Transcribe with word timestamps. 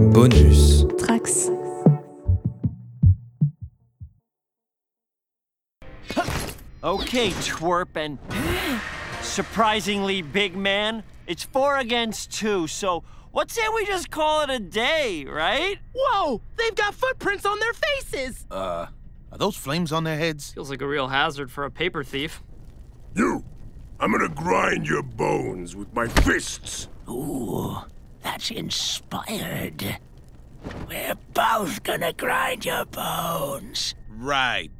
Bonus. 0.00 0.84
Trax. 0.84 1.50
Okay, 6.82 7.28
twerp 7.30 7.94
and 7.96 8.18
surprisingly 9.20 10.22
big 10.22 10.56
man. 10.56 11.02
It's 11.26 11.44
four 11.44 11.76
against 11.76 12.32
two, 12.32 12.66
so 12.66 13.04
what 13.30 13.50
say 13.50 13.60
we 13.74 13.84
just 13.84 14.10
call 14.10 14.40
it 14.40 14.48
a 14.48 14.58
day, 14.58 15.26
right? 15.26 15.78
Whoa! 15.94 16.40
They've 16.56 16.74
got 16.74 16.94
footprints 16.94 17.44
on 17.44 17.60
their 17.60 17.74
faces! 17.74 18.46
Uh, 18.50 18.86
are 19.30 19.38
those 19.38 19.56
flames 19.56 19.92
on 19.92 20.04
their 20.04 20.16
heads? 20.16 20.52
Feels 20.52 20.70
like 20.70 20.80
a 20.80 20.88
real 20.88 21.08
hazard 21.08 21.52
for 21.52 21.64
a 21.64 21.70
paper 21.70 22.02
thief. 22.02 22.42
You! 23.14 23.44
I'm 24.00 24.12
gonna 24.12 24.30
grind 24.30 24.88
your 24.88 25.02
bones 25.02 25.76
with 25.76 25.92
my 25.92 26.08
fists! 26.08 26.88
Ooh, 27.06 27.76
that's 28.22 28.50
inspired. 28.50 29.98
We're 30.88 31.16
both 31.34 31.82
gonna 31.82 32.12
grind 32.12 32.64
your 32.64 32.84
bones. 32.86 33.94
Right. 34.18 34.70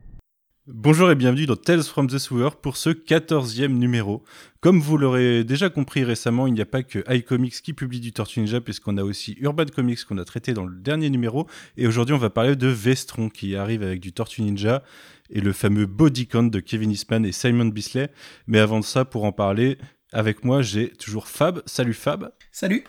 Bonjour 0.67 1.11
et 1.11 1.17
bienvenue 1.17 1.47
dans 1.47 1.57
Tales 1.57 1.83
from 1.83 2.07
the 2.07 2.19
Sewer 2.19 2.51
pour 2.63 2.77
ce 2.77 2.91
14e 2.91 3.73
numéro. 3.73 4.23
Comme 4.61 4.79
vous 4.79 4.99
l'aurez 4.99 5.43
déjà 5.43 5.69
compris 5.69 6.05
récemment, 6.05 6.47
il 6.47 6.53
n'y 6.53 6.61
a 6.61 6.67
pas 6.67 6.83
que 6.85 7.03
iComics 7.13 7.61
qui 7.63 7.73
publie 7.73 7.99
du 7.99 8.13
Tortue 8.13 8.41
Ninja 8.41 8.61
puisqu'on 8.61 8.97
a 8.97 9.03
aussi 9.03 9.37
Urban 9.41 9.65
Comics 9.75 10.05
qu'on 10.05 10.19
a 10.19 10.25
traité 10.25 10.53
dans 10.53 10.65
le 10.65 10.77
dernier 10.77 11.11
numéro 11.11 11.49
et 11.77 11.89
aujourd'hui 11.89 12.15
on 12.15 12.19
va 12.19 12.31
parler 12.31 12.55
de 12.55 12.69
Vestron 12.69 13.31
qui 13.31 13.57
arrive 13.57 13.83
avec 13.83 13.99
du 13.99 14.13
Tortue 14.13 14.43
Ninja 14.43 14.85
et 15.31 15.41
le 15.41 15.53
fameux 15.53 15.87
Body 15.87 16.29
Count 16.29 16.45
de 16.45 16.61
Kevin 16.61 16.93
Eastman 16.93 17.25
et 17.25 17.33
Simon 17.33 17.67
Bisley. 17.67 18.11
Mais 18.47 18.61
avant 18.61 18.79
de 18.79 18.85
ça, 18.85 19.05
pour 19.05 19.25
en 19.25 19.33
parler, 19.33 19.79
avec 20.13 20.45
moi 20.45 20.63
j'ai 20.63 20.91
toujours 20.91 21.27
Fab. 21.27 21.63
Salut 21.67 21.95
Fab. 21.95 22.33
Salut, 22.53 22.85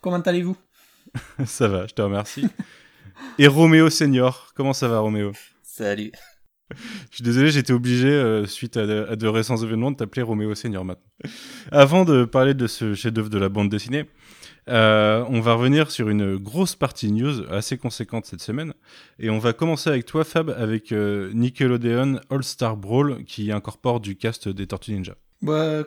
comment 0.00 0.20
allez-vous 0.20 0.56
Ça 1.46 1.68
va, 1.68 1.86
je 1.86 1.94
te 1.94 2.02
remercie. 2.02 2.46
et 3.38 3.46
Roméo 3.46 3.90
Senior, 3.90 4.52
comment 4.54 4.72
ça 4.72 4.88
va 4.88 5.00
Roméo 5.00 5.32
Salut. 5.62 6.12
Je 7.10 7.16
suis 7.16 7.24
désolé, 7.24 7.50
j'étais 7.50 7.72
obligé, 7.72 8.08
euh, 8.08 8.46
suite 8.46 8.76
à 8.76 8.86
de, 8.86 9.06
à 9.10 9.16
de, 9.16 9.26
récents 9.26 9.56
événements, 9.56 9.90
de 9.90 9.96
t'appeler 9.96 10.22
Roméo 10.22 10.54
Senior 10.54 10.84
maintenant. 10.84 11.04
Avant 11.72 12.04
de 12.04 12.24
parler 12.24 12.54
de 12.54 12.66
ce 12.66 12.94
chef-d'œuvre 12.94 13.28
de 13.28 13.38
la 13.38 13.48
bande 13.48 13.68
dessinée, 13.68 14.06
euh, 14.68 15.24
on 15.28 15.40
va 15.40 15.54
revenir 15.54 15.90
sur 15.90 16.08
une 16.08 16.36
grosse 16.36 16.76
partie 16.76 17.10
news 17.10 17.44
assez 17.50 17.76
conséquente 17.76 18.26
cette 18.26 18.40
semaine. 18.40 18.72
Et 19.18 19.30
on 19.30 19.38
va 19.38 19.52
commencer 19.52 19.90
avec 19.90 20.06
toi, 20.06 20.22
Fab, 20.22 20.50
avec 20.50 20.92
euh, 20.92 21.32
Nickelodeon 21.34 22.20
All-Star 22.30 22.76
Brawl 22.76 23.24
qui 23.24 23.50
incorpore 23.50 24.00
du 24.00 24.16
cast 24.16 24.48
des 24.48 24.66
Tortues 24.66 24.92
Ninja. 24.92 25.14
Bah, 25.42 25.84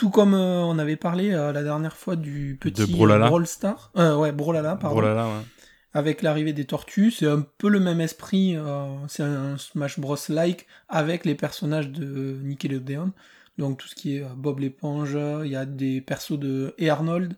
tout 0.00 0.08
comme 0.08 0.32
euh, 0.32 0.62
on 0.62 0.78
avait 0.78 0.96
parlé 0.96 1.28
la 1.30 1.62
dernière 1.62 1.94
fois 1.94 2.16
du 2.16 2.56
petit 2.58 2.80
de 2.86 2.90
Brawlhalla. 2.90 3.28
Brawl 3.28 3.46
Star. 3.46 3.92
ouais, 3.94 4.32
Brawlhalla, 4.32 4.76
pardon. 4.76 5.02
Ouais 5.02 5.44
avec 5.92 6.22
l'arrivée 6.22 6.52
des 6.54 6.64
tortues, 6.64 7.10
c'est 7.10 7.26
un 7.26 7.44
peu 7.58 7.68
le 7.68 7.80
même 7.80 8.00
esprit, 8.00 8.56
euh, 8.56 8.86
c'est 9.08 9.24
un 9.24 9.58
Smash 9.58 9.98
Bros 9.98 10.16
like 10.28 10.66
avec 10.88 11.24
les 11.26 11.34
personnages 11.34 11.90
de 11.90 12.38
Nickelodeon, 12.44 13.12
donc 13.58 13.78
tout 13.78 13.88
ce 13.88 13.94
qui 13.94 14.16
est 14.16 14.24
Bob 14.36 14.60
l'éponge, 14.60 15.18
il 15.44 15.50
y 15.50 15.56
a 15.56 15.66
des 15.66 16.00
persos 16.00 16.38
de 16.38 16.74
et 16.78 16.88
Arnold, 16.90 17.36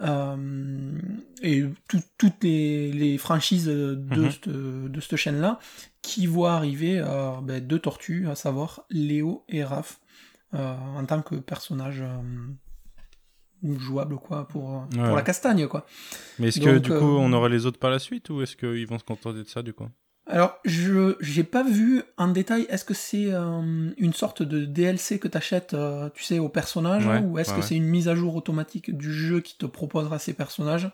euh, 0.00 0.92
et 1.42 1.64
tout, 1.88 2.00
toutes 2.18 2.42
les, 2.44 2.92
les, 2.92 3.18
franchises 3.18 3.66
de, 3.66 3.98
Mhm. 4.10 4.30
cette, 4.30 4.48
de 4.48 5.00
cette 5.00 5.16
chaîne-là, 5.16 5.58
qui 6.02 6.26
voient 6.26 6.54
arriver 6.54 7.00
euh, 7.04 7.32
ben, 7.42 7.60
deux 7.64 7.78
tortues, 7.80 8.28
à 8.28 8.34
savoir 8.34 8.84
Léo 8.90 9.44
et 9.48 9.64
Raph, 9.64 9.98
euh, 9.98 10.01
en 10.52 11.04
tant 11.06 11.22
que 11.22 11.36
personnages 11.36 12.02
jouable 13.78 14.16
quoi 14.16 14.48
pour, 14.48 14.86
Ouais. 14.96 15.06
pour 15.06 15.16
la 15.16 15.22
castagne 15.22 15.66
quoi. 15.68 15.86
Mais 16.38 16.48
est-ce 16.48 16.60
que 16.60 16.78
du 16.78 16.88
coup 16.90 16.94
euh, 16.96 17.18
on 17.20 17.32
aura 17.32 17.48
les 17.48 17.66
autres 17.66 17.78
par 17.78 17.90
la 17.90 17.98
suite 17.98 18.28
ou 18.30 18.42
est-ce 18.42 18.56
qu'ils 18.56 18.86
vont 18.86 18.98
se 18.98 19.04
contenter 19.04 19.38
de 19.38 19.48
ça 19.48 19.62
du 19.62 19.72
coup? 19.72 19.86
Alors 20.26 20.58
je 20.64 21.16
j'ai 21.20 21.44
pas 21.44 21.62
vu 21.62 22.02
en 22.16 22.28
détail 22.28 22.66
est-ce 22.68 22.84
que 22.84 22.94
c'est 22.94 23.32
euh, 23.32 23.90
une 23.96 24.12
sorte 24.12 24.42
de 24.42 24.64
DLC 24.64 25.18
que 25.18 25.28
t'achètes 25.28 25.74
euh, 25.74 26.10
tu 26.14 26.24
sais 26.24 26.38
au 26.38 26.48
personnage 26.48 27.06
Ouais, 27.06 27.20
ou 27.20 27.38
est-ce 27.38 27.50
ouais, 27.50 27.56
que 27.56 27.62
c'est 27.62 27.76
une 27.76 27.86
mise 27.88 28.08
à 28.08 28.14
jour 28.14 28.34
automatique 28.34 28.96
du 28.96 29.12
jeu 29.12 29.40
qui 29.40 29.56
te 29.56 29.66
proposera 29.66 30.18
ces 30.18 30.32
personnages? 30.32 30.90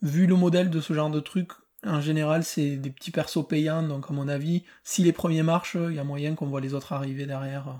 Vu 0.00 0.26
le 0.26 0.34
modèle 0.34 0.70
de 0.70 0.80
ce 0.80 0.92
genre 0.94 1.10
de 1.10 1.20
truc 1.20 1.52
en 1.84 2.00
général, 2.00 2.44
c'est 2.44 2.76
des 2.76 2.90
petits 2.90 3.10
persos 3.10 3.46
payants, 3.46 3.82
donc 3.82 4.08
à 4.08 4.12
mon 4.12 4.28
avis, 4.28 4.62
si 4.84 5.02
les 5.02 5.12
premiers 5.12 5.42
marchent, 5.42 5.76
il 5.90 5.96
y 5.96 5.98
a 5.98 6.04
moyen 6.04 6.36
qu'on 6.36 6.46
voit 6.46 6.60
les 6.60 6.74
autres 6.74 6.92
arriver 6.92 7.26
derrière. 7.26 7.76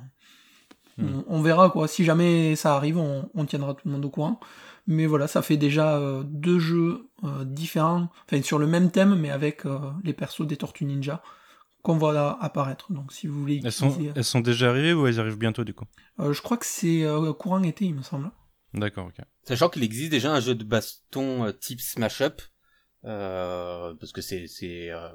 Hmm. 0.98 1.22
On, 1.28 1.38
on 1.38 1.42
verra 1.42 1.70
quoi. 1.70 1.88
Si 1.88 2.04
jamais 2.04 2.56
ça 2.56 2.75
arrive, 2.76 2.98
on, 2.98 3.30
on 3.34 3.44
tiendra 3.44 3.75
tout 3.75 3.86
le 3.88 3.92
monde 3.92 4.04
au 4.04 4.10
courant. 4.10 4.41
Mais 4.86 5.06
voilà, 5.06 5.28
ça 5.28 5.42
fait 5.42 5.56
déjà 5.56 5.97
euh, 5.97 6.25
deux 6.25 6.58
jeux 6.58 7.08
euh, 7.22 7.44
différents, 7.44 8.08
enfin 8.26 8.42
sur 8.42 8.58
le 8.58 8.66
même 8.66 8.91
thème, 8.91 9.14
mais 9.14 9.31
avec 9.31 9.64
euh, 9.64 9.78
les 10.02 10.12
persos 10.12 10.44
des 10.47 10.56
Tortues 10.56 10.84
Ninja 10.84 11.22
qu'on 11.82 11.97
voit 11.98 12.42
apparaître. 12.42 12.92
Donc 12.92 13.12
si 13.12 13.28
vous 13.28 13.38
voulez 13.41 13.60
elles 13.64 13.70
sont, 13.72 13.91
utiliser- 13.91 14.12
elles 14.16 14.25
sont 14.25 14.41
déjà 14.41 14.70
arrivées 14.70 14.92
ou 14.92 15.06
elles 15.06 15.20
arrivent 15.20 15.38
bientôt 15.38 15.62
du 15.64 15.72
coup? 15.72 15.84
Euh, 16.19 16.32
je 16.32 16.42
crois 16.42 16.56
que 16.56 16.66
c'est 16.66 17.04
euh, 17.04 17.32
courant 17.32 17.62
été, 17.62 17.84
il 17.84 17.94
me 17.94 18.02
semble. 18.02 18.31
D'accord, 18.75 19.06
ok. 19.06 19.25
Sachant 19.44 19.69
qu'il 19.69 19.84
existe 19.84 20.10
déjà 20.10 20.32
un 20.32 20.41
jeu 20.41 20.54
de 20.54 20.64
baston 20.64 21.44
euh, 21.44 21.52
type 21.52 21.81
Smash 21.81 22.20
Up, 22.22 22.42
euh, 23.04 23.94
parce 24.00 24.12
que 24.12 24.20
c'est 24.20 24.47
c'est 24.48 24.91
euh, 24.91 25.08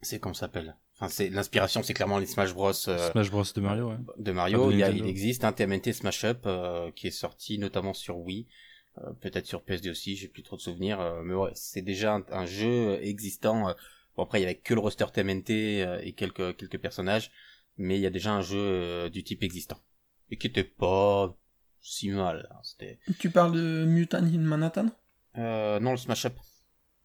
c'est 0.00 0.18
comment 0.18 0.34
ça 0.34 0.46
s'appelle? 0.46 0.76
Enfin, 1.00 1.08
c'est 1.08 1.28
l'inspiration, 1.28 1.82
c'est 1.84 1.94
clairement 1.94 2.18
les 2.18 2.26
Smash 2.26 2.52
Bros. 2.54 2.72
euh, 2.88 3.10
Smash 3.12 3.30
Bros 3.30 3.44
de 3.54 3.60
Mario, 3.60 3.90
ouais. 3.90 3.96
de 4.18 4.32
Mario. 4.32 4.66
De 4.66 4.72
il, 4.72 4.78
y 4.78 4.82
a- 4.82 4.88
Nintendo. 4.88 5.04
il 5.04 5.10
existe 5.10 5.44
un 5.44 5.52
TMNT 5.52 5.92
Smash 5.92 6.24
Up 6.24 6.42
euh, 6.46 6.90
qui 6.90 7.06
est 7.06 7.12
sorti 7.12 7.58
notamment 7.58 7.94
sur 7.94 8.18
Wii, 8.18 8.48
euh, 8.98 9.12
peut-être 9.20 9.46
sur 9.46 9.62
PSD 9.62 9.90
aussi, 9.90 10.16
j'ai 10.16 10.26
plus 10.26 10.42
trop 10.42 10.56
de 10.56 10.60
souvenirs. 10.60 11.00
euh, 11.00 11.22
mais 11.22 11.34
ouais, 11.34 11.52
c'est 11.54 11.82
déjà 11.82 12.14
un, 12.14 12.24
un 12.32 12.46
jeu 12.46 12.98
existant. 13.00 13.68
euh, 13.68 13.74
bon 14.16 14.24
après, 14.24 14.40
il 14.40 14.42
y 14.42 14.46
avait 14.46 14.56
que 14.56 14.74
le 14.74 14.80
roster 14.80 15.06
TMNT 15.12 15.50
euh, 15.84 16.00
et 16.02 16.14
quelques 16.14 16.56
quelques 16.56 16.78
personnages, 16.78 17.30
mais 17.76 17.96
il 17.96 18.00
y 18.02 18.06
a 18.06 18.10
déjà 18.10 18.32
un 18.32 18.42
jeu 18.42 18.58
euh, 18.58 19.08
du 19.08 19.22
type 19.22 19.44
existant 19.44 19.78
et 20.32 20.36
qui 20.36 20.48
était 20.48 20.64
pas 20.64 21.36
si 21.80 22.08
mal. 22.10 22.48
hein, 22.50 22.86
Tu 23.20 23.30
parles 23.30 23.52
de 23.52 23.84
Mutant 23.86 24.18
in 24.24 24.38
Manhattan? 24.40 24.88
Euh, 25.36 25.78
non 25.78 25.92
le 25.92 25.96
Smash 25.96 26.24
Up. 26.26 26.34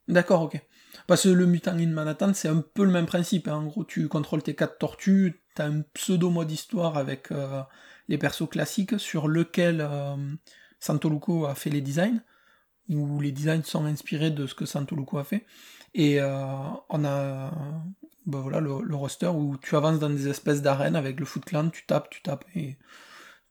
D'accord, 0.08 0.41
ok. 0.44 0.59
Parce 1.08 1.24
que 1.24 1.30
le 1.30 1.46
Mutant 1.46 1.78
in 1.78 1.88
Manhattan, 1.88 2.34
c'est 2.34 2.50
un 2.50 2.62
peu 2.62 2.84
le 2.84 2.91
même 2.91 3.06
principe. 3.06 3.47
hein. 3.47 3.56
En 3.56 3.66
gros, 3.66 3.84
tu 3.84 4.08
contrôles 4.08 4.44
tes 4.44 4.56
quatre 4.56 4.78
tortues, 4.78 5.41
t'as 5.56 5.68
un 5.68 5.81
pseudo 5.94 6.30
mode 6.30 6.52
histoire 6.52 6.97
avec 6.97 7.31
euh, 7.31 7.62
les 8.09 8.18
persos 8.18 8.50
classiques 8.50 9.00
sur 9.00 9.28
lequel 9.28 9.80
euh, 9.81 10.16
Santoluco 10.80 11.46
a 11.46 11.56
fait 11.56 11.69
les 11.69 11.81
designs, 11.81 12.22
où 12.90 13.22
les 13.22 13.31
designs 13.31 13.64
sont 13.64 13.86
inspirés 13.86 14.31
de 14.31 14.47
ce 14.47 14.56
que 14.56 14.66
Santoluco 14.66 15.18
a 15.19 15.24
fait. 15.25 15.46
Et 15.96 16.22
euh, 16.22 16.38
on 16.90 17.06
a 17.06 17.52
ben 18.25 18.40
voilà, 18.41 18.59
le, 18.62 18.81
le 18.84 18.96
roster 18.96 19.28
où 19.28 19.58
tu 19.58 19.75
avances 19.75 20.00
dans 20.00 20.09
des 20.09 20.28
espèces 20.30 20.62
d'arènes 20.62 20.96
avec 20.96 21.20
le 21.20 21.25
Foot 21.25 21.46
Clan, 21.46 21.70
tu 21.70 21.85
tapes, 21.85 22.09
tu 22.09 22.22
tapes, 22.24 22.46
et 22.56 22.78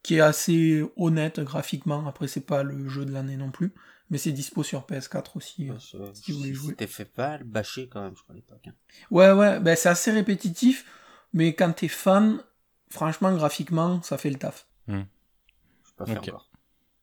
qui 0.03 0.17
est 0.17 0.21
assez 0.21 0.85
honnête 0.97 1.41
graphiquement. 1.41 2.07
Après, 2.07 2.29
c'est 2.29 2.47
pas 2.47 2.63
le 2.63 2.89
jeu 2.89 3.05
de 3.05 3.13
l'année 3.13 3.37
non 3.37 3.51
plus, 3.51 3.73
mais 4.13 4.19
c'est 4.19 4.31
dispo 4.31 4.63
sur 4.63 4.85
PS4 4.87 5.37
aussi. 5.37 5.69
euh, 5.71 6.11
si 6.15 6.31
vous 6.31 6.39
voulez 6.39 6.55
jouer. 6.55 6.69
C'était 6.71 6.87
fait 6.87 7.05
pas 7.07 7.39
le 7.39 7.45
bâcher 7.45 7.89
quand 7.89 8.03
même, 8.03 8.15
je 8.17 8.23
crois 8.23 8.35
à 8.35 8.37
l'époque. 8.37 8.63
hein. 8.69 8.75
Ouais, 9.11 9.33
ouais, 9.33 9.59
ben 9.59 9.75
c'est 9.75 9.89
assez 9.89 10.13
répétitif, 10.13 10.85
mais 11.33 11.55
quand 11.55 11.73
t'es 11.73 11.89
fan, 11.89 12.41
franchement, 12.91 13.35
graphiquement, 13.35 14.01
ça 14.03 14.19
fait 14.19 14.31
le 14.31 14.39
taf. 14.39 14.69
Hmm. 14.87 15.01
Je 15.83 15.91
peux 15.91 15.97
pas 15.97 16.07
faire 16.07 16.19
Ok. 16.23 16.29
encore. 16.29 16.51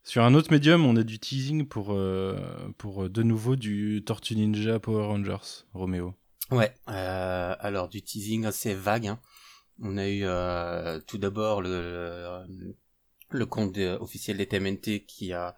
Sur 0.02 0.22
un 0.24 0.32
autre 0.34 0.50
médium, 0.50 0.86
on 0.86 0.96
a 0.96 1.02
du 1.02 1.18
teasing 1.18 1.66
pour, 1.66 1.92
euh, 1.92 2.38
pour 2.78 3.04
euh, 3.04 3.08
de 3.10 3.22
nouveau 3.22 3.54
du 3.56 4.02
Tortue 4.06 4.34
Ninja 4.36 4.78
Power 4.78 5.04
Rangers, 5.06 5.64
Roméo. 5.74 6.14
Ouais, 6.50 6.74
euh, 6.88 7.54
alors 7.60 7.88
du 7.88 8.02
teasing 8.02 8.44
assez 8.46 8.72
vague. 8.74 9.08
hein. 9.08 9.20
On 9.82 9.96
a 9.98 10.08
eu 10.08 10.22
euh, 10.24 11.00
tout 11.06 11.18
d'abord 11.18 11.60
le 11.62 12.44
le 13.30 13.46
compte 13.46 13.72
de- 13.74 13.96
officiel 14.00 14.36
des 14.38 14.46
TMNT 14.46 15.04
qui 15.06 15.32
a 15.32 15.56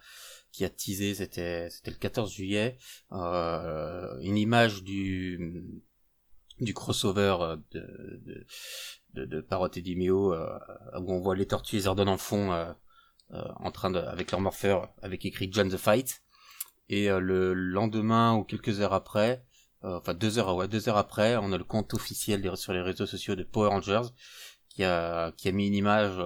qui 0.53 0.65
a 0.65 0.71
teasé, 0.71 1.15
c'était 1.15 1.69
c'était 1.71 1.91
le 1.91 1.97
14 1.97 2.33
juillet, 2.33 2.77
euh, 3.13 4.19
une 4.21 4.37
image 4.37 4.85
du 4.85 5.83
du 6.61 6.75
crossover 6.75 7.37
euh, 7.41 7.57
de 7.73 8.21
de, 8.25 8.47
de, 9.15 9.25
de 9.25 9.41
Parrot 9.41 9.71
et 9.75 9.81
Dimeo 9.83 10.33
euh, 10.35 10.59
où 11.01 11.13
on 11.13 11.21
voit 11.21 11.35
les 11.35 11.47
tortues 11.47 11.79
et 11.79 11.89
en 11.89 12.19
fond 12.19 12.53
euh, 12.53 12.73
en 13.31 13.71
train 13.71 13.91
de 13.91 13.99
avec 13.99 14.31
leur 14.31 14.41
morpheur 14.41 14.95
avec 15.03 15.25
écrit 15.25 15.49
John 15.51 15.69
the 15.69 15.79
Fight. 15.79 16.23
Et 16.89 17.09
le 17.09 17.55
lendemain 17.55 18.35
ou 18.35 18.45
quelques 18.45 18.81
heures 18.81 18.93
après 18.93 19.47
enfin 19.83 20.13
deux 20.13 20.39
heures 20.39 20.55
ouais 20.55 20.69
deux 20.69 20.89
heures 20.89 20.99
après 20.99 21.37
on 21.37 21.53
a 21.53 21.57
le 21.57 21.65
compte 21.65 21.95
officiel 21.95 22.55
sur 22.57 22.75
les 22.75 22.83
réseaux 22.83 23.07
sociaux 23.07 23.35
de 23.35 23.45
Power 23.45 23.69
Rangers 23.69 24.09
qui 24.69 24.85
a 24.85 25.33
qui 25.33 25.49
a 25.49 25.53
mis 25.53 25.69
une 25.69 25.75
image 25.75 26.21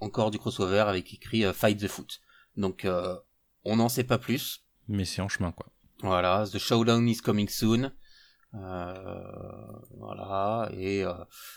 encore 0.00 0.30
du 0.30 0.38
crossover 0.38 0.80
avec 0.80 1.14
écrit 1.14 1.44
Fight 1.54 1.80
the 1.80 1.88
Foot. 1.88 2.20
Donc 2.56 2.84
euh, 2.84 3.16
on 3.64 3.76
n'en 3.76 3.88
sait 3.88 4.04
pas 4.04 4.18
plus 4.18 4.64
Mais 4.88 5.04
c'est 5.04 5.22
en 5.22 5.28
chemin, 5.28 5.52
quoi. 5.52 5.66
voilà 6.00 6.44
the 6.52 6.58
showdown 6.58 7.08
is 7.08 7.18
coming 7.18 7.48
soon 7.48 7.92
euh, 8.54 9.72
voilà 9.96 10.68
et 10.72 11.04
euh, 11.04 11.12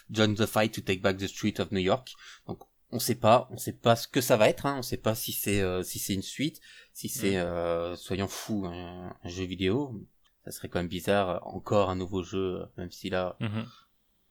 John 0.09 0.33
the 0.35 0.45
Fight 0.45 0.73
to 0.73 0.81
take 0.81 1.01
back 1.01 1.17
the 1.17 1.27
street 1.27 1.55
of 1.59 1.71
New 1.71 1.79
York 1.79 2.13
donc 2.47 2.61
on 2.91 2.99
sait 2.99 3.15
pas, 3.15 3.49
on 3.51 3.57
sait 3.57 3.73
pas 3.73 3.95
ce 3.97 4.07
que 4.07 4.21
ça 4.21 4.37
va 4.37 4.47
être, 4.47 4.65
hein, 4.65 4.75
on 4.77 4.81
sait 4.81 4.95
pas 4.95 5.15
si 5.15 5.33
c'est 5.33 5.59
euh, 5.59 5.83
si 5.83 5.99
c'est 5.99 6.13
une 6.13 6.21
suite, 6.21 6.61
si 6.93 7.09
c'est 7.09 7.37
euh, 7.37 7.95
soyons 7.97 8.27
fous 8.29 8.65
un, 8.67 9.13
un 9.21 9.27
jeu 9.29 9.43
vidéo. 9.43 9.99
Ça 10.45 10.51
serait 10.51 10.69
quand 10.69 10.79
même 10.79 10.87
bizarre, 10.87 11.45
encore 11.47 11.89
un 11.89 11.95
nouveau 11.95 12.21
jeu, 12.23 12.63
même 12.77 12.91
si 12.91 13.09
là 13.09 13.35
Mhm. 13.41 13.65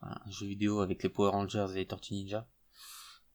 un 0.02 0.30
jeu 0.30 0.46
vidéo 0.46 0.80
avec 0.80 1.02
les 1.02 1.08
Power 1.10 1.30
Rangers 1.32 1.66
et 1.72 1.80
les 1.80 1.86
Tortues 1.86 2.14
Ninja, 2.14 2.46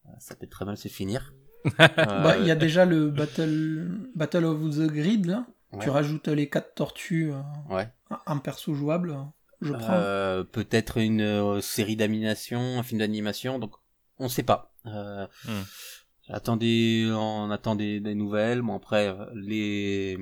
euh, 0.08 0.10
ça 0.20 0.36
peut 0.36 0.48
très 0.48 0.66
mal 0.66 0.78
se 0.78 0.88
finir. 0.88 1.34
Bah, 1.78 2.38
il 2.40 2.46
y 2.46 2.52
a 2.52 2.56
déjà 2.56 2.86
le 2.86 3.10
Battle, 3.10 3.90
Battle 4.16 4.46
of 4.46 4.62
the 4.78 4.88
Grid, 4.88 5.26
là. 5.26 5.46
Ouais. 5.72 5.84
Tu 5.84 5.90
rajoutes 5.90 6.28
les 6.28 6.50
quatre 6.50 6.74
tortues 6.74 7.32
euh, 7.32 7.74
Ouais. 7.74 7.88
en 8.26 8.40
perso 8.40 8.74
jouable. 8.74 9.16
Je 9.62 9.74
prends. 9.74 9.94
Euh, 9.94 10.44
peut-être 10.44 10.98
une 10.98 11.22
euh, 11.22 11.62
série 11.62 11.96
d'animation, 11.96 12.80
un 12.80 12.84
film 12.84 13.00
d'animation, 13.00 13.60
donc 13.60 13.74
on 14.18 14.30
sait 14.30 14.44
pas. 14.44 14.74
Euh, 14.86 15.28
Hmm. 15.46 15.62
Attendez, 16.32 17.10
on 17.12 17.50
attend 17.50 17.74
des, 17.76 18.00
des 18.00 18.14
nouvelles. 18.14 18.62
Bon 18.62 18.76
après, 18.76 19.16
les 19.34 20.16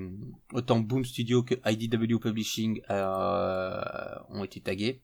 autant 0.53 0.79
Boom 0.79 1.03
Studio 1.03 1.43
que 1.43 1.55
IDW 1.65 2.17
Publishing 2.19 2.81
euh, 2.89 3.81
ont 4.29 4.43
été 4.45 4.61
tagués. 4.61 5.01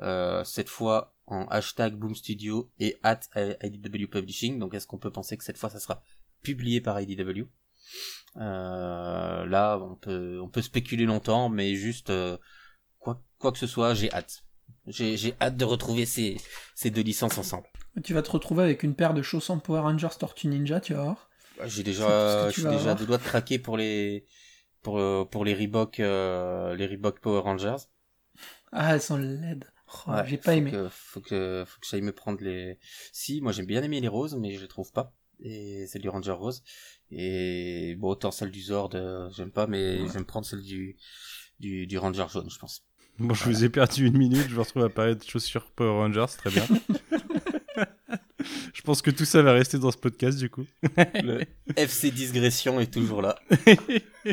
Euh, 0.00 0.44
cette 0.44 0.68
fois 0.68 1.13
en 1.26 1.46
hashtag 1.46 1.94
Boom 1.94 2.14
Studio 2.14 2.70
et 2.78 2.98
at 3.02 3.20
IDW 3.62 4.06
Publishing. 4.06 4.58
Donc 4.58 4.74
est-ce 4.74 4.86
qu'on 4.86 4.98
peut 4.98 5.10
penser 5.10 5.36
que 5.36 5.44
cette 5.44 5.58
fois 5.58 5.70
ça 5.70 5.80
sera 5.80 6.02
publié 6.42 6.80
par 6.80 7.00
IDW 7.00 7.46
euh, 8.36 9.46
Là, 9.46 9.78
on 9.78 9.96
peut 9.96 10.40
on 10.40 10.48
peut 10.48 10.62
spéculer 10.62 11.06
longtemps, 11.06 11.48
mais 11.48 11.74
juste 11.74 12.10
euh, 12.10 12.36
quoi 12.98 13.22
quoi 13.38 13.52
que 13.52 13.58
ce 13.58 13.66
soit, 13.66 13.94
j'ai 13.94 14.12
hâte. 14.12 14.44
J'ai 14.86 15.16
j'ai 15.16 15.34
hâte 15.40 15.56
de 15.56 15.64
retrouver 15.64 16.06
ces 16.06 16.36
ces 16.74 16.90
deux 16.90 17.02
licences 17.02 17.38
ensemble. 17.38 17.66
Tu 18.02 18.12
vas 18.12 18.22
te 18.22 18.30
retrouver 18.30 18.64
avec 18.64 18.82
une 18.82 18.94
paire 18.94 19.14
de 19.14 19.22
chaussons 19.22 19.58
Power 19.58 19.80
Rangers 19.80 20.08
Tortue 20.18 20.48
Ninja, 20.48 20.80
tu 20.80 20.94
vas 20.94 21.02
voir. 21.02 21.30
J'ai 21.66 21.84
déjà, 21.84 22.48
je 22.48 22.52
suis 22.52 22.62
déjà 22.62 22.74
avoir. 22.74 22.96
de 22.96 23.04
doigts 23.04 23.18
de 23.18 23.22
craquer 23.22 23.60
pour 23.60 23.76
les, 23.76 24.26
pour, 24.82 24.98
pour 25.30 25.44
les 25.44 25.54
Reebok, 25.54 26.00
euh, 26.00 26.74
les 26.74 26.86
Reebok 26.86 27.20
Power 27.20 27.40
Rangers. 27.40 27.76
Ah, 28.72 28.94
elles 28.94 29.00
sont 29.00 29.16
laides. 29.16 29.70
Oh, 30.06 30.10
Ouais, 30.10 30.24
J'ai 30.26 30.36
pas 30.38 30.52
faut 30.52 30.58
aimé. 30.58 30.70
Que, 30.70 30.88
faut 30.90 31.20
que, 31.20 31.64
faut 31.66 31.80
que 31.80 31.86
j'aille 31.90 32.02
me 32.02 32.12
prendre 32.12 32.42
les. 32.42 32.78
Si, 33.12 33.40
moi 33.40 33.52
j'aime 33.52 33.66
bien 33.66 33.82
aimer 33.82 34.00
les 34.00 34.08
roses, 34.08 34.36
mais 34.36 34.54
je 34.54 34.60
les 34.60 34.68
trouve 34.68 34.92
pas. 34.92 35.14
Et 35.40 35.86
celle 35.88 36.02
du 36.02 36.08
Ranger 36.08 36.32
rose. 36.32 36.62
Et 37.10 37.96
bon, 37.98 38.10
autant 38.10 38.30
celle 38.30 38.50
du 38.50 38.60
Zord, 38.62 38.90
euh, 38.94 39.28
j'aime 39.36 39.50
pas, 39.50 39.66
mais 39.66 40.00
Ouais. 40.00 40.08
j'aime 40.12 40.24
prendre 40.24 40.46
celle 40.46 40.62
du, 40.62 40.96
du, 41.60 41.86
du 41.86 41.98
Ranger 41.98 42.26
jaune, 42.32 42.48
je 42.50 42.58
pense. 42.58 42.84
Bon, 43.18 43.34
je 43.34 43.44
vous 43.44 43.64
ai 43.64 43.68
perdu 43.68 44.06
une 44.06 44.16
minute, 44.18 44.48
je 44.48 44.54
me 44.54 44.60
retrouve 44.60 44.84
à 44.84 44.88
parler 44.88 45.14
de 45.14 45.22
chaussures 45.22 45.70
Power 45.72 45.90
Rangers, 45.90 46.26
très 46.36 46.50
bien. 46.50 46.66
je 48.74 48.82
pense 48.82 49.02
que 49.02 49.10
tout 49.10 49.24
ça 49.24 49.42
va 49.42 49.52
rester 49.52 49.78
dans 49.78 49.90
ce 49.90 49.96
podcast 49.98 50.38
du 50.38 50.50
coup. 50.50 50.66
Le 50.96 51.42
FC 51.76 52.10
Digression 52.10 52.80
est 52.80 52.92
toujours 52.92 53.22
là. 53.22 53.38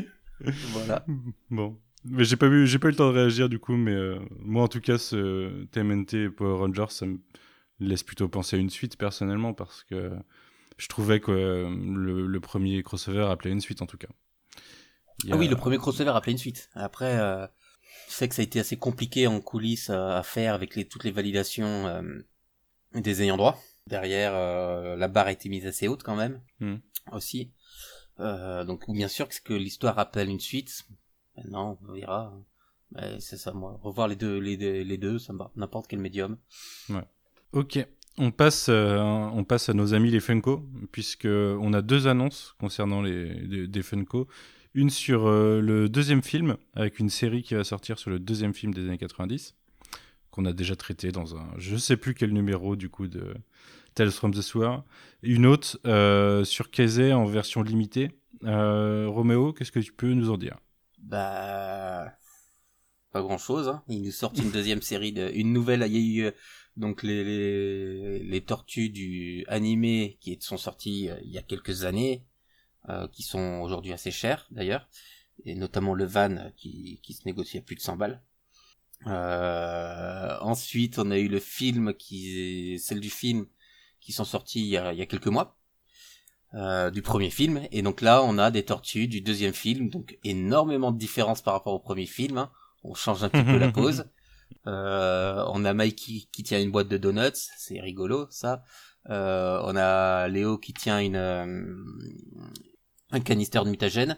voilà. 0.73 1.05
Bon. 1.49 1.77
Mais 2.05 2.23
j'ai 2.23 2.35
pas 2.35 2.47
eu, 2.47 2.65
j'ai 2.65 2.79
pas 2.79 2.87
eu 2.87 2.91
le 2.91 2.97
temps 2.97 3.11
de 3.11 3.17
réagir 3.17 3.47
du 3.47 3.59
coup, 3.59 3.75
mais 3.75 3.93
euh, 3.93 4.19
moi 4.39 4.63
en 4.63 4.67
tout 4.67 4.81
cas, 4.81 4.97
ce 4.97 5.65
TMNT 5.65 6.13
et 6.13 6.29
Power 6.29 6.57
Rangers, 6.57 6.89
ça 6.89 7.05
me 7.05 7.19
laisse 7.79 8.03
plutôt 8.03 8.27
penser 8.27 8.55
à 8.55 8.59
une 8.59 8.69
suite 8.69 8.97
personnellement 8.97 9.53
parce 9.53 9.83
que 9.83 10.11
je 10.77 10.87
trouvais 10.87 11.19
que 11.19 11.31
euh, 11.31 11.69
le, 11.69 12.25
le 12.25 12.39
premier 12.39 12.81
crossover 12.81 13.25
appelait 13.29 13.51
une 13.51 13.61
suite 13.61 13.81
en 13.81 13.85
tout 13.85 13.97
cas. 13.97 14.07
Ah 15.29 15.37
oui, 15.37 15.47
le 15.47 15.55
premier 15.55 15.77
crossover 15.77 16.09
a 16.09 16.21
plein 16.21 16.31
une 16.31 16.39
suite. 16.39 16.71
Après, 16.73 17.19
euh, 17.19 17.45
je 18.09 18.13
sais 18.13 18.27
que 18.27 18.33
ça 18.33 18.41
a 18.41 18.45
été 18.45 18.59
assez 18.59 18.77
compliqué 18.77 19.27
en 19.27 19.39
coulisses 19.39 19.91
à, 19.91 20.23
faire 20.23 20.55
avec 20.55 20.75
les, 20.75 20.87
toutes 20.87 21.03
les 21.03 21.11
validations 21.11 22.03
des 22.95 23.21
ayants 23.21 23.37
droit. 23.37 23.61
Derrière, 23.85 24.33
la 24.33 25.07
barre 25.07 25.27
a 25.27 25.31
été 25.31 25.47
mise 25.49 25.67
assez 25.67 25.87
haute 25.87 26.01
quand 26.01 26.15
même, 26.15 26.41
Hmm. 26.59 26.77
aussi. 27.11 27.51
Donc 28.17 28.89
bien 28.89 29.07
sûr 29.07 29.27
que 29.43 29.53
l'histoire 29.53 29.99
appelle 29.99 30.29
une 30.29 30.39
suite. 30.39 30.87
Maintenant, 31.37 31.77
on 31.87 31.93
verra. 31.93 32.33
Mais 32.93 33.19
c'est 33.19 33.37
ça, 33.37 33.53
moi. 33.53 33.79
Revoir 33.81 34.07
les 34.07 34.15
deux, 34.15 34.37
les 34.37 34.97
deux, 34.97 35.19
ça 35.19 35.33
me 35.33 35.39
va. 35.39 35.51
N'importe 35.55 35.87
quel 35.87 35.99
médium. 35.99 36.37
Ok, 37.53 37.85
on 38.17 38.31
passe, 38.31 38.67
euh, 38.69 38.99
on 38.99 39.43
passe 39.43 39.69
à 39.69 39.73
nos 39.73 39.93
amis 39.93 40.11
les 40.11 40.19
Funko, 40.19 40.65
puisque 40.91 41.27
on 41.27 41.73
a 41.73 41.81
deux 41.81 42.07
annonces 42.07 42.55
concernant 42.59 43.01
les, 43.01 43.81
Funko. 43.81 44.27
Une 44.73 44.89
sur 44.89 45.27
euh, 45.27 45.59
le 45.59 45.89
deuxième 45.89 46.23
film, 46.23 46.55
avec 46.75 46.99
une 46.99 47.09
série 47.09 47.43
qui 47.43 47.55
va 47.55 47.63
sortir 47.63 47.99
sur 47.99 48.09
le 48.09 48.19
deuxième 48.19 48.53
film 48.53 48.73
des 48.73 48.85
années 48.87 48.97
90, 48.97 49.55
qu'on 50.29 50.45
a 50.45 50.53
déjà 50.53 50.77
traité 50.77 51.11
dans 51.11 51.35
un, 51.35 51.49
je 51.57 51.75
sais 51.75 51.97
plus 51.97 52.13
quel 52.13 52.31
numéro 52.31 52.77
du 52.77 52.87
coup 52.87 53.07
de 53.07 53.33
Tales 53.95 54.11
from 54.11 54.33
the 54.33 54.41
Sewer. 54.41 54.77
Une 55.23 55.45
autre 55.45 55.77
euh, 55.85 56.45
sur 56.45 56.71
Kazay 56.71 57.11
en 57.11 57.25
version 57.25 57.63
limitée. 57.63 58.11
Roméo, 58.43 59.51
qu'est-ce 59.51 59.71
que 59.71 59.79
tu 59.79 59.91
peux 59.91 60.13
nous 60.13 60.29
en 60.29 60.37
dire? 60.37 60.55
Bah, 61.01 62.13
pas 63.11 63.21
grand 63.21 63.37
chose. 63.37 63.67
Hein. 63.67 63.83
Ils 63.87 64.03
nous 64.03 64.11
sortent 64.11 64.37
une 64.37 64.51
deuxième 64.51 64.81
série, 64.81 65.13
de, 65.13 65.29
une 65.33 65.53
nouvelle. 65.53 65.83
Il 65.87 65.93
y 65.93 66.21
a 66.21 66.23
eu 66.23 66.27
euh, 66.27 66.31
donc 66.77 67.03
les, 67.03 67.23
les, 67.23 68.19
les 68.19 68.41
tortues 68.41 68.89
du 68.89 69.43
animé 69.47 70.17
qui 70.21 70.37
sont 70.41 70.57
sorties 70.57 71.09
euh, 71.09 71.17
il 71.23 71.31
y 71.31 71.37
a 71.37 71.41
quelques 71.41 71.83
années, 71.83 72.25
euh, 72.89 73.07
qui 73.09 73.23
sont 73.23 73.59
aujourd'hui 73.61 73.93
assez 73.93 74.11
chères 74.11 74.47
d'ailleurs, 74.51 74.87
et 75.45 75.55
notamment 75.55 75.93
le 75.93 76.05
van 76.05 76.51
qui, 76.55 76.99
qui 77.03 77.13
se 77.13 77.23
négocie 77.25 77.57
à 77.57 77.61
plus 77.61 77.75
de 77.75 77.81
100 77.81 77.97
balles. 77.97 78.21
Euh, 79.07 80.37
ensuite, 80.41 80.99
on 80.99 81.11
a 81.11 81.17
eu 81.17 81.27
le 81.27 81.39
film 81.39 81.93
qui, 81.93 82.79
celle 82.79 82.99
du 82.99 83.09
film 83.09 83.47
qui 83.99 84.11
sont 84.11 84.25
sorties 84.25 84.61
il 84.61 84.67
y 84.67 84.77
a, 84.77 84.93
il 84.93 84.99
y 84.99 85.01
a 85.01 85.05
quelques 85.05 85.27
mois. 85.27 85.57
Euh, 86.53 86.89
du 86.91 87.01
premier 87.01 87.29
film. 87.29 87.61
Et 87.71 87.81
donc 87.81 88.01
là 88.01 88.21
on 88.23 88.37
a 88.37 88.51
des 88.51 88.63
tortues 88.63 89.07
du 89.07 89.21
deuxième 89.21 89.53
film. 89.53 89.89
Donc 89.89 90.17
énormément 90.23 90.91
de 90.91 90.97
différences 90.97 91.41
par 91.41 91.53
rapport 91.53 91.73
au 91.73 91.79
premier 91.79 92.05
film 92.05 92.37
hein. 92.37 92.51
on 92.83 92.93
change 92.93 93.23
un 93.23 93.29
petit 93.29 93.43
peu 93.43 93.57
la 93.57 93.71
pose 93.81 94.05
euh, 94.67 95.43
on 95.47 95.63
a 95.65 95.73
Mikey 95.73 96.27
qui 96.31 96.43
tient 96.43 96.59
une 96.61 96.71
boîte 96.71 96.87
de 96.89 96.97
donuts. 96.97 97.31
C'est 97.57 97.79
rigolo 97.79 98.27
ça. 98.29 98.63
Euh, 99.09 99.59
on 99.63 99.75
a 99.75 100.27
Léo 100.27 100.57
qui 100.59 100.73
tient 100.73 100.99
une 100.99 101.15
euh, 101.15 101.75
un 103.11 103.19
canister 103.19 103.59
de 103.65 103.69
mutagène 103.69 104.17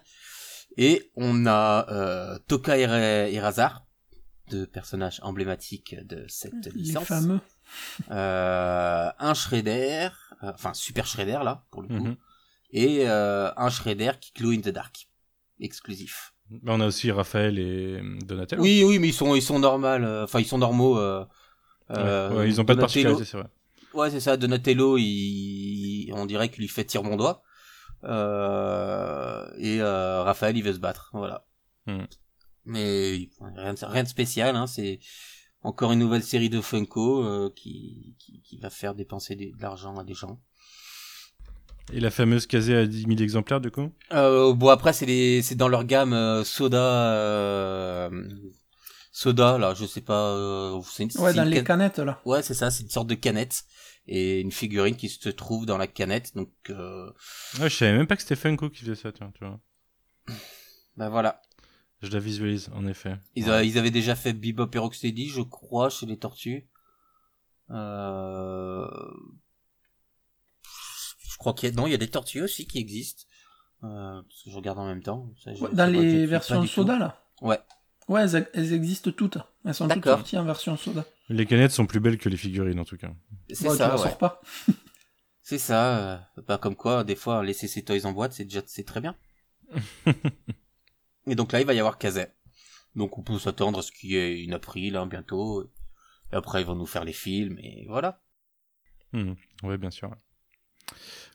et 0.78 1.12
on 1.16 1.46
a 1.46 1.88
euh, 1.92 2.40
Toka 2.48 2.78
et, 2.78 2.86
Ra- 2.86 3.30
et 3.30 3.40
Razar 3.40 3.86
deux 4.50 4.68
personnages 4.68 5.20
emblématiques 5.24 5.96
de 6.06 6.26
cette 6.28 6.66
Les 6.76 6.82
licence. 6.82 7.06
fameux. 7.08 7.40
euh, 8.12 9.10
un 9.18 9.34
Shredder, 9.34 10.10
enfin 10.44 10.74
Super 10.74 11.06
Shredder 11.08 11.40
là 11.44 11.66
pour 11.72 11.82
le 11.82 11.88
coup, 11.88 11.94
Mhm. 12.06 12.16
et 12.72 13.08
euh, 13.08 13.52
un 13.56 13.70
Shredder 13.70 14.12
qui 14.20 14.32
glow 14.34 14.52
in 14.52 14.62
the 14.62 14.70
dark, 14.70 15.08
exclusif. 15.60 16.34
On 16.68 16.82
a 16.82 16.88
aussi 16.88 17.10
Raphaël 17.12 17.58
et 17.58 18.00
Donatello. 18.26 18.62
Oui, 18.62 18.84
oui, 18.86 19.00
mais 19.00 19.08
ils 19.10 19.14
sont 19.14 19.34
ils 19.36 19.42
sont 19.42 19.60
normales, 19.60 20.04
euh, 20.04 20.24
enfin 20.26 20.40
ils 20.40 20.46
sont 20.46 20.58
normaux. 20.58 20.98
Euh, 21.00 21.24
Ouais, 21.90 21.96
euh, 22.00 22.38
ouais, 22.38 22.48
ils 22.50 22.62
ont 22.62 22.66
pas 22.66 22.76
de 22.76 22.80
particularité, 22.80 23.26
c'est 23.26 23.38
vrai. 23.38 23.48
Ouais, 23.94 24.10
c'est 24.10 24.22
ça. 24.22 24.38
Donatello, 24.38 24.98
il, 24.98 26.10
on 26.16 26.26
dirait 26.26 26.48
qu'il 26.50 26.62
lui 26.62 26.68
fait 26.70 26.86
tire 26.86 27.04
mon 27.04 27.18
doigt. 27.18 27.44
Euh, 28.06 29.46
et 29.58 29.82
euh, 29.82 30.24
Raphaël, 30.24 30.56
il 30.58 30.64
veut 30.64 30.74
se 30.74 30.80
battre. 30.80 31.10
Voilà. 31.14 31.46
Hmm. 31.86 32.06
Mais 32.66 33.30
rien, 33.58 33.74
de- 33.74 33.86
rien 33.86 34.04
de 34.04 34.08
spécial. 34.08 34.56
Hein, 34.56 34.66
c'est 34.68 35.00
encore 35.64 35.92
une 35.94 36.00
nouvelle 36.00 36.24
série 36.24 36.50
de 36.50 36.62
Funko 36.62 37.24
euh, 37.24 37.52
qui, 37.56 38.16
qui, 38.20 38.42
qui 38.42 38.58
va 38.58 38.70
faire 38.70 38.96
dépenser 38.96 39.36
des- 39.36 39.52
de 39.52 39.62
l'argent 39.62 39.96
à 39.98 40.04
des 40.04 40.14
gens. 40.14 40.40
Et 41.92 42.00
la 42.00 42.12
fameuse 42.12 42.48
Kazé 42.48 42.76
à 42.76 42.86
10 42.86 43.02
000 43.08 43.20
exemplaires 43.22 43.60
du 43.62 43.70
coup? 43.72 43.92
Euh, 44.14 44.54
bon 44.54 44.70
après 44.70 44.94
c'est 44.94 45.56
dans 45.56 45.68
leur 45.68 45.84
gamme 45.84 46.14
euh, 46.14 46.44
soda 46.46 46.78
euh, 47.14 48.10
soda 49.12 49.58
là 49.58 49.74
je 49.74 49.86
sais 49.86 50.02
pas 50.02 50.30
euh, 50.36 50.82
une- 51.00 51.10
Ouais, 51.22 51.34
dans 51.34 51.44
une 51.44 51.50
les 51.50 51.58
can- 51.58 51.64
canettes, 51.66 52.00
là. 52.00 52.22
ouais 52.26 52.42
c'est 52.42 52.54
ça 52.54 52.72
c'est 52.72 52.84
une 52.84 52.90
sorte 52.90 53.08
de 53.08 53.16
canette 53.16 53.64
et 54.08 54.40
une 54.40 54.52
figurine 54.52 54.96
qui 54.96 55.10
se 55.10 55.30
trouve 55.30 55.66
dans 55.66 55.78
la 55.78 55.88
canette 55.88 56.34
donc 56.36 56.50
euh, 56.70 57.12
Ouais, 57.60 57.70
je 57.70 57.76
savais 57.76 57.98
même 57.98 58.08
pas 58.08 58.16
que 58.16 58.22
c'était 58.22 58.36
Funko 58.38 58.70
qui 58.70 58.82
faisait 58.82 58.96
ça, 58.96 59.12
tiens, 59.12 59.32
tu 59.38 59.44
vois. 59.46 59.60
bah 60.98 61.10
voilà 61.10 61.42
Je 62.04 62.12
la 62.12 62.20
visualise, 62.20 62.70
en 62.76 62.86
effet. 62.86 63.16
ils, 63.36 63.50
a- 63.50 63.64
ils 63.64 63.78
avaient 63.80 63.90
déjà 63.92 64.16
fait 64.16 64.34
Bebop 64.34 64.70
et 64.74 64.78
Rocksteady 64.78 65.30
je 65.30 65.42
crois 65.42 65.90
chez 65.90 66.06
les 66.06 66.18
Tortues 66.20 66.68
euh... 67.72 68.88
je 70.64 71.38
crois 71.38 71.54
qu'il 71.54 71.70
y 71.70 71.72
a 71.72 71.76
non 71.76 71.88
il 71.88 71.92
y 71.92 71.96
a 71.96 71.98
des 71.98 72.10
Tortues 72.10 72.42
aussi 72.42 72.68
qui 72.68 72.78
existent 72.80 73.24
euh, 73.84 74.22
parce 74.22 74.44
que 74.44 74.50
je 74.50 74.56
regarde 74.56 74.80
en 74.80 74.86
même 74.86 75.02
temps 75.02 75.30
Ça, 75.44 75.52
Ouais, 75.54 75.74
dans 75.74 75.92
les 75.92 76.26
versions 76.26 76.66
soda, 76.68 76.98
là. 76.98 77.24
ouais 77.42 77.60
Ouais, 78.10 78.22
elles, 78.24 78.50
elles 78.54 78.74
existent 78.74 79.12
toutes. 79.12 79.38
Elles 79.66 79.74
sont 79.74 79.88
toutes 79.88 80.04
sorties 80.04 80.38
en 80.38 80.44
version 80.44 80.76
soda. 80.76 81.06
Les 81.30 81.46
canettes 81.46 81.72
sont 81.72 81.86
plus 81.86 82.02
belles 82.02 82.18
que 82.18 82.28
les 82.28 82.36
figurines, 82.36 82.78
en 82.80 82.84
tout 82.84 82.98
cas. 82.98 83.12
c'est 83.50 83.64
Ouais, 83.66 83.72
tu 83.72 83.78
ça 83.78 83.92
ouais. 83.96 83.98
sors 83.98 84.18
pas. 84.18 84.42
C'est 85.42 85.58
ça, 85.58 85.98
euh, 86.38 86.42
pas 86.48 86.58
comme 86.58 86.76
quoi, 86.76 87.04
des 87.06 87.16
fois, 87.16 87.44
laisser 87.44 87.68
ses 87.70 87.84
toys 87.84 88.06
en 88.06 88.12
boîte, 88.14 88.32
c'est 88.34 88.46
déjà, 88.46 88.62
c'est 88.66 88.86
très 88.86 89.02
bien. 89.02 89.14
et 91.28 91.36
donc 91.36 91.52
là, 91.52 91.62
il 91.62 91.68
va 91.68 91.74
y 91.74 91.80
avoir 91.80 91.98
Kazay. 91.98 92.32
Donc 92.96 93.18
on 93.18 93.24
peut 93.24 93.40
s'attendre 93.40 93.80
à 93.80 93.82
ce 93.82 93.92
qu'il 93.92 94.12
y 94.12 94.18
ait 94.18 94.44
une 94.44 94.54
April, 94.54 94.96
hein, 94.98 95.08
bientôt. 95.08 95.64
Et 96.32 96.36
après, 96.36 96.62
ils 96.62 96.68
vont 96.68 96.76
nous 96.76 96.86
faire 96.88 97.06
les 97.06 97.14
films, 97.14 97.60
et 97.60 97.86
voilà. 97.90 98.22
Hmm, 99.14 99.34
Ouais, 99.64 99.78
bien 99.78 99.92
sûr. 99.92 100.12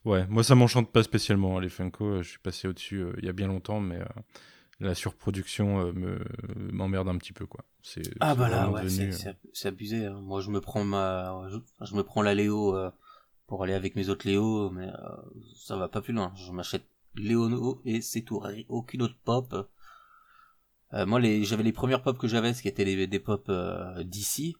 Ouais, 0.04 0.26
moi 0.28 0.42
ça 0.42 0.54
m'enchante 0.54 0.90
pas 0.92 1.02
spécialement, 1.02 1.58
hein, 1.58 1.60
les 1.60 1.68
Funko. 1.68 2.04
euh, 2.04 2.22
Je 2.22 2.30
suis 2.30 2.38
passé 2.38 2.68
au-dessus 2.68 2.98
euh, 2.98 3.12
il 3.18 3.24
y 3.24 3.28
a 3.28 3.32
bien 3.32 3.46
longtemps, 3.48 3.80
mais 3.80 3.96
euh, 3.96 4.04
la 4.80 4.94
surproduction 4.94 5.80
euh, 5.80 5.92
me 5.92 6.18
m'emmerde 6.72 7.08
un 7.08 7.18
petit 7.18 7.32
peu, 7.32 7.46
quoi. 7.46 7.64
C'est 7.82 8.02
Ah 8.20 8.34
bah 8.34 8.48
là, 8.48 8.70
ouais, 8.70 8.82
devenu, 8.84 9.12
c'est 9.52 9.68
abusé. 9.68 10.06
hein. 10.06 10.20
Moi, 10.20 10.40
je 10.40 10.50
me 10.50 10.60
prends 10.60 10.84
ma, 10.84 11.48
je, 11.50 11.58
je 11.86 11.94
me 11.94 12.02
prends 12.02 12.22
la 12.22 12.34
Léo 12.34 12.76
pour 13.46 13.64
aller 13.64 13.72
avec 13.74 13.96
mes 13.96 14.08
autres 14.08 14.26
Léo, 14.26 14.70
mais 14.70 14.88
ça 15.56 15.76
va 15.76 15.88
pas 15.88 16.00
plus 16.00 16.12
loin. 16.12 16.32
Je 16.36 16.52
m'achète 16.52 16.86
Léono 17.14 17.80
et 17.84 18.00
c'est 18.00 18.22
tout. 18.22 18.42
Aucune 18.68 19.02
autre 19.02 19.16
pop. 19.24 19.68
Euh, 20.94 21.06
moi, 21.06 21.20
les, 21.20 21.44
j'avais 21.44 21.62
les 21.62 21.72
premières 21.72 22.02
pop 22.02 22.18
que 22.18 22.28
j'avais, 22.28 22.54
ce 22.54 22.62
qui 22.62 22.68
étaient 22.68 22.84
les, 22.84 23.06
des 23.06 23.18
pop 23.18 23.46
euh, 23.48 24.02
DC, 24.04 24.56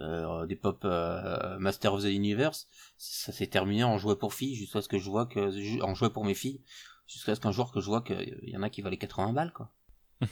euh, 0.00 0.46
des 0.46 0.56
pop 0.56 0.82
euh, 0.84 1.58
Master 1.58 1.94
of 1.94 2.02
the 2.02 2.06
Universe. 2.06 2.68
Ça 2.96 3.32
s'est 3.32 3.46
terminé 3.46 3.84
en 3.84 3.98
jouet 3.98 4.16
pour 4.16 4.34
filles, 4.34 4.54
jusqu'à 4.54 4.82
ce 4.82 4.88
que 4.88 4.98
je 4.98 5.08
vois 5.08 5.26
que, 5.26 5.82
en 5.82 5.94
jouet 5.94 6.10
pour 6.10 6.24
mes 6.24 6.34
filles, 6.34 6.62
jusqu'à 7.06 7.34
ce 7.34 7.40
qu'un 7.40 7.52
jour 7.52 7.72
que 7.72 7.80
je 7.80 7.86
vois 7.86 8.02
qu'il 8.02 8.40
y 8.42 8.56
en 8.56 8.62
a 8.62 8.70
qui 8.70 8.82
valaient 8.82 8.96
80 8.96 9.32
balles, 9.32 9.52
quoi. 9.52 9.72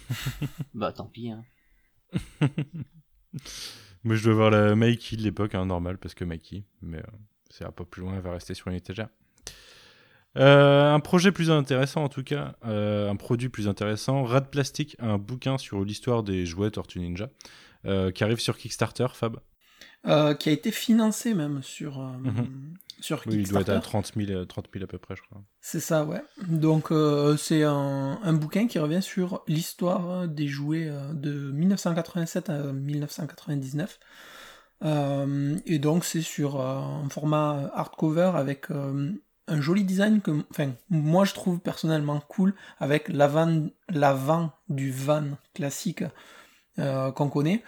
bah 0.74 0.92
tant 0.92 1.06
pis. 1.06 1.30
Hein. 1.30 1.44
Moi 4.04 4.16
je 4.16 4.24
dois 4.24 4.34
voir 4.34 4.50
la 4.50 4.74
Mikey 4.74 5.16
de 5.16 5.22
l'époque, 5.22 5.54
hein, 5.54 5.66
normal, 5.66 5.98
parce 5.98 6.14
que 6.14 6.24
Mikey, 6.24 6.64
mais 6.80 6.98
euh, 6.98 7.16
ça 7.50 7.64
ira 7.64 7.72
pas 7.72 7.84
plus 7.84 8.02
loin, 8.02 8.14
elle 8.16 8.22
va 8.22 8.32
rester 8.32 8.54
sur 8.54 8.68
une 8.68 8.74
étagère. 8.74 9.08
Euh, 10.38 10.92
un 10.92 11.00
projet 11.00 11.30
plus 11.32 11.50
intéressant 11.50 12.04
en 12.04 12.08
tout 12.08 12.22
cas, 12.24 12.54
euh, 12.64 13.10
un 13.10 13.16
produit 13.16 13.48
plus 13.50 13.68
intéressant, 13.68 14.22
Rad 14.24 14.48
Plastic, 14.50 14.96
un 14.98 15.18
bouquin 15.18 15.58
sur 15.58 15.84
l'histoire 15.84 16.22
des 16.22 16.46
jouets 16.46 16.70
Tortue 16.70 17.00
Ninja, 17.00 17.28
euh, 17.84 18.10
qui 18.10 18.24
arrive 18.24 18.40
sur 18.40 18.56
Kickstarter, 18.56 19.08
Fab. 19.12 19.36
Qui 20.04 20.48
a 20.48 20.52
été 20.52 20.72
financé 20.72 21.32
même 21.34 21.62
sur, 21.62 21.98
Mhm. 21.98 22.74
sur 23.00 23.22
Oui, 23.26 23.34
il 23.36 23.48
doit 23.48 23.60
être 23.60 23.66
Kickstarter. 23.66 23.72
à 23.76 23.80
30 23.80 24.12
000, 24.16 24.30
euh, 24.30 24.44
30 24.46 24.68
000 24.72 24.84
à 24.84 24.86
peu 24.88 24.98
près, 24.98 25.14
je 25.16 25.22
crois. 25.22 25.42
C'est 25.60 25.80
ça, 25.80 26.04
ouais. 26.04 26.22
Donc 26.48 26.88
c'est 27.38 27.62
un, 27.62 28.18
un 28.22 28.32
bouquin 28.32 28.66
qui 28.66 28.78
revient 28.78 29.02
sur 29.02 29.42
l'histoire 29.46 30.26
des 30.28 30.48
jouets 30.48 30.90
de 31.12 31.52
1987 31.52 32.48
à 32.50 32.72
1999. 32.72 34.00
Euh, 34.84 35.56
et 35.66 35.78
donc 35.78 36.04
c'est 36.04 36.22
sur 36.22 36.60
un 36.60 37.08
format 37.08 37.70
hardcover 37.74 38.32
avec 38.34 38.66
un 39.52 39.60
joli 39.60 39.84
design 39.84 40.20
que 40.20 40.30
enfin, 40.50 40.72
moi 40.90 41.24
je 41.24 41.34
trouve 41.34 41.60
personnellement 41.60 42.20
cool 42.20 42.54
avec 42.78 43.08
l'avant 43.08 43.68
l'avant 43.88 44.52
du 44.68 44.90
van 44.90 45.36
classique 45.54 46.04
euh, 46.78 47.12
qu'on 47.12 47.28
connaît 47.28 47.62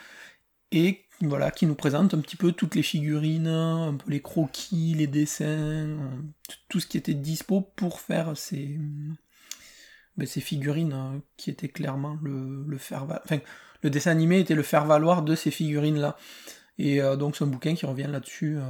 et 0.73 1.05
voilà 1.21 1.50
qui 1.50 1.67
nous 1.67 1.75
présente 1.75 2.14
un 2.14 2.21
petit 2.21 2.37
peu 2.37 2.53
toutes 2.53 2.75
les 2.75 2.83
figurines, 2.83 3.47
un 3.47 3.95
peu 3.95 4.11
les 4.11 4.21
croquis, 4.21 4.95
les 4.95 5.07
dessins, 5.07 5.45
euh, 5.45 6.09
tout 6.69 6.81
ce 6.81 6.87
qui 6.87 6.97
était 6.97 7.14
dispo 7.14 7.61
pour 7.61 8.00
faire 8.00 8.37
ces, 8.37 8.79
ben, 10.17 10.26
ces 10.26 10.41
figurines 10.41 10.93
euh, 10.93 11.19
qui 11.37 11.50
étaient 11.50 11.69
clairement 11.69 12.19
le, 12.23 12.64
le 12.67 12.79
faire 12.79 13.05
enfin 13.25 13.38
le 13.83 13.91
dessin 13.91 14.11
animé 14.11 14.41
était 14.41 14.55
le 14.55 14.62
faire 14.62 14.87
valoir 14.87 15.23
de 15.23 15.35
ces 15.35 15.50
figurines 15.50 15.99
là. 15.99 16.17
Et 16.78 17.00
euh, 17.00 17.16
donc 17.16 17.37
c'est 17.37 17.45
un 17.45 17.49
bouquin 17.49 17.75
qui 17.75 17.87
revient 17.87 18.09
là-dessus, 18.11 18.57
euh, 18.59 18.62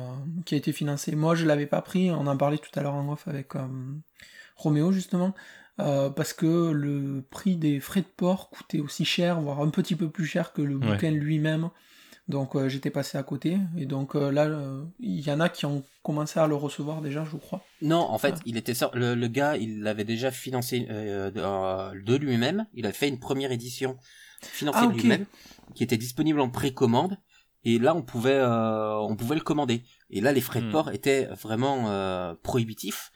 qui 0.45 0.55
a 0.55 0.59
été 0.59 0.73
financé. 0.73 1.15
Moi 1.17 1.35
je 1.35 1.47
l'avais 1.47 1.67
pas 1.67 1.81
pris, 1.83 2.11
on 2.11 2.27
en 2.27 2.37
parlait 2.37 2.59
tout 2.59 2.71
à 2.79 2.83
l'heure 2.83 2.95
en 2.95 3.11
off 3.13 3.27
avec 3.29 3.55
euh, 3.57 3.67
Roméo 4.57 4.93
justement, 4.93 5.35
euh, 5.81 6.11
parce 6.11 6.33
que 6.35 6.71
le 6.71 7.25
prix 7.31 7.57
des 7.57 7.81
frais 7.81 8.03
de 8.03 8.07
port 8.07 8.51
coûtait 8.51 8.81
aussi 8.81 9.05
cher, 9.05 9.41
voire 9.41 9.61
un 9.63 9.71
petit 9.71 9.97
peu 9.97 10.11
plus 10.11 10.27
cher 10.27 10.53
que 10.53 10.61
le 10.63 10.77
Ouais. 10.77 10.93
bouquin 10.93 11.11
lui-même. 11.11 11.71
Donc 12.29 12.57
euh, 12.57 12.71
j'étais 12.71 12.89
passé 12.91 13.19
à 13.19 13.23
côté, 13.23 13.59
et 13.77 13.85
donc 13.85 14.17
euh, 14.17 14.31
là, 14.31 14.45
euh, 14.47 14.83
il 14.99 15.21
y 15.21 15.31
en 15.31 15.41
a 15.41 15.51
qui 15.51 15.67
ont 15.67 15.83
commencé 16.03 16.41
à 16.41 16.47
le 16.47 16.55
recevoir 16.55 17.03
déjà, 17.03 17.23
je 17.31 17.37
crois. 17.37 17.63
Non, 17.83 17.99
en 18.01 18.17
fait, 18.17 18.35
Ah. 18.39 18.43
il 18.47 18.57
était 18.57 18.73
le, 18.95 19.15
le 19.15 19.29
gars, 19.29 19.59
il 19.59 19.83
l'avait 19.83 20.05
déjà 20.05 20.31
financé 20.31 20.87
euh, 20.91 21.31
de, 21.31 22.17
lui-même. 22.17 22.67
Il 22.73 22.87
a 22.87 22.93
fait 22.93 23.09
une 23.09 23.19
première 23.19 23.53
édition 23.53 23.99
financée 24.41 24.79
Ah, 24.83 24.87
de 24.87 24.93
lui-même, 24.95 25.27
qui 25.75 25.85
était 25.85 25.99
disponible 25.99 26.41
en 26.41 26.49
précommande. 26.49 27.19
Et 27.65 27.79
là, 27.79 27.95
on 27.95 28.03
pouvait, 28.03 28.35
euh, 28.39 28.97
on 28.99 29.17
pouvait 29.17 29.35
le 29.37 29.41
commander. 29.41 29.83
Et 30.11 30.21
là, 30.21 30.33
les 30.33 30.41
frais 30.41 30.61
de 30.61 30.67
Hmm. 30.69 30.73
port 30.73 30.91
étaient 30.91 31.25
vraiment 31.43 31.89
euh, 31.91 32.35
prohibitifs. 32.43 33.11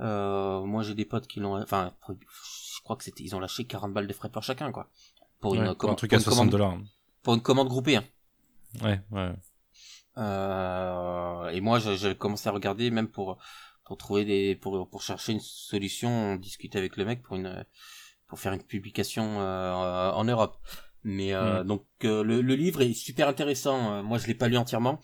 Euh, 0.00 0.62
moi, 0.62 0.82
j'ai 0.82 0.94
des 0.94 1.04
potes 1.04 1.26
qui 1.26 1.40
l'ont, 1.40 1.60
enfin, 1.62 1.92
je 2.08 2.80
crois 2.82 2.96
que 2.96 3.04
c'était, 3.04 3.22
ils 3.24 3.34
ont 3.36 3.40
lâché 3.40 3.64
40 3.66 3.92
balles 3.92 4.06
de 4.06 4.12
frais 4.12 4.28
de 4.28 4.32
port 4.32 4.42
chacun, 4.42 4.72
quoi. 4.72 4.88
Pour 5.40 5.54
une, 5.54 5.74
commande- 5.74 5.94
un 5.94 5.96
truc 5.96 6.12
à 6.12 6.16
une 6.16 6.22
60 6.22 6.38
commande- 6.50 6.50
dollars. 6.52 6.78
Pour 7.22 7.34
une 7.34 7.42
commande 7.42 7.68
groupée. 7.68 7.96
Hein. 7.96 8.04
Ouais, 8.82 9.00
ouais. 9.10 9.32
Euh, 10.18 11.48
et 11.50 11.60
moi, 11.60 11.78
je- 11.78 11.96
j'avais 11.96 12.14
commencé 12.14 12.48
à 12.48 12.52
regarder 12.52 12.90
même 12.90 13.08
pour 13.08 13.38
pour 13.84 13.96
trouver 13.96 14.24
des 14.24 14.54
pour 14.54 14.88
pour 14.88 15.02
chercher 15.02 15.32
une 15.32 15.40
solution, 15.40 16.10
on 16.10 16.36
discutait 16.36 16.78
avec 16.78 16.96
le 16.96 17.04
mec 17.04 17.22
pour 17.22 17.36
une 17.36 17.64
pour 18.28 18.38
faire 18.38 18.52
une 18.52 18.62
publication 18.62 19.40
euh, 19.40 20.10
en 20.12 20.24
Europe. 20.24 20.56
Mais 21.02 21.32
euh, 21.32 21.64
donc 21.64 21.86
euh, 22.04 22.22
le, 22.22 22.42
le 22.42 22.54
livre 22.54 22.82
est 22.82 22.92
super 22.92 23.26
intéressant. 23.28 23.92
Euh, 23.92 24.02
Moi, 24.02 24.18
je 24.18 24.26
l'ai 24.26 24.34
pas 24.34 24.48
lu 24.48 24.56
entièrement. 24.56 25.00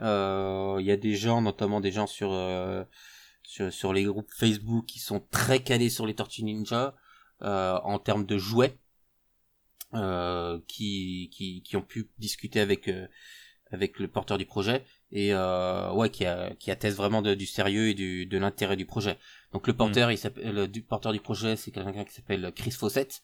Euh, 0.00 0.76
Il 0.80 0.86
y 0.86 0.92
a 0.92 0.96
des 0.96 1.16
gens, 1.16 1.42
notamment 1.42 1.80
des 1.80 1.90
gens 1.92 2.06
sur 2.06 2.32
euh, 2.32 2.84
sur, 3.42 3.72
sur 3.72 3.92
les 3.92 4.04
groupes 4.04 4.30
Facebook 4.38 4.86
qui 4.86 4.98
sont 5.00 5.20
très 5.30 5.60
calés 5.62 5.90
sur 5.90 6.06
les 6.06 6.14
Tortues 6.14 6.44
Ninja 6.44 6.94
euh, 7.42 7.76
en 7.82 7.98
termes 7.98 8.24
de 8.24 8.38
jouets, 8.38 8.78
euh, 9.94 10.60
qui, 10.68 11.28
qui 11.32 11.62
qui 11.62 11.76
ont 11.76 11.82
pu 11.82 12.08
discuter 12.18 12.60
avec 12.60 12.88
euh, 12.88 13.06
avec 13.72 13.98
le 13.98 14.06
porteur 14.08 14.38
du 14.38 14.44
projet 14.46 14.84
et 15.10 15.32
euh, 15.34 15.90
ouais 15.92 16.10
qui, 16.10 16.24
a, 16.26 16.54
qui 16.56 16.70
atteste 16.70 16.96
vraiment 16.96 17.22
de- 17.22 17.34
du 17.34 17.46
sérieux 17.46 17.88
et 17.88 17.94
du, 17.94 18.26
de 18.26 18.38
l'intérêt 18.38 18.76
du 18.76 18.84
projet. 18.86 19.18
Donc 19.52 19.66
le 19.66 19.72
porteur, 19.74 20.10
il 20.10 20.18
s'appelle 20.18 20.54
le 20.54 20.68
du 20.68 20.82
porteur 20.82 21.12
du 21.12 21.20
projet, 21.20 21.56
c'est 21.56 21.70
quelqu'un 21.70 22.04
qui 22.04 22.12
s'appelle 22.14 22.52
Chris 22.54 22.70
Fawcett, 22.72 23.22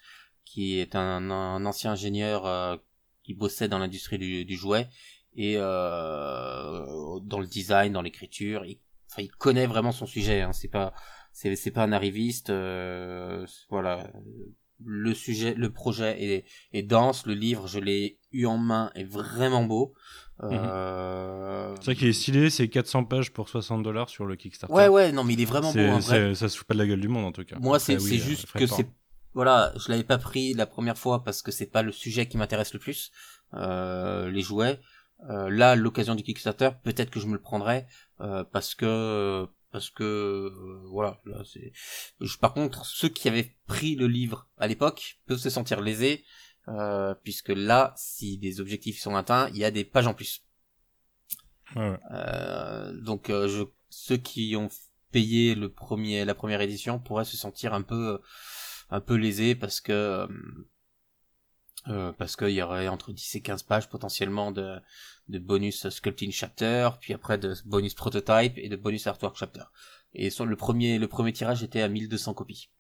qui 0.50 0.78
est 0.78 0.94
un, 0.94 1.30
un 1.30 1.64
ancien 1.66 1.92
ingénieur 1.92 2.46
euh, 2.46 2.76
qui 3.22 3.34
bossait 3.34 3.68
dans 3.68 3.78
l'industrie 3.78 4.18
du, 4.18 4.44
du 4.44 4.56
jouet 4.56 4.88
et 5.36 5.54
euh, 5.58 7.18
dans 7.22 7.40
le 7.40 7.46
design, 7.46 7.92
dans 7.92 8.02
l'écriture. 8.02 8.64
Il, 8.64 8.78
enfin, 9.10 9.22
il 9.22 9.30
connaît 9.30 9.66
vraiment 9.66 9.92
son 9.92 10.06
sujet. 10.06 10.40
Hein. 10.40 10.52
C'est 10.52 10.68
pas 10.68 10.92
c'est 11.32 11.54
c'est 11.56 11.70
pas 11.70 11.82
un 11.84 11.92
arriviste. 11.92 12.50
euh, 12.50 13.46
voilà. 13.68 14.10
Le 14.84 15.12
sujet, 15.12 15.54
le 15.54 15.70
projet 15.72 16.22
est, 16.22 16.44
est 16.72 16.82
dense. 16.84 17.26
Le 17.26 17.34
livre, 17.34 17.66
je 17.66 17.80
l'ai 17.80 18.18
eu 18.32 18.46
en 18.46 18.58
main, 18.58 18.90
est 18.94 19.04
vraiment 19.04 19.64
beau. 19.64 19.92
Euh, 20.44 21.74
C'est 21.80 21.84
ça 21.86 21.94
qui 21.96 22.06
est 22.06 22.12
stylé, 22.12 22.48
c'est 22.48 22.68
400 22.68 23.04
pages 23.04 23.32
pour 23.32 23.48
60 23.48 23.82
dollars 23.82 24.08
sur 24.08 24.24
le 24.24 24.36
Kickstarter. 24.36 24.72
Ouais, 24.74 24.86
ouais, 24.88 25.10
non, 25.12 25.24
mais 25.24 25.34
il 25.34 25.40
est 25.40 25.44
vraiment 25.46 25.72
beau. 25.72 26.00
C'est- 26.00 26.34
ça 26.36 26.48
se 26.48 26.56
fout 26.56 26.66
pas 26.66 26.74
de 26.74 26.78
la 26.78 26.86
gueule 26.86 27.00
du 27.00 27.08
monde 27.08 27.24
en 27.24 27.32
tout 27.32 27.44
cas. 27.44 27.56
Moi, 27.60 27.78
c'est 27.80 27.96
oui, 27.96 28.00
c'est 28.08 28.14
euh, 28.24 28.28
juste 28.28 28.52
que 28.52 28.66
c'est 28.66 28.86
voilà, 29.34 29.72
je 29.76 29.90
l'avais 29.90 30.04
pas 30.04 30.18
pris 30.18 30.54
la 30.54 30.66
première 30.66 30.98
fois 30.98 31.22
parce 31.24 31.42
que 31.42 31.50
c'est 31.50 31.66
pas 31.66 31.82
le 31.82 31.92
sujet 31.92 32.26
qui 32.28 32.36
m'intéresse 32.36 32.72
le 32.72 32.78
plus. 32.80 33.10
Euh, 33.54 34.30
les 34.30 34.42
jouets. 34.42 34.80
Euh, 35.30 35.50
là, 35.50 35.74
l'occasion 35.76 36.14
du 36.14 36.22
Kickstarter, 36.22 36.70
peut-être 36.84 37.10
que 37.10 37.20
je 37.20 37.26
me 37.26 37.32
le 37.34 37.40
prendrai 37.40 37.86
euh, 38.20 38.44
parce 38.44 38.74
que 38.74 39.46
parce 39.72 39.90
que 39.90 40.04
euh, 40.04 40.80
voilà. 40.90 41.20
Là, 41.24 41.42
c'est. 41.50 41.72
je- 42.20 42.38
Par 42.38 42.54
contre, 42.54 42.84
ceux 42.86 43.08
qui 43.08 43.28
avaient 43.28 43.56
pris 43.66 43.96
le 43.96 44.06
livre 44.06 44.48
à 44.58 44.66
l'époque 44.66 45.18
peuvent 45.26 45.38
se 45.38 45.50
sentir 45.50 45.80
lésés 45.80 46.24
euh, 46.68 47.14
puisque 47.22 47.48
là, 47.50 47.94
si 47.96 48.38
des 48.38 48.60
objectifs 48.60 49.00
sont 49.00 49.16
atteints, 49.16 49.48
il 49.50 49.58
y 49.58 49.64
a 49.64 49.70
des 49.70 49.84
pages 49.84 50.06
en 50.06 50.14
plus. 50.14 50.44
Ouais, 51.76 51.90
ouais. 51.90 51.98
Euh, 52.12 52.92
donc 53.02 53.30
euh, 53.30 53.48
je, 53.48 53.62
ceux 53.90 54.16
qui 54.16 54.56
ont 54.56 54.68
payé 55.10 55.54
le 55.54 55.70
premier, 55.70 56.24
la 56.24 56.34
première 56.34 56.60
édition 56.60 56.98
pourraient 56.98 57.24
se 57.24 57.36
sentir 57.36 57.74
un 57.74 57.82
peu, 57.82 58.20
un 58.90 59.00
peu 59.00 59.14
lésés 59.14 59.54
parce 59.54 59.80
que 59.80 59.92
euh, 59.92 60.26
euh, 61.88 62.12
parce 62.12 62.36
qu'il 62.36 62.50
y 62.50 62.62
aurait 62.62 62.88
entre 62.88 63.12
10 63.12 63.36
et 63.36 63.40
15 63.40 63.62
pages 63.62 63.88
potentiellement 63.88 64.52
de, 64.52 64.76
de 65.28 65.38
bonus 65.38 65.88
sculpting 65.88 66.32
chapter, 66.32 66.90
puis 67.00 67.14
après 67.14 67.38
de 67.38 67.54
bonus 67.64 67.94
prototype 67.94 68.54
et 68.56 68.68
de 68.68 68.76
bonus 68.76 69.06
artwork 69.06 69.36
chapter. 69.36 69.62
Et 70.14 70.30
sur 70.30 70.44
le 70.44 70.56
premier, 70.56 70.98
le 70.98 71.08
premier 71.08 71.32
tirage 71.32 71.62
était 71.62 71.82
à 71.82 71.88
1200 71.88 72.34
copies. 72.34 72.70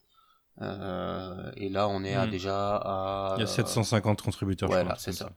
Euh, 0.60 1.52
et 1.56 1.68
là, 1.68 1.88
on 1.88 2.02
est 2.04 2.14
à 2.14 2.26
Hmm. 2.26 2.30
déjà 2.30 2.76
à. 2.76 3.34
Il 3.36 3.40
y 3.40 3.44
a 3.44 3.46
750 3.46 4.22
contributeurs, 4.22 4.68
Voilà, 4.68 4.96
c'est 4.98 5.12
ça. 5.12 5.30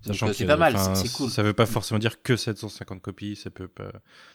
Sachant 0.00 0.26
Donc, 0.26 0.30
euh, 0.30 0.32
que 0.32 0.38
c'est 0.38 0.46
pas 0.46 0.56
mal, 0.56 0.76
c'est 0.96 1.12
cool. 1.12 1.30
Ça 1.30 1.42
veut 1.42 1.52
pas 1.52 1.66
forcément 1.66 1.98
dire 1.98 2.22
que 2.22 2.36
750 2.36 3.00
copies, 3.00 3.36
ça 3.36 3.50
peut 3.50 3.68
pas... 3.68 3.90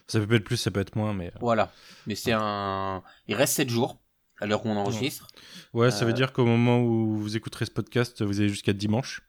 ça 0.08 0.20
peut 0.20 0.34
être 0.34 0.44
plus, 0.44 0.56
ça 0.56 0.70
peut 0.70 0.80
être 0.80 0.96
moins, 0.96 1.12
mais 1.12 1.28
euh, 1.28 1.38
Voilà. 1.40 1.72
Mais 2.06 2.14
c'est 2.14 2.32
un. 2.32 3.02
Il 3.28 3.34
reste 3.34 3.54
7 3.54 3.68
jours 3.68 3.99
à 4.40 4.46
l'heure 4.46 4.64
où 4.64 4.68
on 4.68 4.76
enregistre. 4.76 5.28
ouais, 5.74 5.90
ça 5.90 6.04
veut 6.04 6.10
Euh, 6.10 6.14
dire 6.14 6.32
qu'au 6.32 6.44
moment 6.46 6.80
où 6.80 7.16
vous 7.16 7.36
écouterez 7.36 7.66
ce 7.66 7.70
podcast, 7.70 8.22
vous 8.22 8.40
avez 8.40 8.48
jusqu'à 8.48 8.72
dimanche. 8.72 9.22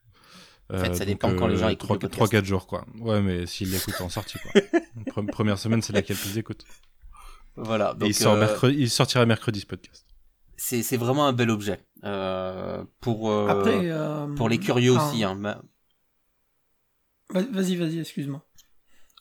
En 0.73 0.77
fait, 0.77 0.95
ça 0.95 1.03
dépend 1.05 1.35
quand 1.35 1.47
les 1.47 1.57
gens 1.57 1.67
écoutent 1.67 2.01
le 2.03 2.09
podcast. 2.09 2.31
3-4 2.33 2.45
jours, 2.45 2.65
quoi. 2.65 2.85
Ouais, 2.99 3.21
mais 3.21 3.45
s'ils 3.45 3.69
l'écoutent 3.71 3.99
en 3.99 4.07
sortie, 4.09 4.37
quoi. 4.39 4.61
Pre- 5.07 5.29
Première 5.29 5.59
semaine, 5.59 5.81
c'est 5.81 5.91
laquelle 5.91 6.17
qu'ils 6.17 6.37
écoutent. 6.37 6.63
Voilà. 7.57 7.93
Donc, 7.93 8.07
il, 8.07 8.13
sort 8.15 8.35
euh, 8.35 8.39
mercredi, 8.39 8.77
il 8.79 8.89
sortira 8.89 9.25
mercredi, 9.25 9.59
ce 9.59 9.65
podcast. 9.65 10.05
c'est 10.55 10.95
vraiment 10.97 11.27
un 11.27 11.33
bel 11.33 11.49
objet 11.49 11.79
euh, 12.05 12.85
pour 13.01 13.29
euh, 13.31 13.47
Après, 13.49 13.89
euh, 13.89 14.27
pour 14.35 14.47
les 14.47 14.59
curieux 14.59 14.95
ah, 14.97 15.09
aussi. 15.09 15.25
Hein. 15.25 15.61
Vas-y, 17.29 17.75
vas-y, 17.75 17.99
excuse-moi. 17.99 18.45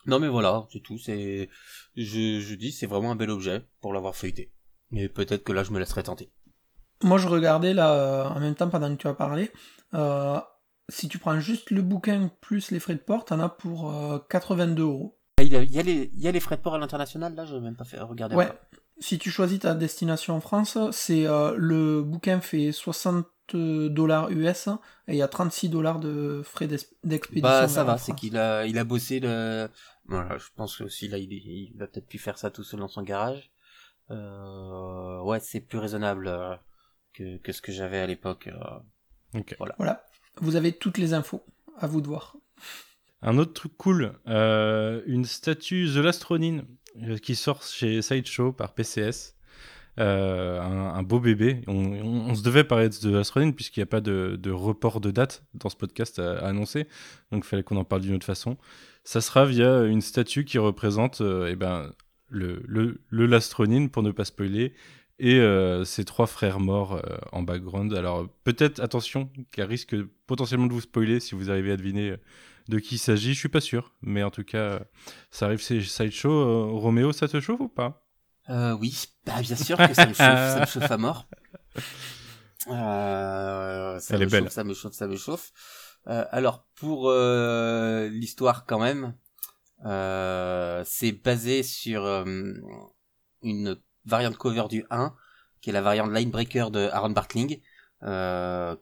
Non 0.06 0.18
mais 0.18 0.28
voilà, 0.28 0.66
c'est 0.73 0.80
tout. 0.80 0.99
C'est, 0.99 1.49
je, 1.97 2.40
je 2.40 2.54
dis, 2.54 2.73
c'est 2.73 2.87
vraiment 2.87 3.11
un 3.12 3.16
bel 3.16 3.30
objet 3.30 3.66
pour 3.80 3.92
l'avoir 3.92 4.14
feuilleté. 4.16 4.52
Et 4.92 5.09
peut-être 5.09 5.44
que 5.44 5.52
là, 5.52 5.62
je 5.62 5.70
me 5.70 5.78
laisserai 5.78 6.02
tenter. 6.02 6.30
Moi, 7.02 7.18
je 7.18 7.28
regardais 7.28 7.73
là, 7.73 7.92
euh, 7.92 8.25
en 8.28 8.40
même 8.40 8.54
temps, 8.54 8.68
pendant 8.68 8.94
que 8.94 9.00
tu 9.00 9.09
as 9.09 9.14
parlé, 9.14 9.50
euh, 9.94 10.38
si 10.88 11.09
tu 11.09 11.18
prends 11.18 11.38
juste 11.40 11.70
le 11.70 11.82
bouquin 11.82 12.30
plus 12.40 12.70
les 12.70 12.80
frais 12.80 12.94
de 12.94 13.00
port, 13.00 13.25
t'en 13.25 13.40
as 13.40 13.49
pour 13.49 13.94
euh, 13.94 14.18
82 14.28 14.82
euros. 14.82 15.18
Il 15.40 15.49
y, 15.49 15.56
a, 15.56 15.62
il, 15.62 15.70
y 15.70 15.78
a 15.78 15.82
les, 15.82 16.11
il 16.12 16.20
y 16.20 16.28
a 16.28 16.32
les 16.32 16.40
frais 16.40 16.56
de 16.56 16.61
port 16.61 16.75
à 16.75 16.78
l'international, 16.78 17.35
là, 17.35 17.47
je 17.47 17.54
n'ai 17.54 17.61
même 17.61 17.76
pas 17.76 17.85
fait 17.85 17.99
regarder. 17.99 18.37
Ouais. 18.37 18.52
Si 18.99 19.18
tu 19.18 19.30
choisis 19.30 19.61
ta 19.61 19.75
destination 19.75 20.37
en 20.37 20.40
France, 20.40 20.76
c'est 20.92 21.26
euh, 21.26 21.54
le 21.56 22.02
bouquin 22.02 22.40
fait 22.40 22.73
60 22.73 23.26
dollars 23.54 24.30
US 24.30 24.68
et 25.09 25.14
il 25.14 25.16
y 25.16 25.23
a 25.23 25.28
36 25.28 25.70
dollars 25.70 25.99
de 25.99 26.42
frais 26.44 26.68
d'expédition. 26.68 27.40
Bah 27.40 27.66
ça 27.66 27.82
va, 27.82 27.99
c'est 27.99 28.14
qu'il 28.14 28.37
a, 28.37 28.66
il 28.66 28.78
a 28.78 28.85
bossé 28.85 29.18
le. 29.18 29.68
Voilà, 30.04 30.38
je 30.38 30.47
pense 30.54 30.76
que 30.76 30.85
aussi 30.85 31.09
là, 31.09 31.18
il, 31.18 31.32
il 31.32 31.75
va 31.76 31.87
peut-être 31.87 32.06
plus 32.06 32.18
faire 32.18 32.38
ça 32.38 32.50
tout 32.50 32.62
seul 32.62 32.80
dans 32.80 32.88
son 32.88 33.02
garage. 33.02 33.50
Euh, 34.11 35.21
ouais, 35.23 35.40
c'est 35.40 35.61
plus 35.61 35.79
raisonnable 35.79 36.29
euh, 36.29 36.55
que, 37.14 37.37
que 37.38 37.52
ce 37.52 37.62
que 37.62 37.73
j'avais 37.73 37.99
à 37.99 38.07
l'époque. 38.07 38.49
euh. 38.49 39.40
Voilà. 39.79 40.05
Vous 40.40 40.57
avez 40.57 40.73
toutes 40.73 40.99
les 40.99 41.14
infos. 41.14 41.43
À 41.79 41.87
vous 41.87 42.00
de 42.00 42.07
voir. 42.09 42.37
Un 43.23 43.38
autre 43.38 43.52
truc 43.52 43.76
cool, 43.76 44.14
euh, 44.29 45.02
une 45.07 45.25
statue 45.25 45.87
The 45.93 45.99
Last 45.99 46.25
Ronin 46.25 46.62
euh, 47.02 47.17
qui 47.19 47.37
sort 47.37 47.62
chez 47.62 48.02
Sideshow 48.02 48.52
par 48.52 48.75
PCS. 48.75 49.37
Euh, 49.99 50.61
un, 50.61 50.95
un 50.95 51.02
beau 51.02 51.21
bébé. 51.21 51.62
On, 51.67 51.75
on- 51.75 52.31
on 52.31 52.35
se 52.35 52.43
devait 52.43 52.64
parler 52.64 52.88
de 52.88 53.23
Ronin 53.33 53.52
puisqu'il 53.52 53.81
n'y 53.81 53.85
a 53.85 53.87
pas 53.87 54.00
de, 54.00 54.37
de 54.40 54.50
report 54.50 55.00
de 55.00 55.11
date 55.11 55.45
dans 55.55 55.69
ce 55.69 55.76
podcast 55.76 56.19
à, 56.19 56.38
à 56.38 56.49
annoncer. 56.49 56.87
Donc 57.33 57.45
il 57.45 57.49
fallait 57.49 57.62
qu'on 57.62 57.76
en 57.76 57.85
parle 57.85 58.02
d'une 58.02 58.14
autre 58.14 58.26
façon. 58.26 58.57
Ça 59.05 59.21
sera 59.21 59.45
via 59.45 59.83
une 59.85 60.00
statue 60.00 60.45
qui 60.45 60.59
représente 60.59 61.21
euh, 61.21 61.49
eh 61.50 61.57
ben, 61.57 61.93
le, 62.30 62.62
le, 62.66 63.00
le 63.08 63.26
Last 63.26 63.52
Ronin, 63.54 63.88
pour 63.88 64.02
ne 64.02 64.10
pas 64.12 64.25
spoiler, 64.25 64.75
et 65.18 65.38
euh, 65.38 65.84
ses 65.84 66.04
trois 66.04 66.26
frères 66.26 66.60
morts 66.60 66.94
euh, 66.94 67.18
en 67.32 67.42
background. 67.42 67.92
Alors 67.94 68.26
peut-être, 68.44 68.80
attention, 68.80 69.30
qu'elle 69.52 69.66
risque 69.66 69.94
potentiellement 70.26 70.66
de 70.66 70.72
vous 70.72 70.80
spoiler 70.80 71.20
si 71.20 71.34
vous 71.34 71.50
arrivez 71.50 71.72
à 71.72 71.76
deviner 71.76 72.10
euh, 72.12 72.16
de 72.68 72.78
qui 72.78 72.94
il 72.94 72.99
s'agit, 72.99 73.34
je 73.34 73.38
suis 73.38 73.49
pas 73.49 73.60
sûr. 73.60 73.92
Mais 74.02 74.22
en 74.22 74.30
tout 74.30 74.44
cas, 74.44 74.58
euh, 74.58 74.80
ça 75.30 75.46
arrive 75.46 75.60
chez 75.60 75.82
Sideshow. 75.82 76.30
Euh, 76.32 76.64
Roméo, 76.72 77.12
ça 77.12 77.28
te 77.28 77.38
chauffe 77.40 77.60
ou 77.60 77.68
pas? 77.68 78.06
Euh, 78.49 78.72
oui, 78.80 79.04
bah 79.26 79.40
bien 79.42 79.56
sûr 79.56 79.76
que 79.76 79.92
ça 79.94 80.06
me 80.06 80.14
chauffe, 80.14 80.16
ça 80.16 80.60
me 80.60 80.66
chauffe 80.66 80.90
à 80.90 80.96
mort. 80.96 81.28
Euh, 82.66 83.99
ça 83.99 84.14
Elle 84.14 84.20
me 84.20 84.26
est 84.26 84.30
belle. 84.30 84.44
chauffe, 84.44 84.52
ça 84.52 84.64
me 84.64 84.75
chauffe, 84.75 84.92
ça 84.92 85.06
me 85.06 85.16
chauffe. 85.16 85.52
Euh, 86.08 86.25
alors 86.30 86.66
pour 86.75 87.08
euh, 87.10 88.08
l'histoire 88.08 88.66
quand 88.66 88.78
même, 88.78 89.14
c'est 90.84 91.12
basé 91.12 91.62
sur 91.62 92.04
euh, 92.04 92.25
une 93.42 93.80
variante 94.04 94.37
cover 94.37 94.64
du 94.68 94.84
1, 94.90 95.14
qui 95.60 95.70
est 95.70 95.72
la 95.72 95.82
variante 95.82 96.10
Linebreaker 96.12 96.70
de 96.70 96.88
Aaron 96.88 97.10
Bartling, 97.10 97.60
euh, 98.02 98.76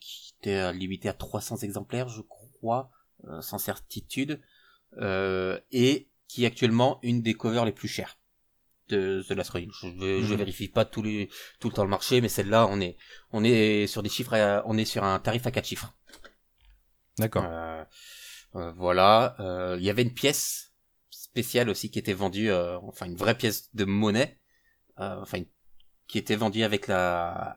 qui- 0.00 0.34
était 0.40 0.72
limité 0.74 1.08
à 1.08 1.14
300 1.14 1.56
exemplaires, 1.62 2.08
je 2.08 2.20
crois, 2.22 2.90
euh, 3.24 3.40
sans 3.40 3.58
certitude, 3.58 4.42
euh, 4.98 5.58
et 5.72 6.10
qui 6.28 6.44
est 6.44 6.46
actuellement 6.46 6.98
une 7.02 7.22
des 7.22 7.34
covers 7.34 7.64
les 7.64 7.72
plus 7.72 7.88
chères 7.88 8.18
de 8.88 9.24
The 9.26 9.30
Last. 9.30 9.52
Je, 9.54 9.88
je, 9.88 10.32
Mhm. 10.32 10.36
vérifie 10.36 10.68
pas 10.68 10.84
les, 11.02 11.30
tout 11.60 11.68
le 11.70 11.74
temps 11.74 11.84
le 11.84 11.88
marché, 11.90 12.20
mais 12.20 12.28
celle-là, 12.28 12.66
on 12.70 12.78
est, 12.80 12.96
on 13.32 13.42
est 13.42 13.86
sur 13.86 14.02
des 14.02 14.10
chiffres, 14.10 14.34
à- 14.34 14.62
on 14.66 14.76
est 14.76 14.84
sur 14.84 15.02
un 15.02 15.18
tarif 15.18 15.46
à 15.46 15.50
4 15.50 15.66
chiffres. 15.66 15.94
D'accord. 17.18 17.44
Euh, 17.44 17.48
euh, 17.48 17.84
voilà. 18.76 19.36
Euh, 19.40 19.76
Il 19.78 19.84
y 19.84 19.90
avait 19.90 20.02
une 20.02 20.14
pièce 20.14 20.72
spéciale 21.10 21.68
aussi 21.70 21.90
qui 21.90 21.98
était 21.98 22.12
vendue, 22.14 22.50
euh, 22.50 22.78
enfin 22.80 23.06
une 23.06 23.16
vraie 23.16 23.36
pièce 23.36 23.70
de 23.74 23.84
monnaie, 23.84 24.38
euh, 25.00 25.20
enfin 25.20 25.42
qui 26.06 26.18
était 26.18 26.36
vendue 26.36 26.62
avec 26.64 26.86
la 26.88 27.54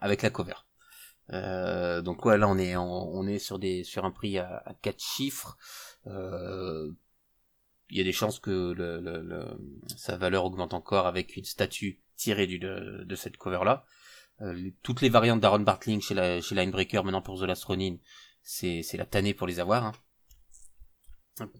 avec 0.00 0.22
la 0.22 0.30
cover. 0.30 0.54
Euh, 1.32 2.00
donc 2.02 2.24
ouais, 2.24 2.38
là 2.38 2.48
on 2.48 2.58
est 2.58 2.76
on, 2.76 3.26
est 3.26 3.38
sur 3.38 3.58
des 3.58 3.84
sur 3.84 4.04
un 4.04 4.10
prix 4.10 4.38
à, 4.38 4.62
à 4.66 4.74
quatre 4.74 5.02
chiffres. 5.02 5.56
Euh, 6.06 6.90
Il 7.90 7.98
y 7.98 8.00
a 8.00 8.04
des 8.04 8.12
chances 8.12 8.38
que 8.40 8.74
sa 9.96 10.16
valeur 10.16 10.44
augmente 10.44 10.74
encore 10.74 11.06
avec 11.06 11.36
une 11.36 11.44
statue 11.44 12.00
tirée 12.16 12.46
de, 12.46 13.04
de 13.04 13.14
cette 13.16 13.36
cover 13.36 13.60
là. 13.64 13.84
toutes 14.82 15.00
les 15.02 15.08
variantes 15.10 15.40
d'Aaron 15.40 15.60
Bartling 15.60 16.00
chez 16.00 16.14
la 16.14 16.40
chez 16.40 16.54
Linebreaker 16.54 17.04
maintenant 17.04 17.22
pour 17.22 17.38
The 17.40 17.44
Last 17.44 17.64
Ronin, 17.64 17.96
c'est 18.42 18.82
c'est 18.82 18.96
la 18.96 19.06
tannée 19.06 19.34
pour 19.34 19.46
les 19.46 19.60
avoir. 19.60 19.84
hein. 19.84 19.92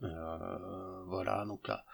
Euh, 0.03 1.03
voilà, 1.07 1.45
donc 1.47 1.69
là, 1.69 1.85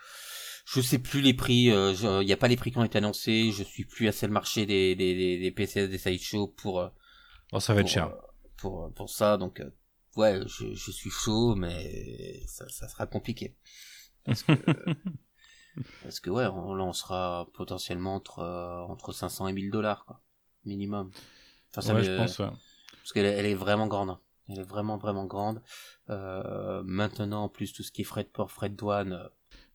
je 0.67 0.81
sais 0.81 0.99
plus 0.99 1.21
les 1.21 1.35
prix. 1.35 1.65
Il 1.65 2.21
n'y 2.27 2.33
a 2.33 2.37
pas 2.37 2.49
les 2.49 2.57
prix 2.57 2.71
qui 2.73 2.79
ont 2.79 2.85
été 2.85 2.99
annoncés. 2.99 3.51
Je 3.53 3.63
suis 3.63 3.85
plus 3.85 4.09
assez 4.09 4.27
le 4.27 4.33
marché 4.33 4.67
des 4.67 4.95
des 4.97 5.15
des, 5.15 5.39
des 5.39 5.51
PCS 5.51 5.89
des 5.91 5.99
sideshow 5.99 6.49
pour 6.49 6.81
euh, 6.81 6.89
Oh, 7.53 7.61
ça 7.61 7.75
va 7.75 7.81
être 7.81 7.89
cher. 7.89 8.09
euh, 8.09 8.17
pour 8.57 8.93
pour 8.95 9.11
ça. 9.11 9.37
Donc 9.37 9.61
euh, 9.61 9.71
ouais, 10.17 10.41
je, 10.47 10.75
je 10.75 10.91
suis 10.91 11.11
chaud, 11.11 11.55
mais 11.55 12.43
ça, 12.47 12.69
ça 12.69 12.89
sera 12.89 13.07
compliqué. 13.07 13.57
Parce 14.25 14.43
que 14.43 14.53
parce 16.03 16.21
que 16.21 16.31
ouais, 16.31 16.47
on, 16.47 16.75
là 16.75 16.85
on 16.85 16.93
sera 16.93 17.49
potentiellement 17.55 18.15
entre 18.17 18.39
euh, 18.41 18.83
entre 18.83 19.13
500 19.13 19.49
et 19.49 19.53
1000 19.53 19.71
dollars 19.71 20.05
quoi, 20.07 20.21
minimum. 20.65 21.11
Enfin, 21.71 21.81
ça 21.83 21.95
ouais, 21.95 22.05
je 22.05 22.13
pense. 22.17 22.39
ouais. 22.39 22.51
parce 23.03 23.13
qu'elle 23.13 23.27
elle 23.27 23.47
est 23.47 23.55
vraiment 23.55 23.87
grande. 23.87 24.17
Elle 24.49 24.61
est 24.61 24.63
vraiment 24.63 24.97
vraiment 24.97 25.27
grande. 25.27 25.63
Euh, 26.11 26.83
maintenant 26.85 27.45
en 27.45 27.49
plus 27.49 27.73
tout 27.73 27.83
ce 27.83 27.93
qui 27.93 28.03
est 28.03 28.05
frais 28.05 28.25
de 28.25 28.29
port, 28.29 28.51
frais 28.51 28.69
de 28.71 28.77
douane. 28.77 29.13
euh, 29.13 29.29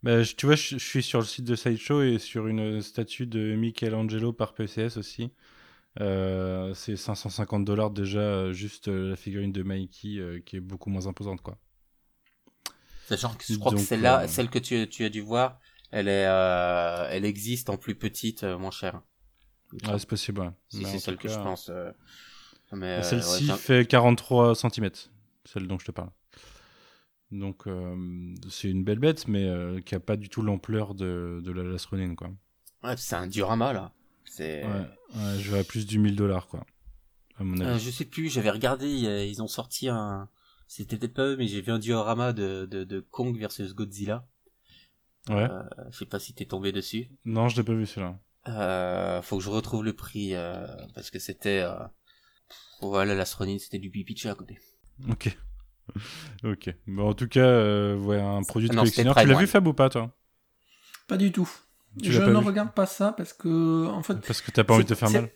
Bah, 0.03 0.23
je- 0.23 0.35
tu 0.35 0.45
vois, 0.45 0.55
je, 0.55 0.77
je 0.77 0.83
suis 0.85 1.03
sur 1.03 1.19
le 1.19 1.25
site 1.25 1.45
de 1.45 1.55
Sideshow 1.55 2.01
et 2.01 2.19
sur 2.19 2.47
une 2.47 2.81
statue 2.81 3.27
de 3.27 3.55
Michelangelo 3.55 4.31
par 4.33 4.53
PCS 4.53 4.97
aussi. 4.97 5.31
Euh, 6.01 6.73
c'est 6.75 6.97
550 6.97 7.65
dollars 7.65 7.91
déjà, 7.91 8.51
juste 8.53 8.87
la 8.89 9.15
figurine 9.17 9.53
de 9.53 9.63
Mikey 9.63 10.19
euh, 10.19 10.41
qui 10.45 10.57
est 10.57 10.61
beaucoup 10.61 10.89
moins 10.89 11.07
imposante, 11.07 11.41
quoi. 11.41 11.57
Sachant 13.03 13.35
que 13.35 13.43
je 13.43 13.57
crois 13.57 13.73
que 13.73 13.81
celle-là, 13.81 14.27
celle 14.27 14.49
que 14.49 14.59
tu, 14.59 14.87
tu 14.87 15.03
as 15.03 15.09
dû 15.09 15.19
voir, 15.21 15.59
elle 15.91 16.07
est, 16.07 16.23
elle 17.11 17.25
existe 17.25 17.69
en 17.69 17.77
plus 17.77 17.95
petite, 17.95 18.43
moins 18.43 18.71
chère. 18.71 19.01
Ouais, 19.83 19.99
c'est 19.99 20.07
possible, 20.09 20.41
ouais. 20.41 20.49
si 20.69 20.85
c'est 20.85 20.99
celle 20.99 21.17
que 21.17 21.27
je 21.27 21.39
pense. 21.39 21.69
Mais 22.71 22.99
euh, 22.99 23.01
Celle-ci 23.03 23.49
ouais, 23.51 23.57
fait 23.57 23.87
43 23.87 24.55
cm, 24.55 24.89
celle 25.45 25.67
dont 25.67 25.79
je 25.79 25.85
te 25.85 25.91
parle. 25.91 26.09
Donc, 27.31 27.67
euh, 27.67 27.95
c'est 28.49 28.69
une 28.69 28.83
belle 28.83 28.99
bête, 28.99 29.27
mais 29.27 29.43
euh, 29.47 29.81
qui 29.81 29.93
a 29.95 29.99
pas 29.99 30.15
du 30.17 30.29
tout 30.29 30.41
l'ampleur 30.41 30.95
de, 30.95 31.41
de 31.43 31.51
la 31.51 31.63
Last 31.63 31.85
Ronin, 31.87 32.15
quoi. 32.15 32.29
ouais, 32.83 32.95
c'est 32.97 33.15
un 33.15 33.27
diorama 33.27 33.71
là. 33.73 33.91
C'est. 34.25 34.63
Ouais, 34.65 34.87
ouais, 35.15 35.39
je 35.39 35.51
vais 35.51 35.59
à 35.59 35.63
plus 35.63 35.85
du 35.85 35.99
1000 35.99 36.15
dollars, 36.15 36.47
quoi. 36.47 36.65
À 37.39 37.43
mon 37.43 37.59
avis. 37.59 37.69
Euh, 37.69 37.77
je 37.79 37.89
sais 37.91 38.05
plus, 38.05 38.29
j'avais 38.29 38.49
regardé, 38.49 38.87
ils 38.89 39.41
ont 39.43 39.47
sorti 39.47 39.89
un. 39.89 40.27
C'était 40.67 40.97
peut-être 40.97 41.13
pas 41.13 41.23
eux, 41.25 41.35
mais 41.37 41.47
j'ai 41.47 41.61
vu 41.61 41.71
un 41.71 41.79
diorama 41.79 42.31
de, 42.33 42.67
de, 42.69 42.83
de 42.83 42.99
Kong 42.99 43.35
versus 43.37 43.73
Godzilla. 43.73 44.27
ouais. 45.29 45.47
Euh, 45.49 45.63
je 45.91 45.97
sais 45.99 46.05
pas 46.05 46.19
si 46.19 46.33
t'es 46.33 46.45
tombé 46.45 46.71
dessus. 46.71 47.09
Non, 47.25 47.47
je 47.49 47.57
l'ai 47.57 47.63
pas 47.63 47.73
vu 47.73 47.85
celui-là. 47.87 48.19
Euh, 48.47 49.21
faut 49.21 49.37
que 49.37 49.43
je 49.43 49.49
retrouve 49.49 49.83
le 49.83 49.93
prix 49.93 50.33
euh, 50.35 50.65
parce 50.95 51.09
que 51.11 51.19
c'était. 51.19 51.63
Voilà, 52.81 53.15
la 53.15 53.23
Ronin, 53.37 53.57
c'était 53.59 53.79
du 53.79 53.89
pipi 53.89 54.27
à 54.27 54.35
côté. 54.35 54.57
Ok. 55.09 55.37
ok. 56.43 56.73
Bon, 56.87 57.09
en 57.09 57.13
tout 57.13 57.27
cas, 57.27 57.39
euh, 57.41 57.97
ouais, 57.97 58.19
un 58.19 58.43
produit 58.43 58.69
de 58.69 58.75
Non, 58.75 58.81
collectionneur. 58.81 59.15
Tu 59.15 59.25
l'as 59.27 59.37
vu. 59.39 59.47
Fab, 59.47 59.67
ou 59.67 59.73
pas, 59.73 59.89
toi 59.89 60.11
Pas 61.07 61.17
du 61.17 61.31
tout. 61.31 61.49
Tu 62.01 62.11
je 62.11 62.21
ne 62.21 62.35
regarde 62.37 62.71
pas 62.73 62.85
ça 62.85 63.11
parce 63.13 63.33
que, 63.33 63.87
en 63.87 64.03
fait. 64.03 64.15
Parce 64.25 64.41
que 64.41 64.51
t'as 64.51 64.63
pas 64.63 64.75
envie 64.75 64.83
de 64.83 64.89
te 64.89 64.95
faire 64.95 65.09
mal. 65.09 65.29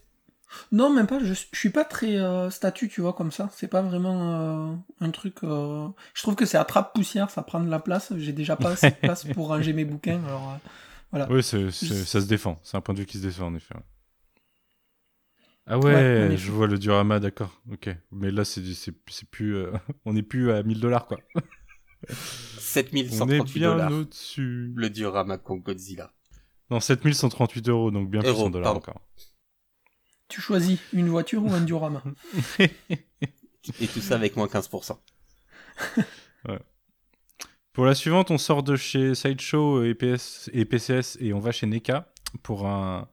Non, 0.71 0.91
même 0.93 1.07
pas. 1.07 1.17
Je, 1.19 1.33
je 1.33 1.57
suis 1.57 1.71
pas 1.71 1.83
très 1.83 2.15
euh, 2.17 2.51
statut, 2.51 2.87
tu 2.87 3.01
vois, 3.01 3.13
comme 3.13 3.31
ça. 3.31 3.49
C'est 3.55 3.67
pas 3.67 3.81
vraiment 3.81 4.71
euh, 4.71 4.75
un 5.01 5.09
truc. 5.09 5.37
euh, 5.43 5.87
Je 6.13 6.21
trouve 6.21 6.35
que 6.35 6.45
c'est 6.45 6.59
attrape 6.59 6.93
poussière, 6.93 7.31
ça 7.31 7.41
prend 7.41 7.59
de 7.59 7.69
la 7.71 7.79
place. 7.79 8.13
J'ai 8.17 8.33
déjà 8.33 8.55
pas 8.55 8.71
assez 8.73 8.91
de 8.91 8.95
place 9.01 9.25
pour 9.33 9.47
ranger 9.47 9.73
mes 9.73 9.83
bouquins. 9.85 10.21
Alors 10.27 10.51
euh, 10.51 10.69
voilà. 11.09 11.27
Oui, 11.31 11.41
ça 11.41 11.57
se 11.71 12.27
défend. 12.27 12.59
C'est 12.63 12.77
un 12.77 12.81
point 12.81 12.93
de 12.93 12.99
vue 12.99 13.05
qui 13.07 13.17
se 13.17 13.23
défend, 13.23 13.47
en 13.47 13.55
effet. 13.55 13.73
ouais. 13.73 13.81
Ah 15.65 15.79
ouais, 15.79 16.29
en 16.33 16.35
je 16.35 16.51
vois 16.51 16.67
le 16.67 16.77
diorama, 16.77 17.19
d'accord. 17.19 17.61
Ok. 17.71 17.89
Mais 18.11 18.31
là, 18.31 18.43
c'est 18.43 18.61
du- 18.61 18.73
c'est 18.73 18.93
c'est 19.09 19.29
plus. 19.29 19.55
euh, 19.55 19.71
on 20.05 20.13
n'est 20.13 20.23
plus 20.23 20.51
à 20.51 20.61
1000 20.63 20.79
dollars, 20.79 21.05
quoi. 21.07 21.17
On 22.05 22.11
est 22.11 22.15
7138 22.59 23.53
bien 23.59 23.71
dollars. 23.71 23.91
au-dessus. 23.93 24.73
Le 24.75 24.89
diorama 24.89 25.37
Kong 25.37 25.63
Godzilla. 25.63 26.11
Non, 26.69 26.81
7138 26.81 27.69
euros, 27.69 27.91
donc 27.91 28.09
bien 28.09 28.19
plus 28.21 28.33
100 28.35 28.49
dollars 28.49 28.73
pardon. 28.73 28.79
encore. 28.79 29.01
Tu 30.27 30.41
choisis 30.41 30.79
une 30.91 31.07
voiture 31.07 31.45
ou 31.45 31.53
un 31.53 31.61
diorama? 31.61 32.03
Et 32.59 33.87
tout 33.87 34.01
ça 34.01 34.15
avec 34.15 34.35
moins 34.35 34.47
15%. 34.47 34.97
Pour 37.71 37.85
la 37.85 37.95
suivante, 37.95 38.29
on 38.31 38.37
sort 38.37 38.63
de 38.63 38.75
chez 38.75 39.15
Sideshow 39.15 39.83
et, 39.83 39.95
PS 39.95 40.49
et 40.53 40.65
PCS 40.65 41.17
et 41.21 41.33
on 41.33 41.39
va 41.39 41.51
chez 41.51 41.65
NECA 41.65 42.11
pour 42.43 42.67
un, 42.67 43.07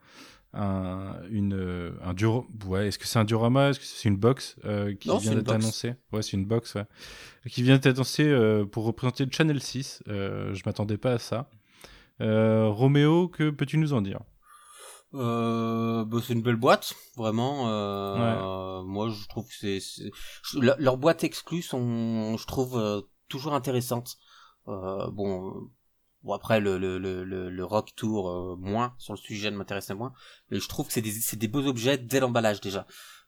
un, 0.53 1.17
une, 1.31 1.55
euh, 1.55 1.93
un 2.03 2.13
dur... 2.15 2.45
ouais, 2.67 2.89
est-ce 2.89 2.99
que 2.99 3.07
c'est 3.07 3.19
un 3.19 3.25
diorama 3.25 3.71
Est-ce 3.71 3.79
que 3.81 3.85
c'est 3.85 4.09
une 4.09 4.17
box 4.17 4.57
euh, 4.65 4.95
qui 4.95 5.09
Non, 5.09 5.19
vient 5.19 5.35
d'être 5.35 5.53
annoncée? 5.53 5.95
Ouais, 6.13 6.23
c'est 6.23 6.37
une 6.37 6.47
box, 6.47 6.75
ouais. 6.75 6.85
Qui 7.49 7.63
vient 7.63 7.77
d'être 7.77 7.95
annoncée 7.95 8.27
euh, 8.27 8.65
pour 8.65 8.85
représenter 8.85 9.25
le 9.25 9.31
Channel 9.31 9.61
6. 9.63 10.03
Euh, 10.09 10.53
je 10.55 10.63
m'attendais 10.67 10.99
pas 10.99 11.13
à 11.13 11.19
ça. 11.19 11.49
Euh, 12.21 12.69
Roméo, 12.69 13.29
que 13.29 13.51
peux-tu 13.51 13.79
nous 13.79 13.93
en 13.93 14.03
dire? 14.03 14.21
Euh, 15.15 16.05
bah, 16.05 16.19
c'est 16.25 16.35
une 16.35 16.43
belle 16.43 16.57
boîte, 16.57 16.95
vraiment. 17.17 17.69
Euh, 17.69 18.83
Moi, 18.83 19.09
je 19.09 19.27
trouve 19.29 19.47
que 19.49 19.55
c'est, 19.55 19.81
leurs 20.61 20.99
boîtes 20.99 21.25
exclues 21.25 21.63
sont, 21.63 22.37
je 22.37 22.47
trouve, 22.47 22.79
euh, 22.79 23.01
toujours 23.29 23.55
intéressantes. 23.55 24.17
Euh, 24.69 25.11
bon, 25.11 25.49
euh, 25.49 25.61
bon 26.23 26.33
après 26.33 26.61
le 26.61 26.79
le 26.79 26.99
le 26.99 27.25
le, 27.25 27.51
le 27.51 27.65
rock 27.65 27.95
tour 27.97 28.29
euh, 28.29 28.57
moins 28.59 28.95
sur 28.99 29.13
le 29.15 29.19
sujet 29.19 29.51
ne 29.51 29.57
m'intéressait 29.57 29.95
moins, 29.95 30.13
mais 30.51 30.59
je 30.61 30.69
trouve 30.69 30.87
que 30.87 30.93
c'est 30.93 31.03
des 31.03 31.11
c'est 31.13 31.37
des 31.39 31.49
beaux 31.49 31.67
objets 31.67 31.99
dès 31.99 32.21
l'emballage 32.21 32.61
déjà. 32.61 32.87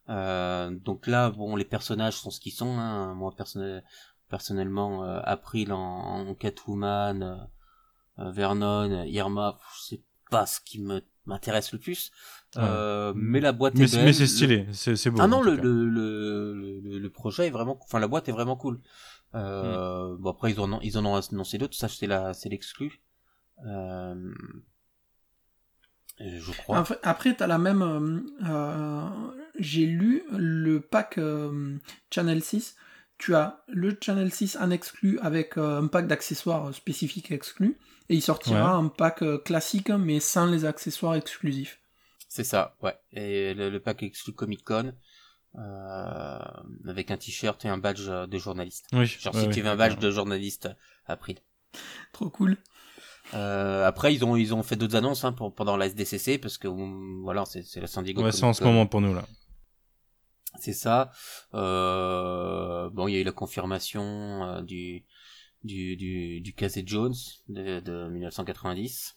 Euh, 0.09 0.71
donc 0.71 1.07
là, 1.07 1.31
bon, 1.31 1.55
les 1.55 1.65
personnages 1.65 2.15
sont 2.17 2.31
ce 2.31 2.41
qu'ils 2.41 2.53
sont. 2.53 2.77
Hein. 2.77 3.15
Moi, 3.15 3.33
personnel, 3.37 3.85
personnellement, 4.29 5.05
euh, 5.05 5.21
April 5.23 5.73
en, 5.73 6.29
en 6.29 6.35
Catwoman, 6.35 7.23
euh, 7.23 7.37
euh, 8.19 8.31
Vernon, 8.33 9.05
Irma, 9.05 9.59
c'est 9.81 10.03
pas 10.29 10.47
ce 10.47 10.61
qui 10.61 10.81
me 10.81 11.03
m'intéresse 11.25 11.73
le 11.73 11.79
plus. 11.79 12.11
Euh, 12.57 13.13
mais 13.15 13.39
la 13.39 13.53
boîte 13.53 13.75
Mais 13.77 13.85
est 13.85 13.87
c'est 13.87 13.97
belle. 13.99 14.07
mais 14.07 14.13
c'est 14.13 14.27
stylé, 14.27 14.67
c'est 14.73 14.97
c'est 14.97 15.09
beau. 15.11 15.19
Ah 15.21 15.29
non, 15.29 15.41
le, 15.41 15.55
le, 15.55 15.85
le, 15.85 16.99
le 16.99 17.11
projet 17.11 17.47
est 17.47 17.51
vraiment, 17.51 17.79
enfin 17.81 18.01
la 18.01 18.09
boîte 18.09 18.29
est 18.29 18.33
vraiment 18.33 18.57
cool. 18.57 18.81
Euh, 19.35 20.17
Bon 20.19 20.31
après 20.31 20.51
ils 20.53 20.61
en 20.61 20.73
ont, 20.73 20.81
ils 20.83 20.99
en 20.99 21.05
ont 21.07 21.15
annoncé 21.17 21.59
d'autres, 21.59 21.77
ça 21.77 21.89
c'est 21.89 22.07
la, 22.07 22.35
c'est 22.35 22.49
l'exclu. 22.49 23.01
Euh, 23.67 24.15
je 26.21 26.53
crois. 26.53 26.79
Après, 26.79 26.99
après 27.03 27.35
t'as 27.35 27.47
la 27.47 27.59
même. 27.59 27.83
euh, 28.47 29.09
J'ai 29.59 29.87
lu 29.87 30.23
le 30.31 30.81
pack 30.81 31.19
euh, 31.19 31.77
Channel 32.11 32.43
6. 32.43 32.77
Tu 33.19 33.35
as 33.35 33.63
le 33.69 33.97
Channel 34.01 34.33
6 34.33 34.57
en 34.61 34.71
exclu 34.71 35.19
avec 35.21 35.57
euh, 35.57 35.81
un 35.81 35.87
pack 35.87 36.07
d'accessoires 36.09 36.75
spécifiques 36.75 37.31
exclus. 37.31 37.79
Et 38.09 38.17
il 38.17 38.23
sortira 38.23 38.75
un 38.75 38.89
pack 38.89 39.23
classique 39.45 39.91
mais 39.91 40.21
sans 40.21 40.47
les 40.47 40.65
accessoires 40.65 41.15
exclusifs. 41.15 41.81
C'est 42.29 42.45
ça, 42.45 42.77
ouais. 42.83 42.97
Et 43.13 43.55
le, 43.55 43.71
le 43.71 43.81
pack 43.81 44.03
exclu 44.03 44.33
Comic 44.33 44.65
Con 44.65 44.87
euh, 44.89 44.93
avec 45.55 47.11
un 47.11 47.17
t-shirt 47.17 47.65
et 47.65 47.69
un 47.69 47.79
badge 47.79 48.09
de 48.09 48.39
journaliste. 48.39 48.87
Oui, 48.93 49.07
Genre 49.07 49.35
ouais, 49.35 49.41
si 49.41 49.47
ouais, 49.47 49.53
tu 49.53 49.61
veux 49.63 49.69
un 49.69 49.77
badge 49.77 49.99
de 49.99 50.11
journaliste 50.11 50.69
April. 51.07 51.39
Trop 52.13 52.31
cool. 52.31 52.59
Euh, 53.35 53.87
après 53.87 54.13
ils 54.13 54.25
ont 54.25 54.37
ils 54.37 54.53
ont 54.53 54.63
fait 54.63 54.77
d'autres 54.77 54.97
annonces 54.97 55.25
hein, 55.25 55.33
pour, 55.33 55.55
pendant 55.55 55.77
la 55.77 55.87
SDCC 55.87 56.39
parce 56.39 56.59
que 56.59 56.69
euh, 56.69 57.21
voilà 57.23 57.45
c'est 57.45 57.63
c'est 57.63 57.81
la 57.81 57.87
San 57.87 58.05
Diego. 58.05 58.23
Ouais, 58.23 58.33
c'est 58.33 58.45
en 58.45 58.53
ce 58.53 58.65
moment 58.65 58.87
pour 58.87 59.01
nous 59.01 59.15
là. 59.15 59.25
C'est 60.59 60.75
ça. 60.75 61.13
Euh, 61.55 62.91
bon, 62.91 63.09
il 63.09 63.15
y 63.15 63.17
a 63.17 63.21
eu 63.21 63.25
la 63.25 63.33
confirmation 63.33 64.03
euh, 64.45 64.63
du 64.63 65.05
du 65.65 65.97
du 65.97 66.41
du 66.41 66.53
Casey 66.53 66.83
Jones 66.85 67.15
de, 67.49 67.81
de 67.81 68.09
1990. 68.09 69.17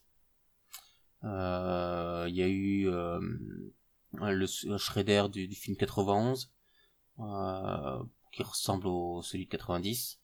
Euh, 1.23 2.25
il 2.29 2.35
y 2.35 2.43
a 2.43 2.47
eu 2.47 2.87
euh, 2.87 3.19
le 4.21 4.77
Shredder 4.77 5.25
du, 5.31 5.47
du 5.47 5.55
film 5.55 5.77
91 5.77 6.51
euh, 7.19 8.03
qui 8.31 8.43
ressemble 8.43 8.87
au 8.87 9.21
celui 9.21 9.45
de 9.45 9.49
90. 9.51 10.19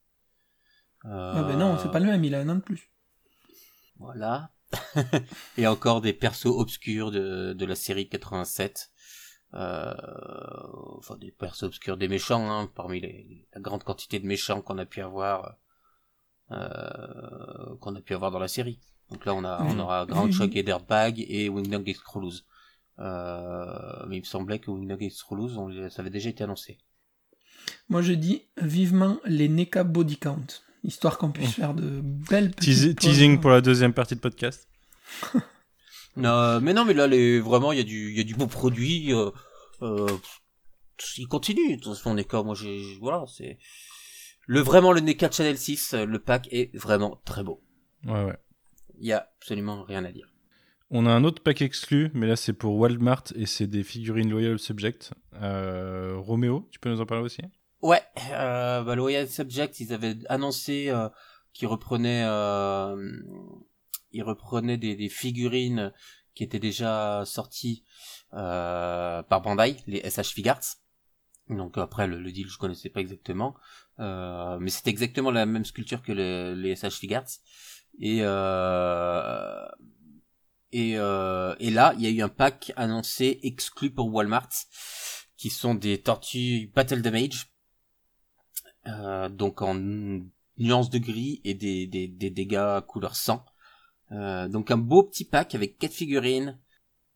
Euh, 1.05 1.33
Ah 1.35 1.43
ben 1.43 1.57
non, 1.57 1.77
c'est 1.77 1.91
pas 1.91 1.99
le 1.99 2.05
même, 2.05 2.23
il 2.23 2.35
a 2.35 2.39
un 2.41 2.49
an 2.49 2.55
de 2.55 2.61
plus. 2.61 2.91
Voilà. 3.97 4.51
Et 5.57 5.67
encore 5.67 6.01
des 6.01 6.13
persos 6.13 6.45
obscurs 6.47 7.11
de, 7.11 7.53
de 7.53 7.65
la 7.65 7.75
série 7.75 8.09
87. 8.09 8.91
Euh, 9.53 9.93
enfin, 10.97 11.17
des 11.17 11.31
persos 11.31 11.63
obscurs, 11.63 11.97
des 11.97 12.07
méchants, 12.07 12.49
hein, 12.49 12.71
parmi 12.73 13.01
les, 13.01 13.47
la 13.53 13.59
grande 13.59 13.83
quantité 13.83 14.19
de 14.19 14.25
méchants 14.25 14.61
qu'on 14.61 14.77
a 14.77 14.85
pu 14.85 15.01
avoir, 15.01 15.57
euh, 16.51 17.75
qu'on 17.81 17.95
a 17.95 18.01
pu 18.01 18.13
avoir 18.13 18.31
dans 18.31 18.39
la 18.39 18.47
série. 18.47 18.79
Donc 19.09 19.25
là, 19.25 19.33
on 19.33 19.43
a, 19.43 19.61
on 19.63 19.77
aura 19.77 20.05
Groundhog 20.05 20.55
et 20.55 20.63
Dirtbag 20.63 21.25
et 21.27 21.49
Wingdog 21.49 21.89
et 21.89 21.93
Scrolloos. 21.93 22.43
Euh, 23.01 24.05
mais 24.07 24.17
il 24.17 24.19
me 24.21 24.25
semblait 24.25 24.59
que 24.59 24.71
Scrolloos, 25.09 25.57
on 25.57 25.89
ça 25.89 26.01
avait 26.01 26.09
déjà 26.09 26.29
été 26.29 26.43
annoncé. 26.43 26.77
Moi 27.89 28.01
je 28.01 28.13
dis 28.13 28.43
vivement 28.57 29.19
les 29.25 29.49
NECA 29.49 29.83
Body 29.83 30.17
Count. 30.17 30.45
Histoire 30.83 31.17
qu'on 31.17 31.31
puisse 31.31 31.53
faire 31.53 31.73
de 31.73 32.01
belles 32.01 32.51
petites 32.51 32.99
teasing 32.99 33.39
pour 33.39 33.51
la 33.51 33.61
deuxième 33.61 33.93
partie 33.93 34.15
de 34.15 34.19
podcast. 34.19 34.67
Non, 36.17 36.59
mais 36.59 36.73
non, 36.73 36.85
mais 36.85 36.93
là, 36.93 37.07
les, 37.07 37.39
vraiment, 37.39 37.71
il 37.71 37.77
y 37.77 37.81
a 37.81 37.85
du, 37.85 38.11
il 38.11 38.17
y 38.17 38.19
a 38.19 38.23
du 38.23 38.35
beau 38.35 38.47
produit. 38.47 39.13
Euh, 39.13 39.31
euh, 39.81 40.17
il 41.17 41.27
continue. 41.27 41.77
De 41.77 41.81
toute 41.81 41.95
façon, 41.95 42.13
NECA, 42.13 42.43
moi, 42.43 42.55
j'ai, 42.55 42.97
voilà, 42.99 43.23
c'est 43.27 43.57
le 44.45 44.59
vraiment 44.59 44.91
le 44.91 44.99
NECA 44.99 45.31
Channel 45.31 45.57
6. 45.57 45.93
euh, 45.93 46.05
Le 46.05 46.19
pack 46.19 46.49
est 46.51 46.75
vraiment 46.75 47.21
très 47.23 47.43
beau. 47.43 47.63
Ouais, 48.05 48.25
ouais. 48.25 48.37
Il 48.99 49.07
y 49.07 49.13
a 49.13 49.29
absolument 49.39 49.83
rien 49.83 50.03
à 50.03 50.11
dire. 50.11 50.30
On 50.93 51.05
a 51.05 51.09
un 51.09 51.23
autre 51.23 51.41
pack 51.41 51.61
exclu, 51.61 52.11
mais 52.13 52.27
là 52.27 52.35
c'est 52.35 52.51
pour 52.51 52.75
Walmart 52.75 53.23
et 53.35 53.45
c'est 53.45 53.65
des 53.65 53.81
figurines 53.81 54.29
Loyal 54.29 54.59
Subject. 54.59 55.13
Euh, 55.35 56.17
Roméo, 56.17 56.67
tu 56.69 56.79
peux 56.81 56.89
nous 56.89 56.99
en 56.99 57.05
parler 57.05 57.23
aussi? 57.23 57.41
Ouais, 57.81 58.01
euh, 58.33 58.83
bah, 58.83 58.95
Loyal 58.95 59.29
Subject, 59.29 59.79
ils 59.79 59.93
avaient 59.93 60.17
annoncé 60.27 60.89
euh, 60.89 61.07
qu'ils 61.53 61.69
reprenaient, 61.69 62.25
euh, 62.25 63.09
ils 64.11 64.21
reprenaient 64.21 64.77
des, 64.77 65.07
figurines 65.07 65.93
qui 66.35 66.43
étaient 66.43 66.59
déjà 66.59 67.23
sorties 67.25 67.85
euh, 68.33 69.23
par 69.23 69.41
Bandai, 69.41 69.77
les 69.87 69.99
SH 69.99 70.33
Figuarts. 70.33 70.75
Donc 71.47 71.77
après 71.77 72.05
le, 72.05 72.31
deal 72.33 72.49
je 72.49 72.57
connaissais 72.57 72.89
pas 72.89 72.99
exactement, 72.99 73.55
euh, 73.99 74.57
mais 74.59 74.69
c'était 74.69 74.89
exactement 74.89 75.31
la 75.31 75.45
même 75.45 75.63
sculpture 75.63 76.01
que 76.01 76.11
le- 76.11 76.53
les 76.53 76.75
SH 76.75 76.99
Figuarts. 76.99 77.39
Et 77.97 78.21
et, 80.71 80.97
euh, 80.97 81.55
et 81.59 81.69
là 81.69 81.93
il 81.97 82.03
y 82.03 82.07
a 82.07 82.09
eu 82.09 82.21
un 82.21 82.29
pack 82.29 82.71
annoncé 82.75 83.39
exclu 83.43 83.91
pour 83.91 84.13
Walmart, 84.13 84.49
qui 85.37 85.49
sont 85.49 85.75
des 85.75 86.01
tortues 86.01 86.71
Battle 86.73 87.01
Damage. 87.01 87.47
Euh, 88.87 89.29
donc 89.29 89.61
en 89.61 89.75
nuance 90.57 90.89
de 90.89 90.97
gris 90.97 91.41
et 91.43 91.53
des, 91.53 91.87
des, 91.87 92.07
des 92.07 92.29
dégâts 92.29 92.79
couleur 92.87 93.15
sang. 93.15 93.45
Euh, 94.11 94.47
donc 94.47 94.71
un 94.71 94.77
beau 94.77 95.03
petit 95.03 95.25
pack 95.25 95.55
avec 95.55 95.77
quatre 95.77 95.93
figurines 95.93 96.59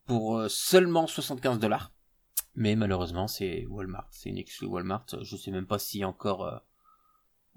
pour 0.05 0.37
euh, 0.37 0.47
seulement 0.47 1.07
75 1.07 1.59
dollars. 1.59 1.91
Mais 2.55 2.75
malheureusement 2.75 3.27
c'est 3.27 3.65
Walmart, 3.67 4.07
c'est 4.11 4.29
une 4.29 4.37
exclu 4.37 4.67
Walmart. 4.67 5.05
Je 5.21 5.35
sais 5.35 5.51
même 5.51 5.67
pas 5.67 5.77
a 5.77 6.07
encore, 6.07 6.45
euh, 6.45 6.57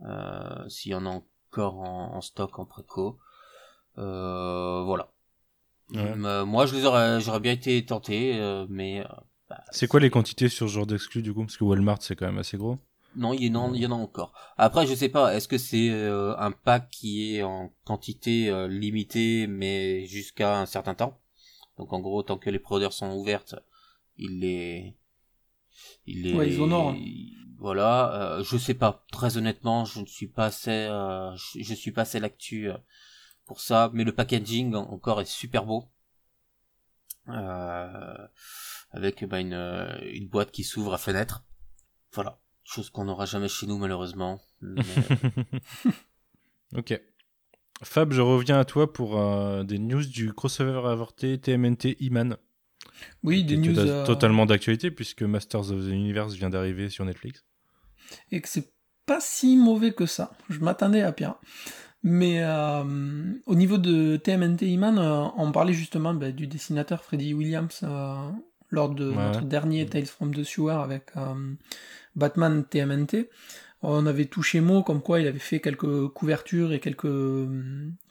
euh, 0.05 0.69
s'il 0.69 0.93
y 0.93 0.95
en 0.95 1.07
a 1.07 1.11
encore 1.11 1.79
en, 1.81 2.17
en 2.17 2.21
stock 2.21 2.59
en 2.59 2.65
préco. 2.65 3.19
Euh, 3.99 4.83
voilà. 4.85 5.13
Ouais. 5.93 6.01
Euh, 6.01 6.45
moi 6.45 6.67
je 6.67 6.75
les 6.75 6.85
aurais, 6.85 7.21
j'aurais 7.21 7.41
bien 7.41 7.53
été 7.53 7.85
tenté, 7.85 8.39
euh, 8.39 8.67
mais 8.69 9.01
euh, 9.01 9.05
bah, 9.49 9.63
C'est 9.71 9.87
quoi 9.87 10.01
les 10.01 10.11
quantités 10.11 10.49
sur 10.49 10.69
ce 10.69 10.75
genre 10.75 10.87
d'exclus 10.87 11.23
du 11.23 11.33
coup? 11.33 11.45
Parce 11.45 11.57
que 11.57 11.65
Walmart 11.65 12.03
c'est 12.03 12.17
quand 12.17 12.27
même 12.27 12.39
assez 12.39 12.57
gros. 12.57 12.79
Non, 13.17 13.33
il 13.33 13.53
y, 13.53 13.57
en, 13.57 13.73
il 13.75 13.81
y 13.81 13.87
en 13.87 13.91
a 13.91 13.95
encore. 13.95 14.33
Après, 14.59 14.87
je 14.87 14.95
sais 14.95 15.09
pas, 15.09 15.35
est-ce 15.35 15.49
que 15.49 15.59
c'est 15.59 15.91
euh, 15.91 16.37
un 16.37 16.53
pack 16.53 16.91
qui 16.91 17.37
est 17.37 17.43
en 17.43 17.73
quantité 17.85 18.51
euh, 18.51 18.69
limitée, 18.69 19.47
mais 19.49 20.05
jusqu'à 20.07 20.61
un 20.61 20.67
certain 20.67 20.95
temps? 20.95 21.19
Donc 21.79 21.93
en 21.93 22.01
gros, 22.01 22.23
tant 22.23 22.37
que 22.37 22.51
les 22.51 22.59
producteurs 22.59 22.93
sont 22.93 23.11
ouvertes, 23.17 23.57
il 24.19 24.41
les... 24.41 24.95
Il 26.07 26.23
les... 26.23 26.35
Ouais, 26.35 26.49
ils 26.49 26.61
honorent. 26.61 26.95
Voilà, 27.59 28.13
euh, 28.39 28.45
je 28.45 28.57
sais 28.57 28.75
pas. 28.75 29.05
Très 29.11 29.37
honnêtement, 29.37 29.85
je 29.85 30.01
ne 30.01 30.07
suis 30.07 30.29
pas 30.29 30.45
assez... 30.45 30.71
euh, 30.71 31.35
je, 31.35 31.63
je 31.63 31.75
suis 31.75 31.91
pas 31.93 32.03
assez 32.03 32.21
l'actu 32.21 32.71
euh, 32.71 32.77
pour 33.49 33.61
ça, 33.61 33.91
mais 33.93 34.05
le 34.05 34.13
packaging 34.15 34.75
en- 34.77 34.89
encore 34.93 35.21
est 35.21 35.25
super 35.25 35.65
beau. 35.65 35.85
Euh, 37.29 38.27
avec 38.93 39.25
bah, 39.27 39.41
une, 39.41 39.53
euh, 39.55 39.99
une 40.13 40.29
boîte 40.29 40.51
qui 40.53 40.63
s'ouvre 40.65 40.95
à 40.95 40.99
fenêtre. 40.99 41.43
Voilà. 42.13 42.39
Chose 42.65 42.91
qu'on 42.91 43.05
n'aura 43.05 43.27
jamais 43.27 43.49
chez 43.49 43.67
nous 43.67 43.79
malheureusement. 43.79 44.41
Mais, 44.61 44.83
Ok. 46.77 47.01
Fab, 47.83 48.13
je 48.13 48.21
reviens 48.21 48.59
à 48.59 48.65
toi 48.65 48.93
pour 48.93 49.19
euh, 49.21 49.63
des 49.65 49.79
news 49.79 50.05
du 50.05 50.33
crossover 50.33 50.83
avorté 50.89 51.39
TMNT 51.39 51.97
Iman. 52.01 52.37
Oui, 53.23 53.45
des 53.45 53.57
news. 53.57 53.73
tota- 53.75 53.87
euh, 53.89 54.07
totalement 54.07 54.47
d'actualité 54.47 54.91
puisque 54.91 55.23
Masters 55.23 55.71
of 55.71 55.85
the 55.85 55.89
Universe 55.91 56.35
vient 56.35 56.51
d'arriver 56.51 56.89
sur 56.91 57.05
Netflix. 57.05 57.45
et 58.31 58.41
que 58.41 58.49
c'est 58.49 58.73
pas 59.07 59.21
si 59.21 59.57
mauvais 59.57 59.93
que 59.93 60.07
ça. 60.07 60.33
Je 60.51 60.59
m'attendais 60.61 61.03
à 61.03 61.13
pire. 61.13 61.37
Mais 62.05 62.41
euh, 62.43 62.85
au 63.47 63.55
niveau 63.55 63.77
de 63.79 64.17
TMNT 64.17 64.63
Iman, 64.63 64.99
euh, 64.99 65.25
on 65.37 65.51
parlait 65.53 65.73
justement 65.73 66.15
bah, 66.15 66.31
du 66.31 66.47
dessinateur 66.47 67.03
Freddy 67.03 67.35
Williams 67.35 67.81
euh, 67.83 68.15
lors 68.71 68.89
de 68.91 69.09
Ouais. 69.11 69.17
notre 69.17 69.43
dernier 69.43 69.85
Tales 69.87 70.07
from 70.07 70.35
the 70.35 70.45
Sewer 70.45 70.75
avec 70.83 71.07
euh, 71.17 71.35
Batman 72.15 72.65
TMNT. 72.65 73.29
On 73.83 74.07
avait 74.07 74.25
touché 74.27 74.61
mot 74.61 74.83
comme 74.83 75.03
quoi 75.03 75.21
il 75.21 75.27
avait 75.27 75.39
fait 75.39 75.61
quelques 75.61 76.09
couvertures 76.09 76.73
et 76.73 76.81
quelques, 76.81 77.49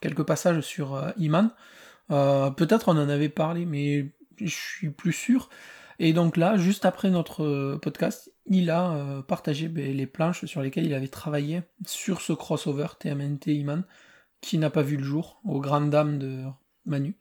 quelques 0.02 0.24
passages 0.24 0.62
sur 0.62 0.96
euh, 0.96 1.12
Iman. 1.18 1.52
Euh, 2.12 2.50
Peut-être 2.52 2.90
on 2.90 2.98
en 2.98 3.10
avait 3.10 3.30
parlé, 3.30 3.66
mais 3.66 4.10
je 4.40 4.48
suis 4.54 4.90
plus 4.90 5.14
sûr. 5.14 5.50
Et 6.00 6.14
donc 6.14 6.38
là, 6.38 6.58
juste 6.58 6.86
après 6.86 7.10
notre 7.10 7.76
podcast, 7.78 8.32
il 8.50 8.70
a 8.70 8.92
euh, 8.92 9.22
partagé 9.22 9.68
ben, 9.68 9.96
les 9.96 10.08
planches 10.08 10.46
sur 10.46 10.62
lesquelles 10.62 10.86
il 10.86 10.94
avait 10.94 11.08
travaillé 11.08 11.62
sur 11.86 12.22
ce 12.22 12.34
crossover 12.34 12.88
TMNT 13.00 13.48
Iman, 13.48 13.84
qui 14.42 14.58
n'a 14.58 14.70
pas 14.70 14.82
vu 14.82 14.98
le 14.98 15.04
jour, 15.04 15.40
aux 15.44 15.60
grandes 15.60 15.90
dames 15.90 16.20
de 16.20 16.44
Manu, 16.86 17.16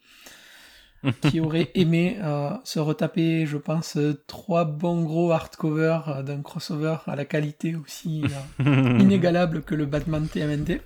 qui 1.22 1.40
aurait 1.40 1.70
aimé 1.74 2.18
euh, 2.22 2.50
se 2.64 2.78
retaper, 2.78 3.46
je 3.46 3.56
pense, 3.56 3.98
trois 4.26 4.64
bons 4.64 5.02
gros 5.02 5.32
hardcovers 5.32 6.08
euh, 6.08 6.22
d'un 6.22 6.42
crossover 6.42 6.96
à 7.06 7.16
la 7.16 7.24
qualité 7.24 7.76
aussi 7.76 8.22
inégalable 8.60 9.62
que 9.62 9.74
le 9.74 9.86
Batman 9.86 10.26
TMNT. 10.28 10.80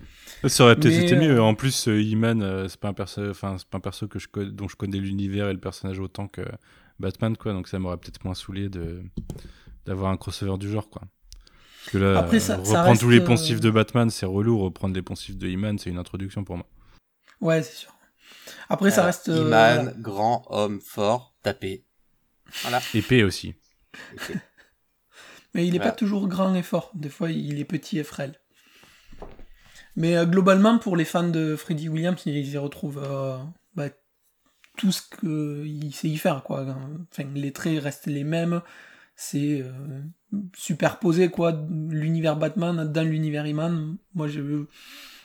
Ça 0.48 0.64
aurait 0.64 0.76
peut-être 0.76 1.02
été 1.02 1.16
mieux. 1.16 1.40
En 1.42 1.54
plus, 1.54 1.88
euh, 1.88 2.68
c'est 2.68 2.80
pas 2.80 2.88
un 2.88 2.94
perso, 2.94 3.28
enfin, 3.28 3.56
c'est 3.58 3.68
pas 3.68 3.78
un 3.78 3.80
perso 3.80 4.08
que 4.08 4.18
je 4.18 4.28
dont 4.44 4.68
je 4.68 4.76
connais 4.76 4.98
l'univers 4.98 5.48
et 5.48 5.52
le 5.52 5.60
personnage 5.60 5.98
autant 5.98 6.28
que 6.28 6.42
Batman, 6.98 7.36
quoi. 7.36 7.52
Donc 7.52 7.68
ça 7.68 7.78
m'aurait 7.78 7.98
peut-être 7.98 8.24
moins 8.24 8.34
saoulé 8.34 8.68
de 8.68 9.02
d'avoir 9.90 10.10
un 10.12 10.16
crossover 10.16 10.56
du 10.58 10.70
genre, 10.70 10.88
quoi. 10.88 11.02
Parce 11.80 11.90
que 11.92 11.98
là, 11.98 12.18
Après, 12.18 12.40
ça- 12.40 12.58
euh, 12.58 12.64
ça 12.64 12.78
reprendre 12.80 13.00
tous 13.00 13.10
les 13.10 13.18
reste, 13.18 13.26
poncifs 13.28 13.56
euh, 13.56 13.60
de 13.60 13.70
Batman, 13.70 14.08
c'est 14.10 14.26
relou. 14.26 14.58
Reprendre 14.58 14.94
les 14.94 15.02
poncifs 15.02 15.36
de 15.36 15.48
He-Man, 15.48 15.78
c'est 15.78 15.90
une 15.90 15.98
introduction 15.98 16.44
pour 16.44 16.56
moi. 16.56 16.66
Ouais, 17.40 17.62
c'est 17.62 17.74
sûr. 17.74 17.92
Après, 18.68 18.90
ça 18.90 18.96
Alors, 18.98 19.06
reste. 19.06 19.28
euh, 19.28 19.46
He-Man, 19.46 19.76
voilà. 19.84 19.92
grand, 19.98 20.44
homme, 20.50 20.80
fort, 20.80 21.34
tapé. 21.42 21.84
Voilà. 22.62 22.80
Épée 22.94 23.24
aussi. 23.24 23.54
Mais 25.54 25.66
il 25.66 25.74
est 25.74 25.78
Voilà. 25.78 25.90
pas 25.92 25.96
toujours 25.96 26.28
grand 26.28 26.54
et 26.54 26.62
fort. 26.62 26.92
Des 26.94 27.08
fois, 27.08 27.30
il 27.30 27.58
est 27.58 27.64
petit 27.64 27.98
et 27.98 28.04
frêle. 28.04 28.38
Mais 29.96 30.16
euh, 30.16 30.24
globalement, 30.26 30.78
pour 30.78 30.96
les 30.96 31.04
fans 31.04 31.28
de 31.28 31.56
Freddie 31.56 31.88
Williams, 31.88 32.20
ils 32.26 32.48
y 32.48 32.58
retrouvent 32.58 33.02
euh, 33.02 33.36
bah, 33.74 33.88
tout 34.76 34.92
ce 34.92 35.02
qu'il 35.02 35.92
sait 35.94 36.08
y 36.08 36.16
faire. 36.18 36.44
Quoi. 36.44 36.66
Enfin, 37.10 37.24
les 37.34 37.52
traits 37.52 37.82
restent 37.82 38.06
les 38.06 38.22
mêmes. 38.24 38.62
C'est 39.22 39.60
euh, 39.62 40.00
superposé, 40.56 41.28
quoi. 41.30 41.52
L'univers 41.90 42.36
Batman 42.36 42.90
dans 42.90 43.02
l'univers 43.06 43.46
Iman. 43.46 43.96
Moi, 44.14 44.28
je. 44.28 44.64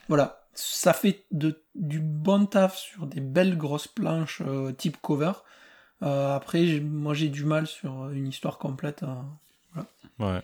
Voilà. 0.10 0.42
Ça 0.54 0.92
fait 0.92 1.24
de, 1.32 1.64
du 1.76 2.02
bon 2.02 2.46
taf 2.46 2.78
sur 2.78 3.08
des 3.08 3.22
belles 3.22 3.58
grosses 3.58 3.88
planches 3.88 4.42
euh, 4.46 4.74
type 4.74 4.98
cover. 5.02 5.32
Euh, 6.04 6.36
après, 6.36 6.66
j'ai- 6.66 6.82
moi, 6.82 7.14
j'ai 7.14 7.30
du 7.30 7.46
mal 7.46 7.68
sur 7.68 8.10
une 8.10 8.28
histoire 8.28 8.58
complète. 8.58 9.04
euh, 9.04 9.82
Ouais. 10.20 10.42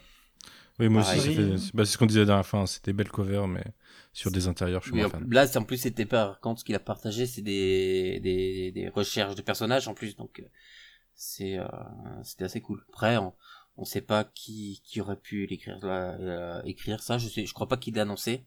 Oui, 0.79 0.87
moi 0.87 1.01
aussi, 1.01 1.19
c'est 1.19 1.75
bah, 1.75 1.83
c'est 1.85 1.91
ce 1.91 1.97
qu'on 1.97 2.05
disait 2.05 2.21
la 2.21 2.25
dernière 2.27 2.45
fois. 2.45 2.61
hein, 2.61 2.65
C'était 2.65 2.93
belle 2.93 3.09
cover, 3.09 3.45
mais 3.47 3.65
sur 4.13 4.31
des 4.31 4.47
intérieurs, 4.47 4.81
je 4.81 4.87
suis 4.87 4.93
Oui, 4.93 4.99
moins 5.01 5.07
en- 5.07 5.11
fan. 5.11 5.27
là, 5.29 5.45
en 5.57 5.63
plus, 5.63 5.77
c'était 5.77 6.05
pas 6.05 6.39
quand 6.41 6.55
ce 6.57 6.63
qu'il 6.63 6.75
a 6.75 6.79
partagé, 6.79 7.25
c'est 7.25 7.41
des, 7.41 8.19
des, 8.21 8.71
des 8.71 8.87
recherches 8.89 9.35
de 9.35 9.41
personnages 9.41 9.87
en 9.89 9.93
plus, 9.93 10.15
donc 10.15 10.39
euh, 10.39 10.45
c'est 11.21 11.57
euh, 11.59 11.67
c'était 12.23 12.45
assez 12.45 12.61
cool. 12.61 12.83
Après, 12.89 13.17
on, 13.17 13.33
on 13.77 13.85
sait 13.85 14.01
pas 14.01 14.23
qui, 14.23 14.81
qui 14.83 15.01
aurait 15.01 15.19
pu 15.19 15.45
l'écrire 15.45 15.77
là, 15.85 16.61
écrire 16.65 17.01
ça. 17.01 17.17
Je 17.17 17.27
sais, 17.29 17.45
je 17.45 17.53
crois 17.53 17.67
pas 17.67 17.77
qu'il 17.77 17.95
l'a 17.95 18.01
annoncé. 18.01 18.45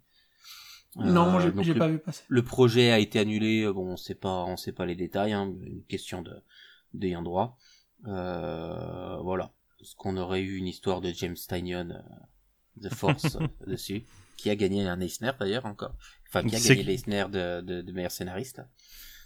Non, 0.96 1.30
moi 1.30 1.40
Euh, 1.40 1.62
j'ai 1.62 1.74
pas 1.74 1.88
vu 1.88 1.98
passer. 1.98 2.24
Le 2.28 2.42
projet 2.42 2.90
a 2.90 2.98
été 2.98 3.18
annulé. 3.18 3.70
Bon, 3.72 3.92
on 3.92 3.96
sait 3.96 4.14
pas, 4.14 4.44
on 4.44 4.56
sait 4.56 4.72
pas 4.72 4.86
les 4.86 4.94
détails. 4.96 5.32
Hein, 5.32 5.54
une 5.62 5.84
question 5.84 6.22
de 6.22 6.32
d'ayant 6.92 7.22
droit. 7.22 7.58
Euh, 8.06 9.16
voilà. 9.22 9.52
Est-ce 9.80 9.94
qu'on 9.96 10.16
aurait 10.16 10.42
eu 10.42 10.56
une 10.56 10.66
histoire 10.66 11.00
de 11.00 11.12
James 11.12 11.36
Tynion 11.36 11.90
euh, 11.90 12.82
The 12.82 12.92
Force 12.92 13.38
dessus, 13.66 14.04
qui 14.36 14.50
a 14.50 14.56
gagné 14.56 14.86
un 14.86 15.00
Eisner 15.00 15.32
d'ailleurs 15.38 15.66
encore. 15.66 15.94
Enfin, 16.28 16.44
qui 16.44 16.56
a 16.56 16.60
gagné 16.60 16.82
l'Eisner 16.82 17.26
de, 17.30 17.60
de, 17.60 17.82
de 17.82 17.92
meilleur 17.92 18.12
scénariste. 18.12 18.62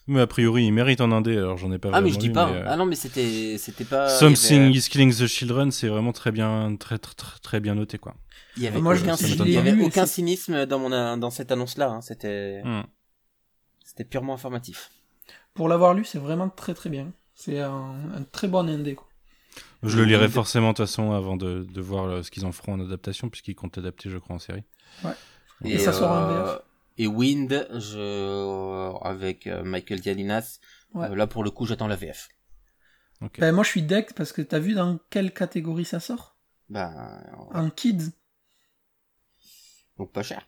Mais 0.09 0.21
a 0.21 0.27
priori, 0.27 0.65
il 0.65 0.73
mérite 0.73 1.01
en 1.03 1.13
indé, 1.13 1.37
alors 1.37 1.57
j'en 1.59 1.71
ai 1.71 1.79
pas 1.79 1.91
Ah 1.93 2.01
mais 2.01 2.11
je 2.11 2.19
dis 2.19 2.29
lu, 2.29 2.33
pas. 2.33 2.51
mais, 2.51 2.57
euh, 2.57 2.65
Ah 2.67 2.77
non 2.77 2.87
mais 2.87 2.97
c'était 2.97 3.57
c'était 3.59 3.85
pas. 3.85 4.09
Something 4.09 4.63
avait, 4.63 4.73
is 4.73 4.89
killing 4.89 5.15
the 5.15 5.27
children, 5.27 5.71
c'est 5.71 5.89
vraiment 5.89 6.13
très 6.13 6.33
bien, 6.33 6.75
très, 6.77 6.99
très, 6.99 7.15
très, 7.15 7.39
très 7.41 7.61
bien 7.61 7.75
noté, 7.75 7.99
quoi. 7.99 8.15
il 8.57 8.63
y 8.63 8.67
avait 8.67 8.81
Moi, 8.81 8.95
je- 8.95 9.03
aucun, 9.05 9.17
je 9.17 9.27
il 9.45 9.51
y 9.51 9.57
avait 9.59 9.81
aucun 9.83 10.07
cynisme 10.07 10.65
dans 10.67 10.79
mon 10.79 11.17
dans 11.19 11.31
cette 11.31 11.53
annonce 11.53 11.77
là. 11.77 11.99
C'était 12.03 12.63
Hmm. 12.65 12.83
c'était 13.85 14.05
purement 14.05 14.35
informatif. 14.35 14.91
Pour 15.55 15.69
l'avoir 15.69 15.93
lu, 15.95 16.05
c'est 16.05 16.19
vraiment 16.19 16.49
très 16.49 16.73
très 16.75 16.89
bien. 16.91 17.13
C'est 17.35 17.61
un, 17.61 17.95
un 18.17 18.23
très 18.33 18.49
bon 18.49 18.69
indé. 18.69 18.95
Quoi. 18.95 19.07
Je 19.83 19.97
le 19.99 20.05
lirai 20.05 20.29
forcément 20.29 20.69
de 20.73 20.77
toute 20.77 20.87
façon 20.87 21.13
avant 21.13 21.37
de, 21.37 21.67
de 21.71 21.81
voir 21.81 22.07
euh, 22.07 22.23
ce 22.23 22.31
qu'ils 22.31 22.47
en 22.47 22.53
feront 22.53 22.73
en 22.75 22.81
adaptation, 22.81 23.29
puisqu'ils 23.29 23.55
comptent 23.55 23.77
adapter, 23.79 24.09
je 24.11 24.19
crois, 24.19 24.37
en 24.37 24.39
série. 24.39 24.63
Et 25.65 25.79
ça 25.79 25.93
sort 25.93 26.11
en 26.13 26.23
euh, 26.31 26.45
VF. 26.55 26.59
Et 26.99 27.07
Wind, 27.07 27.69
je 27.73 28.93
avec 29.05 29.47
euh, 29.47 29.63
Michael 29.65 30.01
Dialinas. 30.01 30.59
Ouais. 30.95 31.09
euh, 31.11 31.15
là 31.15 31.27
pour 31.27 31.45
le 31.45 31.51
coup, 31.51 31.65
j'attends 31.67 31.87
la 31.87 31.97
VF. 31.97 32.29
Ben, 33.39 33.53
moi 33.53 33.65
je 33.65 33.71
suis 33.71 33.83
deck 33.83 34.13
parce 34.15 34.33
que 34.33 34.43
t'as 34.43 34.59
vu 34.59 34.75
dans 34.75 34.99
quelle 35.11 35.33
catégorie 35.33 35.85
ça 35.85 36.01
sort? 36.01 36.37
Ben 36.69 36.93
En 37.55 37.71
kids. 37.71 38.13
donc 39.99 40.13
pas 40.13 40.23
cher. 40.23 40.47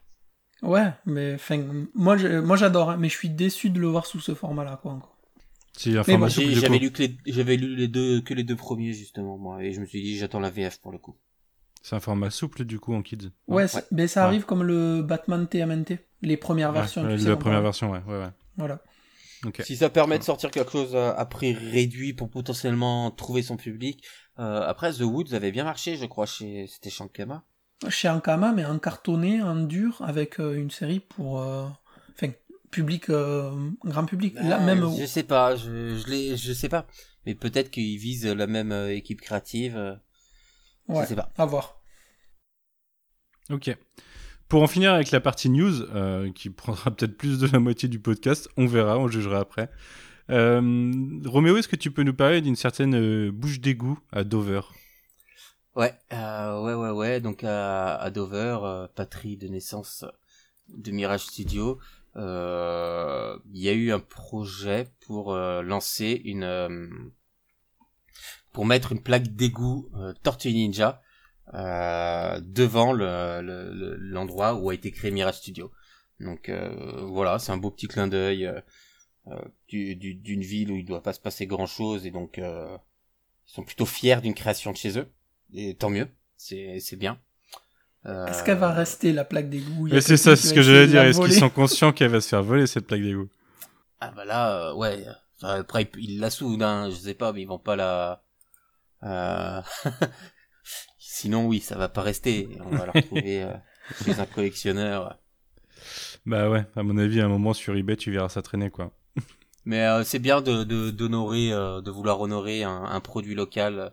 Ouais, 0.61 0.91
mais 1.05 1.33
enfin, 1.35 1.85
moi 1.95 2.17
je- 2.17 2.39
moi 2.39 2.55
j'adore, 2.55 2.91
hein, 2.91 2.97
mais 2.97 3.09
je 3.09 3.17
suis 3.17 3.29
déçu 3.29 3.69
de 3.71 3.79
le 3.79 3.87
voir 3.87 4.05
sous 4.05 4.19
ce 4.19 4.35
format-là, 4.35 4.77
quoi. 4.81 4.93
Encore. 4.93 5.17
Bon, 6.13 6.19
J'avais 6.61 6.79
lu 6.79 6.91
que 6.91 7.01
les 7.01 7.17
j'avais 7.25 7.55
lu 7.57 7.75
les 7.75 7.87
deux 7.87 8.21
que 8.21 8.33
les 8.33 8.43
deux 8.43 8.55
premiers 8.57 8.93
justement 8.93 9.37
moi 9.37 9.63
et 9.63 9.71
je 9.73 9.79
me 9.81 9.85
suis 9.85 10.01
dit 10.03 10.17
j'attends 10.17 10.39
la 10.41 10.49
VF 10.51 10.79
pour 10.79 10.91
le 10.91 10.97
coup. 10.99 11.17
C'est 11.81 11.95
un 11.95 11.99
format 11.99 12.29
souple, 12.29 12.63
du 12.65 12.79
coup, 12.79 12.93
en 12.93 13.01
kids. 13.01 13.31
Ouais, 13.47 13.65
mais 13.91 14.07
ça 14.07 14.21
Ouais. 14.21 14.27
arrive 14.27 14.45
comme 14.45 14.63
le 14.63 15.01
Batman 15.01 15.47
TMNT, 15.47 15.99
les 16.21 16.37
premières 16.37 16.71
versions. 16.71 17.03
Ouais, 17.03 17.15
tu 17.15 17.23
sais, 17.23 17.29
la 17.29 17.35
première 17.37 17.57
parle. 17.57 17.63
version, 17.65 17.91
ouais, 17.91 18.01
ouais, 18.07 18.17
ouais. 18.19 18.29
Voilà. 18.57 18.81
Si 19.63 19.75
ça 19.75 19.89
permet 19.89 20.19
de 20.19 20.23
sortir 20.23 20.51
quelque 20.51 20.71
chose 20.71 20.95
à, 20.95 21.11
à 21.13 21.25
prix 21.25 21.53
réduit 21.53 22.13
pour 22.13 22.29
potentiellement 22.29 23.09
trouver 23.09 23.41
son 23.41 23.57
public. 23.57 24.03
Euh, 24.37 24.61
après 24.67 24.93
The 24.93 25.01
Woods 25.01 25.33
avait 25.33 25.51
bien 25.51 25.63
marché 25.63 25.95
je 25.97 26.05
crois 26.05 26.25
chez 26.27 26.67
c'était 26.67 26.91
Shankama. 26.91 27.43
Chez 27.89 28.07
Ankama, 28.07 28.51
mais 28.53 28.63
en 28.65 28.77
cartonné, 28.77 29.41
en 29.41 29.55
dur, 29.55 30.01
avec 30.05 30.39
euh, 30.39 30.53
une 30.53 30.69
série 30.69 30.99
pour. 30.99 31.41
euh, 31.41 31.65
Enfin, 32.13 32.31
public, 32.69 33.09
euh, 33.09 33.51
grand 33.83 34.05
public. 34.05 34.35
Là, 34.35 34.61
Euh, 34.61 34.65
même. 34.65 34.85
je 34.99 35.05
sais 35.07 35.23
pas 35.23 35.55
je 35.55 35.95
je 35.97 36.35
je 36.35 36.53
sais 36.53 36.69
pas 36.69 36.85
mais 37.25 37.33
peut-être 37.33 37.71
qu'ils 37.71 37.97
visent 37.97 38.27
la 38.27 38.45
même 38.45 38.71
euh, 38.71 38.93
équipe 38.95 39.21
créative. 39.21 39.99
Ouais, 40.91 41.03
Je 41.03 41.09
sais 41.09 41.15
pas. 41.15 41.31
à 41.37 41.45
voir. 41.45 41.81
Ok. 43.49 43.75
Pour 44.47 44.63
en 44.63 44.67
finir 44.67 44.93
avec 44.93 45.11
la 45.11 45.21
partie 45.21 45.49
news, 45.49 45.81
euh, 45.93 46.31
qui 46.33 46.49
prendra 46.49 46.91
peut-être 46.91 47.17
plus 47.17 47.39
de 47.39 47.47
la 47.47 47.59
moitié 47.59 47.87
du 47.89 47.99
podcast, 47.99 48.49
on 48.57 48.65
verra, 48.65 48.97
on 48.97 49.07
jugera 49.07 49.39
après. 49.39 49.69
Euh, 50.29 50.91
Roméo, 51.25 51.57
est-ce 51.57 51.67
que 51.67 51.75
tu 51.75 51.91
peux 51.91 52.03
nous 52.03 52.13
parler 52.13 52.41
d'une 52.41 52.55
certaine 52.55 52.95
euh, 52.95 53.31
bouche 53.31 53.59
d'égout 53.59 53.99
à 54.11 54.23
Dover? 54.23 54.61
Ouais, 55.75 55.93
euh, 56.13 56.61
ouais, 56.61 56.73
ouais, 56.73 56.89
ouais. 56.91 57.21
Donc 57.21 57.43
à, 57.43 57.95
à 57.95 58.09
Dover, 58.11 58.59
euh, 58.63 58.87
patrie 58.93 59.37
de 59.37 59.47
naissance 59.47 60.05
de 60.67 60.91
Mirage 60.91 61.21
Studio, 61.25 61.79
euh, 62.17 63.37
il 63.53 63.61
y 63.61 63.69
a 63.69 63.73
eu 63.73 63.91
un 63.91 63.99
projet 63.99 64.87
pour 65.05 65.33
euh, 65.33 65.61
lancer 65.61 66.21
une, 66.25 66.43
euh, 66.43 66.87
pour 68.53 68.65
mettre 68.65 68.91
une 68.91 69.01
plaque 69.01 69.35
d'égout 69.35 69.89
euh, 69.95 70.13
Tortue 70.23 70.53
Ninja 70.53 71.01
euh, 71.53 72.39
devant 72.43 72.93
le- 72.93 73.41
le- 73.41 73.73
le- 73.73 73.95
l'endroit 73.97 74.55
où 74.55 74.69
a 74.69 74.73
été 74.73 74.91
créé 74.91 75.11
Mirage 75.11 75.37
Studio. 75.37 75.71
Donc 76.19 76.49
euh, 76.49 76.69
voilà, 77.07 77.39
c'est 77.39 77.51
un 77.51 77.57
beau 77.57 77.71
petit 77.71 77.87
clin 77.87 78.07
d'œil 78.07 78.45
euh, 78.47 78.59
euh, 79.27 79.39
du- 79.69 79.95
du- 79.95 80.15
d'une 80.15 80.41
ville 80.43 80.71
où 80.71 80.77
il 80.77 80.85
doit 80.85 81.03
pas 81.03 81.13
se 81.13 81.19
passer 81.19 81.47
grand 81.47 81.67
chose 81.67 82.05
et 82.05 82.11
donc 82.11 82.39
euh, 82.39 82.77
ils 83.47 83.53
sont 83.53 83.63
plutôt 83.63 83.85
fiers 83.85 84.21
d'une 84.21 84.33
création 84.35 84.71
de 84.71 84.77
chez 84.77 84.97
eux. 84.99 85.07
Et 85.53 85.75
tant 85.75 85.89
mieux, 85.89 86.07
c'est 86.37 86.79
c'est 86.79 86.97
bien. 86.97 87.19
Euh, 88.05 88.25
Est-ce 88.27 88.43
qu'elle 88.43 88.57
va 88.57 88.71
rester 88.71 89.13
la 89.13 89.25
plaque 89.25 89.49
d'égout? 89.49 89.87
Il 89.87 89.93
y 89.93 89.95
a 89.95 89.97
Et 89.97 90.01
c'est 90.01 90.17
ça, 90.17 90.35
qui 90.35 90.37
c'est 90.37 90.47
ce 90.47 90.53
que 90.53 90.61
j'allais 90.63 90.87
dire. 90.87 91.03
Est-ce 91.03 91.19
qu'ils 91.21 91.33
sont 91.33 91.49
conscients 91.51 91.91
qu'elle 91.93 92.09
va 92.11 92.21
se 92.21 92.29
faire 92.29 92.41
voler 92.43 92.65
cette 92.67 92.87
plaque 92.87 93.01
d'égout? 93.01 93.29
Ah 93.99 94.11
bah 94.11 94.25
là, 94.25 94.69
euh, 94.71 94.73
ouais. 94.75 95.05
Enfin, 95.37 95.59
après, 95.59 95.89
ils 95.97 96.19
la 96.19 96.29
soudent, 96.29 96.61
hein, 96.63 96.89
je 96.89 96.95
sais 96.95 97.13
pas, 97.13 97.33
mais 97.33 97.41
ils 97.41 97.47
vont 97.47 97.59
pas 97.59 97.75
la... 97.75 98.23
Euh... 99.03 99.61
Sinon, 100.97 101.47
oui, 101.47 101.59
ça 101.59 101.77
va 101.77 101.89
pas 101.89 102.01
rester. 102.01 102.47
On 102.65 102.69
va 102.75 102.85
la 102.87 102.91
retrouver 102.93 103.43
euh, 103.43 103.53
chez 104.05 104.19
un 104.19 104.25
collectionneur. 104.25 105.19
Bah 106.25 106.49
ouais, 106.49 106.65
à 106.75 106.83
mon 106.83 106.97
avis, 106.97 107.21
à 107.21 107.25
un 107.25 107.29
moment 107.29 107.53
sur 107.53 107.75
eBay, 107.75 107.95
tu 107.97 108.11
verras 108.11 108.29
ça 108.29 108.41
traîner, 108.41 108.69
quoi. 108.69 108.91
Mais 109.65 109.85
euh, 109.85 110.03
c'est 110.03 110.19
bien 110.19 110.41
de 110.41 110.63
de 110.63 110.89
d'honorer, 110.89 111.51
euh, 111.51 111.81
de 111.81 111.91
vouloir 111.91 112.19
honorer 112.21 112.63
un, 112.63 112.83
un 112.83 112.99
produit 112.99 113.35
local 113.35 113.79
euh, 113.79 113.89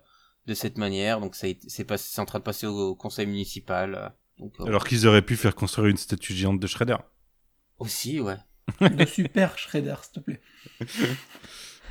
de 0.46 0.54
cette 0.54 0.78
manière. 0.78 1.20
Donc 1.20 1.34
c'est 1.34 1.84
pas 1.86 1.98
c'est 1.98 2.20
en 2.20 2.24
train 2.24 2.38
de 2.38 2.44
passer 2.44 2.66
au, 2.66 2.90
au 2.90 2.94
conseil 2.94 3.26
municipal. 3.26 4.14
Donc 4.38 4.54
Alors 4.66 4.86
qu'ils 4.86 5.06
auraient 5.06 5.20
pu 5.22 5.36
faire 5.36 5.54
construire 5.54 5.88
une 5.88 5.96
statue 5.98 6.32
géante 6.32 6.60
de 6.60 6.66
Shredder. 6.66 6.96
aussi, 7.78 8.20
ouais. 8.20 8.36
de 8.80 9.04
super 9.06 9.56
shredder, 9.58 9.94
s'il 10.02 10.12
te 10.12 10.20
plaît. 10.20 10.40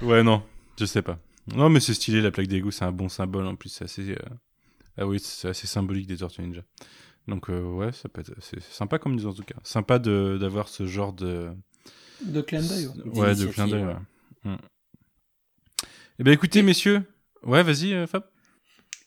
Ouais, 0.01 0.23
non, 0.23 0.43
je 0.79 0.85
sais 0.85 1.01
pas. 1.01 1.19
Non, 1.55 1.69
mais 1.69 1.79
c'est 1.79 1.93
stylé, 1.93 2.21
la 2.21 2.31
plaque 2.31 2.47
d'égout, 2.47 2.71
c'est 2.71 2.85
un 2.85 2.91
bon 2.91 3.09
symbole 3.09 3.45
en 3.47 3.55
plus. 3.55 3.69
C'est 3.69 3.85
assez. 3.85 4.11
euh, 4.11 4.15
Ah 4.97 5.05
oui, 5.07 5.19
c'est 5.19 5.47
assez 5.49 5.67
symbolique 5.67 6.07
des 6.07 6.17
Tortues 6.17 6.41
Ninja. 6.41 6.61
Donc, 7.27 7.49
euh, 7.49 7.61
ouais, 7.61 7.91
ça 7.91 8.09
peut 8.09 8.21
être. 8.21 8.33
C'est 8.39 8.61
sympa 8.63 8.99
comme 8.99 9.15
news 9.15 9.27
en 9.27 9.33
tout 9.33 9.43
cas. 9.43 9.55
Sympa 9.63 9.99
de- 9.99 10.37
d'avoir 10.39 10.67
ce 10.69 10.85
genre 10.87 11.13
de. 11.13 11.51
De 12.25 12.41
clin 12.41 12.61
d'œil. 12.61 12.87
ouais. 12.87 13.19
Ouais, 13.19 13.35
de 13.35 13.45
clin 13.45 13.67
d'œil, 13.67 13.83
ouais. 13.83 13.93
ouais. 14.45 14.51
Mm. 14.51 14.57
Eh 16.19 16.23
ben 16.23 16.31
écoutez, 16.33 16.63
messieurs. 16.63 17.03
Ouais, 17.43 17.63
vas-y, 17.63 17.93
euh, 17.93 18.07
Fab. 18.07 18.23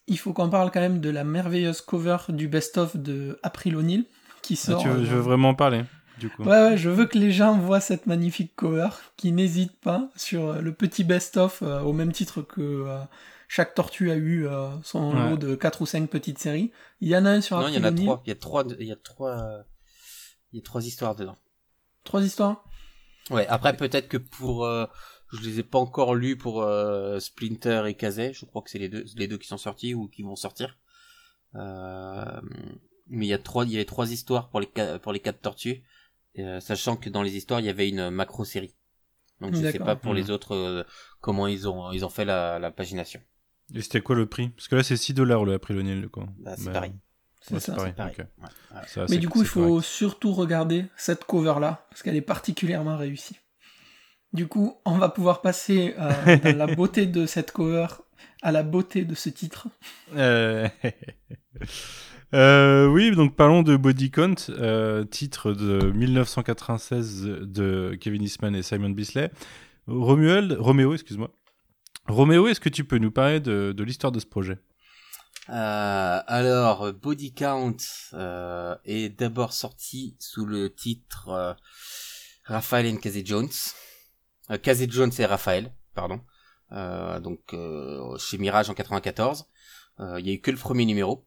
Il 0.07 0.19
faut 0.19 0.33
qu'on 0.33 0.49
parle 0.51 0.71
quand 0.71 0.81
même 0.81 1.01
de 1.01 1.11
la 1.11 1.25
merveilleuse 1.25 1.81
cover 1.81 2.19
du 2.29 2.49
best-of 2.49 2.97
de 2.97 3.39
April 3.43 3.77
O'Neil 3.77 4.07
qui 4.43 4.55
Ah, 4.55 4.57
sort. 4.57 4.83
tu 4.83 4.89
veux- 4.89 4.95
euh, 5.01 5.05
je 5.05 5.15
veux 5.15 5.21
vraiment 5.21 5.51
en 5.51 5.55
parler, 5.55 5.83
du 6.21 6.31
coup. 6.31 6.43
Ouais, 6.45 6.63
ouais, 6.63 6.77
je 6.77 6.89
veux 6.91 7.07
que 7.07 7.19
les 7.19 7.33
gens 7.33 7.59
voient 7.59 7.81
cette 7.81 8.07
magnifique 8.07 8.55
cover, 8.55 8.89
qui 9.17 9.33
n'hésite 9.33 9.77
pas 9.81 10.09
sur 10.15 10.47
euh, 10.51 10.61
le 10.61 10.73
petit 10.73 11.03
best-of, 11.03 11.63
euh, 11.63 11.81
au 11.81 11.93
même 11.93 12.13
titre 12.13 12.43
que 12.43 12.61
euh, 12.61 12.99
chaque 13.49 13.75
tortue 13.75 14.11
a 14.13 14.15
eu 14.15 14.47
euh, 14.47 14.69
son 14.85 15.13
Ouais. 15.13 15.31
lot 15.31 15.37
de 15.37 15.57
4 15.57 15.83
ou 15.83 15.87
5 15.87 16.09
petites 16.09 16.39
séries. 16.39 16.71
Il 17.01 17.09
y 17.09 17.17
en 17.17 17.25
a 17.27 17.31
un 17.31 17.41
sur 17.41 17.59
Non, 17.59 17.67
il 17.67 17.75
y 17.75 17.79
en 17.79 17.83
a 17.85 17.89
O'Neil. 17.89 18.05
trois. 18.05 18.23
Il 18.25 18.29
y 18.29 18.33
a 18.33 18.37
trois, 18.37 18.65
il 18.79 18.87
y 18.87 18.93
a 18.93 18.97
trois, 18.97 19.65
il 20.53 20.57
y 20.59 20.61
a 20.61 20.65
trois 20.65 20.87
histoires 20.87 21.17
dedans. 21.17 21.37
Trois 22.05 22.23
histoires 22.23 22.65
Ouais, 23.31 23.47
après 23.49 23.77
peut-être 23.77 24.09
que 24.09 24.17
pour, 24.17 24.65
euh, 24.65 24.87
je 25.33 25.41
les 25.43 25.61
ai 25.61 25.63
pas 25.63 25.79
encore 25.79 26.15
lus 26.15 26.37
pour 26.37 26.63
euh, 26.63 27.19
Splinter 27.21 27.85
et 27.87 27.95
Kazay. 27.95 28.33
Je 28.33 28.45
crois 28.45 28.63
que 28.63 28.71
c'est 28.71 28.79
les 28.79 28.89
deux, 28.89 29.05
les 29.17 29.29
deux 29.29 29.39
qui 29.39 29.47
sont 29.49 29.59
sortis 29.59 29.95
ou 29.95 30.09
qui 30.09 30.23
vont 30.23 30.37
sortir. 30.37 30.77
Euh, 31.55 32.41
mais 33.09 33.27
il 33.27 33.29
y 33.29 33.33
a 33.35 33.39
trois, 33.39 33.65
il 33.65 33.73
y 33.73 33.77
a 33.77 33.79
les 33.79 33.85
trois 33.87 34.11
histoires 34.13 34.49
pour 34.51 34.61
les 34.61 34.69
pour 35.03 35.13
les 35.13 35.21
quatre 35.21 35.41
tortues, 35.41 35.83
euh, 36.39 36.61
sachant 36.61 36.97
que 36.97 37.11
dans 37.11 37.23
les 37.23 37.37
histoires 37.37 37.61
il 37.61 37.67
y 37.67 37.69
avait 37.71 37.89
une 37.89 38.11
macro 38.11 38.45
série. 38.45 38.75
Donc 39.41 39.55
je 39.55 39.61
sais 39.71 39.79
pas 39.79 39.97
pour 39.97 40.13
les 40.15 40.31
autres 40.31 40.55
euh, 40.55 40.85
comment 41.21 41.47
ils 41.47 41.69
ont 41.69 41.91
ils 41.93 42.05
ont 42.05 42.11
fait 42.11 42.25
la, 42.25 42.59
la 42.59 42.71
pagination. 42.71 43.21
Et 43.75 43.83
c'était 43.83 44.01
quoi 44.01 44.17
le 44.17 44.27
prix? 44.27 44.49
Parce 44.49 44.67
que 44.67 44.75
là, 44.75 44.83
c'est 44.83 44.97
6 44.97 45.15
dollars 45.15 45.45
le 45.45 45.53
April 45.55 45.79
O'Neil, 45.79 46.09
quoi. 46.09 46.27
Bah, 46.41 46.55
c'est 46.57 46.65
Bah, 46.67 46.73
pareil. 46.73 46.93
C'est 47.41 47.55
ouais, 47.55 47.61
ça. 47.61 47.67
c'est 47.73 47.77
pareil. 47.77 47.93
Pareil. 47.93 48.15
ok. 48.19 48.27
Ouais, 48.39 48.49
ouais. 48.75 48.83
Ça, 48.89 49.07
Mais 49.09 49.19
du 49.19 49.29
coup, 49.29 49.43
il 49.43 49.47
faut 49.47 49.65
correct. 49.69 49.85
surtout 49.87 50.33
regarder 50.35 50.87
cette 50.97 51.25
cover-là, 51.25 51.87
parce 51.89 52.03
qu'elle 52.03 52.17
est 52.17 52.21
particulièrement 52.21 52.97
réussie. 52.97 53.37
Du 54.33 54.49
coup, 54.49 54.77
on 54.85 54.99
va 54.99 55.09
pouvoir 55.09 55.41
passer 55.41 55.95
euh, 56.01 56.37
de 56.37 56.49
la 56.51 56.67
beauté 56.75 57.07
de 57.07 57.27
cette 57.27 57.53
cover 57.53 57.87
à 58.43 58.51
la 58.51 58.65
beauté 58.65 59.05
de 59.05 59.15
ce 59.15 59.29
titre. 59.29 59.69
Euh, 62.33 62.87
oui, 62.87 63.11
donc 63.11 63.35
parlons 63.35 63.63
de 63.63 63.77
Body 63.77 64.11
Count, 64.11 64.35
euh, 64.51 65.05
titre 65.05 65.53
de 65.53 65.91
1996 65.91 67.25
de 67.25 67.99
Kevin 68.01 68.23
Eastman 68.23 68.55
et 68.55 68.63
Simon 68.63 68.91
Bisley. 68.91 69.31
Romuald, 69.87 70.53
Roméo, 70.53 70.95
excuse-moi. 70.95 71.35
Roméo, 72.07 72.47
est-ce 72.47 72.61
que 72.61 72.69
tu 72.69 72.85
peux 72.85 72.99
nous 72.99 73.11
parler 73.11 73.41
de, 73.41 73.83
l'histoire 73.83 74.13
de 74.13 74.21
ce 74.21 74.27
projet? 74.27 74.59
Euh, 75.49 76.21
alors, 76.27 76.93
Body 76.93 77.35
Count 77.35 77.77
euh, 78.13 78.77
est 78.85 79.09
d'abord 79.09 79.53
sorti 79.53 80.17
sous 80.21 80.47
le 80.47 80.73
titre 80.73 81.29
euh, 81.29 81.55
Raphael 82.45 82.87
and 82.95 82.99
Casey 82.99 83.23
Jones. 83.25 83.49
Euh, 84.51 84.59
Casey 84.59 84.87
Jones 84.89 85.13
et 85.19 85.27
Raphaël, 85.27 85.73
pardon. 85.95 86.21
Donc 86.71 87.57
chez 88.19 88.39
Mirage 88.39 88.71
en 88.71 88.75
94. 88.75 89.49
Euh, 90.01 90.21
Il 90.21 90.27
y 90.27 90.31
a 90.31 90.35
eu 90.35 90.41
que 90.41 90.51
le 90.51 90.57
premier 90.57 90.85
numéro. 90.85 91.27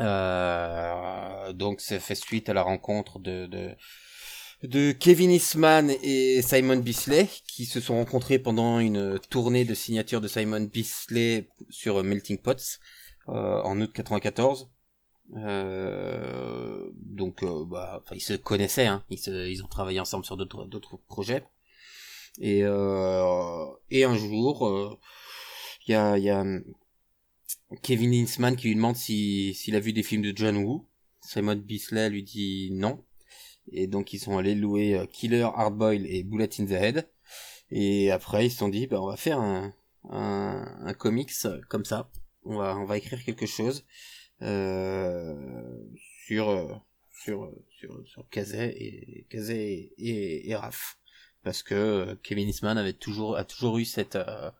Euh, 0.00 1.52
donc 1.52 1.80
ça 1.80 2.00
fait 2.00 2.14
suite 2.14 2.48
à 2.48 2.54
la 2.54 2.62
rencontre 2.62 3.18
de, 3.18 3.46
de 3.46 3.70
de 4.62 4.92
Kevin 4.92 5.30
Eastman 5.30 5.90
et 6.02 6.40
Simon 6.40 6.76
Bisley 6.76 7.28
qui 7.48 7.66
se 7.66 7.80
sont 7.80 7.96
rencontrés 7.96 8.38
pendant 8.38 8.78
une 8.78 9.18
tournée 9.28 9.64
de 9.64 9.74
signature 9.74 10.20
de 10.20 10.28
Simon 10.28 10.60
Bisley 10.60 11.48
sur 11.68 12.02
Melting 12.04 12.38
Pots 12.38 12.78
euh, 13.28 13.60
en 13.62 13.80
août 13.80 13.92
94. 13.92 14.70
Euh, 15.36 16.90
donc 16.94 17.42
euh, 17.42 17.64
bah, 17.64 18.02
ils 18.12 18.20
se 18.20 18.34
connaissaient, 18.34 18.86
hein. 18.86 19.02
ils, 19.10 19.64
ont 19.64 19.68
travaillé 19.68 19.98
ensemble 19.98 20.24
sur 20.24 20.36
d'autres 20.36 20.64
d'autres 20.66 20.96
projets. 21.08 21.44
Et 22.40 22.62
euh, 22.64 23.66
et 23.90 24.04
un 24.04 24.16
jour, 24.16 24.66
euh, 24.66 24.98
il 25.86 25.92
y 25.92 25.94
a 25.94 26.18
y 26.18 26.30
a 26.30 26.44
Kevin 27.80 28.12
Eastman 28.12 28.56
qui 28.56 28.68
lui 28.68 28.74
demande 28.74 28.96
si 28.96 29.54
s'il 29.54 29.76
a 29.76 29.80
vu 29.80 29.92
des 29.92 30.02
films 30.02 30.22
de 30.22 30.32
John 30.36 30.56
Woo. 30.58 30.88
Simon 31.20 31.56
Bisley 31.56 32.10
lui 32.10 32.22
dit 32.22 32.70
non. 32.72 33.04
Et 33.70 33.86
donc 33.86 34.12
ils 34.12 34.18
sont 34.18 34.36
allés 34.38 34.54
louer 34.54 34.94
euh, 34.96 35.06
Killer, 35.06 35.48
Hardboil 35.54 36.04
et 36.06 36.24
Bullet 36.24 36.50
in 36.58 36.66
the 36.66 36.72
Head. 36.72 37.08
Et 37.70 38.10
après 38.10 38.46
ils 38.46 38.50
se 38.50 38.58
sont 38.58 38.68
dit 38.68 38.86
bah 38.86 39.00
on 39.00 39.06
va 39.06 39.16
faire 39.16 39.38
un, 39.40 39.72
un, 40.10 40.66
un 40.84 40.94
comics 40.94 41.32
euh, 41.44 41.60
comme 41.68 41.84
ça. 41.84 42.10
On 42.44 42.56
va 42.56 42.76
on 42.76 42.84
va 42.84 42.98
écrire 42.98 43.24
quelque 43.24 43.46
chose 43.46 43.84
euh, 44.42 45.34
sur 46.26 46.50
euh, 46.50 46.74
sur 47.22 47.52
sur 47.78 48.02
sur 48.06 48.26
et 48.34 49.26
Kazay 49.30 49.92
et, 49.96 50.08
et, 50.08 50.50
et 50.50 50.56
Raph 50.56 50.98
parce 51.44 51.62
que 51.62 52.18
Kevin 52.22 52.48
Eastman 52.48 52.78
avait 52.78 52.92
toujours 52.92 53.36
a 53.36 53.44
toujours 53.44 53.78
eu 53.78 53.84
cette 53.84 54.16
euh, 54.16 54.50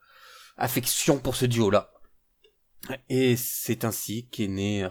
affection 0.57 1.19
pour 1.19 1.35
ce 1.35 1.47
duo 1.47 1.71
là. 1.71 1.92
Et 3.09 3.37
c'est 3.37 3.85
ainsi 3.85 4.27
qu'est 4.29 4.49
né 4.49 4.85
euh, 4.85 4.91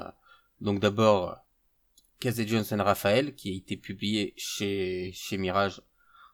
donc 0.61 0.79
d'abord 0.79 1.37
Casey 2.19 2.47
Johnson 2.47 2.77
Raphaël, 2.79 3.35
qui 3.35 3.51
a 3.51 3.55
été 3.55 3.77
publié 3.77 4.33
chez, 4.37 5.11
chez 5.13 5.37
Mirage 5.37 5.81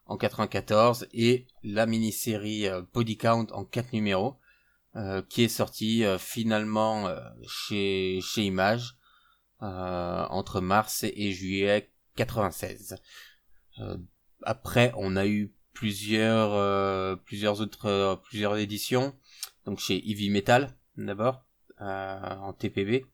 en 0.06 0.18
94, 0.18 1.08
et 1.14 1.48
la 1.64 1.86
mini-série 1.86 2.68
euh, 2.68 2.82
Body 2.94 3.18
Count 3.18 3.48
en 3.52 3.66
quatre 3.66 3.94
numéros, 3.94 4.38
euh, 4.96 5.22
qui 5.22 5.44
est 5.44 5.48
sortie 5.50 6.04
euh, 6.04 6.18
finalement 6.18 7.08
euh, 7.08 7.20
chez, 7.48 8.20
chez 8.22 8.44
Image 8.44 8.96
entre 9.60 10.62
mars 10.62 11.04
et 11.04 11.32
juillet 11.32 11.92
96. 12.16 12.96
Euh, 13.80 13.98
après, 14.44 14.92
on 14.96 15.16
a 15.16 15.26
eu 15.26 15.52
plusieurs, 15.74 17.20
plusieurs 17.24 17.60
autres, 17.60 18.22
plusieurs 18.24 18.58
éditions, 18.58 19.16
donc 19.66 19.80
chez 19.80 19.98
Heavy 20.10 20.30
Metal 20.30 20.76
d'abord, 20.96 21.47
en 21.80 22.54
TPB 22.54 23.06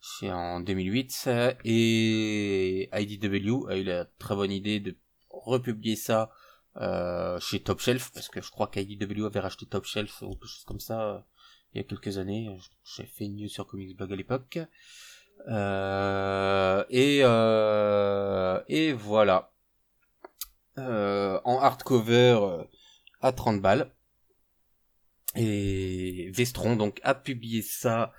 chez 0.00 0.30
en 0.32 0.60
2008 0.60 1.24
euh, 1.26 1.54
et 1.64 2.88
IDW 2.92 3.68
a 3.68 3.76
eu 3.76 3.84
la 3.84 4.04
très 4.04 4.34
bonne 4.34 4.52
idée 4.52 4.80
de 4.80 4.96
republier 5.30 5.96
ça 5.96 6.30
euh, 6.76 7.40
chez 7.40 7.60
Top 7.60 7.80
Shelf 7.80 8.12
parce 8.12 8.28
que 8.28 8.40
je 8.40 8.50
crois 8.50 8.68
qu'IDW 8.68 9.24
avait 9.24 9.40
racheté 9.40 9.66
Top 9.66 9.84
Shelf 9.84 10.22
ou 10.22 10.34
quelque 10.34 10.46
chose 10.46 10.64
comme 10.64 10.80
ça 10.80 11.02
euh, 11.02 11.18
il 11.74 11.78
y 11.78 11.80
a 11.80 11.84
quelques 11.84 12.16
années. 12.16 12.56
J'ai 12.84 13.04
fait 13.04 13.24
une 13.24 13.36
news 13.36 13.48
sur 13.48 13.66
Comics 13.66 13.96
Blog 13.96 14.12
à 14.12 14.16
l'époque. 14.16 14.58
Euh, 15.48 16.84
et 16.88 17.20
euh, 17.22 18.62
et 18.68 18.92
voilà. 18.94 19.52
Euh, 20.78 21.40
en 21.44 21.58
hardcover 21.58 22.38
euh, 22.40 22.64
à 23.20 23.32
30 23.32 23.60
balles 23.60 23.90
et 25.36 26.30
Vestron 26.34 26.76
donc 26.76 27.00
a 27.02 27.14
publié 27.14 27.62
ça 27.62 28.12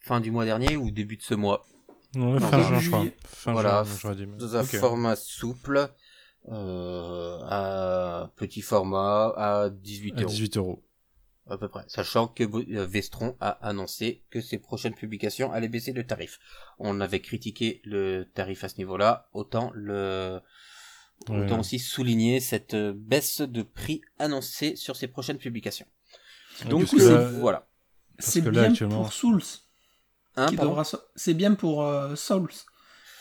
fin 0.00 0.20
du 0.20 0.30
mois 0.30 0.44
dernier 0.44 0.76
ou 0.76 0.90
début 0.90 1.16
de 1.16 1.22
ce 1.22 1.34
mois? 1.34 1.66
Ouais, 2.14 2.20
Non, 2.22 2.38
fin 2.40 2.62
juin, 2.62 2.78
je 2.80 2.88
crois. 2.88 3.00
juillet. 3.00 3.16
Fin 3.26 3.52
Voilà, 3.52 3.82
juin, 3.84 3.96
j'aurais 4.00 4.16
dit, 4.16 4.26
mais- 4.26 4.36
Dans 4.36 4.56
un 4.56 4.62
format 4.64 5.16
souple, 5.16 5.88
euh, 6.50 7.38
à 7.48 8.30
petit 8.36 8.60
format, 8.62 9.32
à 9.36 9.70
18 9.70 10.14
À 10.18 10.20
euros. 10.22 10.30
18 10.30 10.56
euros. 10.56 10.84
À 11.48 11.58
peu 11.58 11.68
près. 11.68 11.84
Sachant 11.88 12.26
que 12.28 12.42
euh, 12.44 12.86
Vestron 12.86 13.36
a 13.40 13.50
annoncé 13.66 14.22
que 14.30 14.40
ses 14.40 14.58
prochaines 14.58 14.94
publications 14.94 15.52
allaient 15.52 15.68
baisser 15.68 15.92
le 15.92 16.06
tarif. 16.06 16.38
On 16.78 17.00
avait 17.00 17.20
critiqué 17.20 17.82
le 17.84 18.24
tarif 18.34 18.64
à 18.64 18.68
ce 18.68 18.78
niveau-là, 18.78 19.28
autant 19.34 19.70
le, 19.74 20.40
Ouais. 21.28 21.44
autant 21.44 21.60
aussi 21.60 21.78
souligner 21.78 22.40
cette 22.40 22.74
euh, 22.74 22.92
baisse 22.96 23.40
de 23.40 23.62
prix 23.62 24.00
annoncée 24.18 24.74
sur 24.76 24.96
ses 24.96 25.06
prochaines 25.08 25.38
publications. 25.38 25.86
Donc 26.68 26.86
c'est- 26.88 26.96
là- 27.12 27.28
voilà. 27.30 27.66
Parce 28.18 28.30
C'est 28.30 28.40
bien 28.42 28.64
actuellement- 28.64 29.02
pour 29.02 29.12
Souls. 29.12 29.42
Hein, 30.36 30.46
qui 30.46 30.56
devra 30.56 30.82
C'est 31.14 31.34
bien 31.34 31.54
pour 31.54 31.86
Souls 32.16 32.50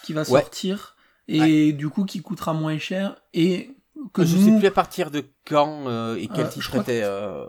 qui 0.04 0.13
va 0.13 0.22
Ouais. 0.22 0.41
sortir 0.41 0.96
et 1.28 1.72
du 1.74 1.89
coup 1.89 2.06
qui 2.06 2.22
coûtera 2.22 2.54
moins 2.54 2.78
cher 2.80 3.22
et 3.34 3.69
que 4.13 4.26
je 4.26 4.36
nous, 4.36 4.46
sais 4.54 4.58
plus 4.60 4.67
à 4.67 4.72
partir 4.72 5.12
de 5.12 5.24
quand 5.46 5.88
euh, 5.88 6.15
et 6.15 6.28
quel 6.28 6.46
Euh, 6.46 6.50
je 6.50 6.54
titre 6.54 6.69
crois 6.69 6.84
que- 6.84 6.91
était. 6.91 7.04
euh, 7.04 7.46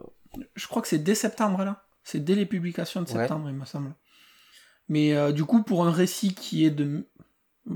je 0.55 0.67
crois 0.69 0.83
que 0.83 0.89
c'est 0.89 0.99
dès 0.99 1.15
septembre 1.15 1.65
là. 1.65 1.83
C'est 2.03 2.21
dès 2.23 2.35
les 2.35 2.45
publications 2.47 3.01
de 3.03 3.07
Ouais. 3.09 3.13
septembre, 3.15 3.49
il 3.49 3.55
me 3.57 3.65
semble. 3.65 3.95
Mais 4.89 5.15
euh, 5.17 5.33
du 5.33 5.45
coup, 5.47 5.63
pour 5.63 5.87
un 5.87 5.91
récit 5.91 6.35
qui 6.35 6.65
est 6.67 6.71
de, 6.71 7.09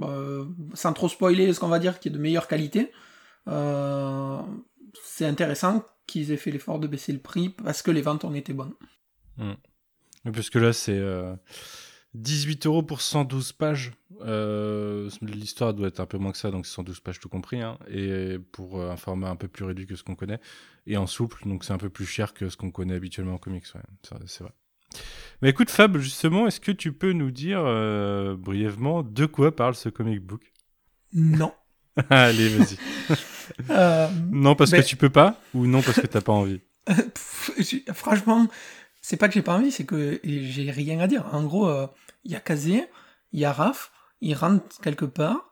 euh, 0.03 0.45
sans 0.75 0.93
trop 0.93 1.09
spoiler, 1.09 1.53
ce 1.55 1.61
qu'on 1.61 1.69
va 1.69 1.79
dire, 1.79 1.99
qui 2.01 2.09
est 2.09 2.13
de 2.13 2.19
meilleure 2.19 2.47
qualité, 2.49 2.93
euh, 3.49 4.39
c'est 5.03 5.25
intéressant 5.27 5.85
qu'ils 6.09 6.33
aient 6.33 6.37
fait 6.37 6.51
l'effort 6.51 6.81
de 6.81 6.89
baisser 6.89 7.13
le 7.13 7.21
prix 7.21 7.51
parce 7.51 7.83
que 7.83 7.93
les 7.93 8.03
ventes 8.03 8.25
ont 8.25 8.35
été 8.35 8.53
bonnes. 8.53 8.75
Parce 10.25 10.51
que 10.51 10.59
là, 10.59 10.73
c'est 10.73 10.99
euh, 10.99 11.37
18 12.15 12.67
euros 12.67 12.83
pour 12.83 13.01
112 13.01 13.53
pages. 13.53 13.93
Euh, 14.23 15.09
L'histoire 15.23 15.75
doit 15.75 15.89
être 15.89 16.01
un 16.01 16.07
peu 16.07 16.19
moins 16.19 16.33
que 16.33 16.39
ça, 16.39 16.51
donc 16.51 16.67
c'est 16.67 16.75
112 16.75 17.01
pages 17.01 17.21
tout 17.21 17.29
compris. 17.29 17.61
hein. 17.63 17.79
et 17.89 18.39
pour 18.53 18.81
euh, 18.81 18.91
un 18.91 18.97
format 18.97 19.31
un 19.31 19.37
peu 19.37 19.47
plus 19.49 19.65
réduit 19.65 19.87
que 19.87 19.95
ce 19.95 20.03
qu'on 20.03 20.17
connaît. 20.17 20.41
Et 20.87 20.97
en 20.97 21.07
souple, 21.07 21.47
donc 21.49 21.65
c'est 21.65 21.73
un 21.73 21.79
peu 21.79 21.91
plus 21.91 22.07
cher 22.07 22.35
que 22.35 22.49
ce 22.49 22.57
qu'on 22.57 22.71
connaît 22.71 22.95
habituellement 22.95 23.35
en 23.35 23.39
comics. 23.39 23.67
Ouais, 23.75 23.83
c'est 24.27 24.43
vrai. 24.43 24.53
Mais 25.43 25.51
écoute, 25.51 25.71
Fab, 25.71 25.99
justement, 25.99 26.47
est-ce 26.47 26.61
que 26.61 26.73
tu 26.73 26.93
peux 26.93 27.13
nous 27.13 27.31
dire 27.31 27.61
euh, 27.65 28.37
brièvement 28.37 29.03
de 29.03 29.27
quoi 29.27 29.55
parle 29.55 29.75
ce 29.75 29.89
comic 29.89 30.21
book? 30.21 30.53
Non. 31.13 31.53
Allez, 32.11 32.49
vas-y. 32.49 32.77
Euh, 33.71 34.09
non 34.31 34.55
parce 34.55 34.71
que 34.71 34.81
tu 34.83 34.97
peux 34.97 35.11
pas 35.11 35.41
ou 35.55 35.67
non 35.67 35.83
parce 35.83 36.01
que 36.01 36.07
t'as 36.07 36.21
pas 36.21 36.33
envie? 36.33 36.61
Franchement, 37.93 38.47
c'est 39.03 39.17
pas 39.17 39.29
que 39.29 39.35
j'ai 39.35 39.43
pas 39.43 39.55
envie, 39.55 39.73
c'est 39.73 39.85
que 39.85 40.21
j'ai 40.25 40.71
rien 40.71 41.01
à 41.01 41.07
dire. 41.07 41.25
En 41.33 41.43
gros, 41.45 41.69
euh, 41.69 41.87
il 42.25 42.33
y 42.33 42.37
a 42.37 42.41
Kazé, 42.41 42.85
il 43.33 43.41
y 43.41 43.45
a 43.45 43.53
Raph, 43.53 43.91
ils 44.21 44.35
rentrent 44.35 44.81
quelque 44.83 45.05
part, 45.05 45.51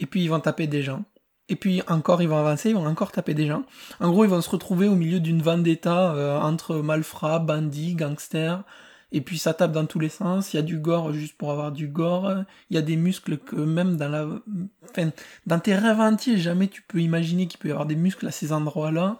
et 0.00 0.06
puis 0.06 0.22
ils 0.24 0.28
vont 0.28 0.40
taper 0.40 0.66
des 0.66 0.82
gens. 0.82 1.04
Et 1.48 1.56
puis 1.56 1.82
encore, 1.88 2.22
ils 2.22 2.28
vont 2.28 2.38
avancer, 2.38 2.70
ils 2.70 2.74
vont 2.74 2.86
encore 2.86 3.12
taper 3.12 3.34
des 3.34 3.46
gens. 3.46 3.64
En 4.00 4.10
gros, 4.10 4.24
ils 4.24 4.30
vont 4.30 4.40
se 4.40 4.48
retrouver 4.48 4.88
au 4.88 4.94
milieu 4.94 5.20
d'une 5.20 5.42
vendetta 5.42 6.14
euh, 6.14 6.38
entre 6.38 6.76
malfrats, 6.76 7.38
bandits, 7.38 7.94
gangsters. 7.94 8.62
Et 9.14 9.20
puis 9.20 9.38
ça 9.38 9.54
tape 9.54 9.70
dans 9.70 9.86
tous 9.86 10.00
les 10.00 10.08
sens. 10.08 10.52
Il 10.52 10.56
y 10.56 10.58
a 10.58 10.62
du 10.62 10.78
gore 10.78 11.12
juste 11.12 11.38
pour 11.38 11.52
avoir 11.52 11.70
du 11.70 11.86
gore. 11.86 12.44
Il 12.68 12.74
y 12.74 12.78
a 12.78 12.82
des 12.82 12.96
muscles 12.96 13.38
que 13.38 13.54
même 13.54 13.96
dans 13.96 14.08
la, 14.08 14.26
enfin, 14.90 15.10
dans 15.46 15.60
tes 15.60 15.76
rêves 15.76 16.00
entiers, 16.00 16.36
jamais 16.36 16.66
tu 16.66 16.82
peux 16.82 17.00
imaginer 17.00 17.46
qu'il 17.46 17.60
peut 17.60 17.68
y 17.68 17.70
avoir 17.70 17.86
des 17.86 17.94
muscles 17.94 18.26
à 18.26 18.32
ces 18.32 18.52
endroits-là. 18.52 19.16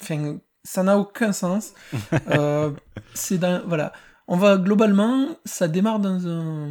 Enfin, 0.00 0.38
ça 0.64 0.82
n'a 0.82 0.98
aucun 0.98 1.32
sens. 1.32 1.74
Euh, 2.30 2.70
c'est 3.14 3.38
dans, 3.38 3.62
voilà. 3.66 3.92
On 4.28 4.36
va 4.36 4.56
globalement, 4.56 5.28
ça 5.44 5.68
démarre 5.68 6.00
dans 6.00 6.26
un 6.26 6.70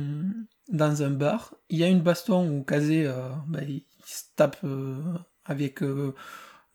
dans 0.69 1.03
un 1.03 1.11
bar. 1.11 1.53
Il 1.69 1.77
y 1.77 1.83
a 1.83 1.87
une 1.87 2.01
baston 2.01 2.49
où 2.49 2.63
Kazé, 2.63 3.05
euh, 3.05 3.29
bah, 3.47 3.61
il 3.61 3.83
se 4.03 4.23
tape 4.35 4.57
euh, 4.63 4.99
avec 5.45 5.81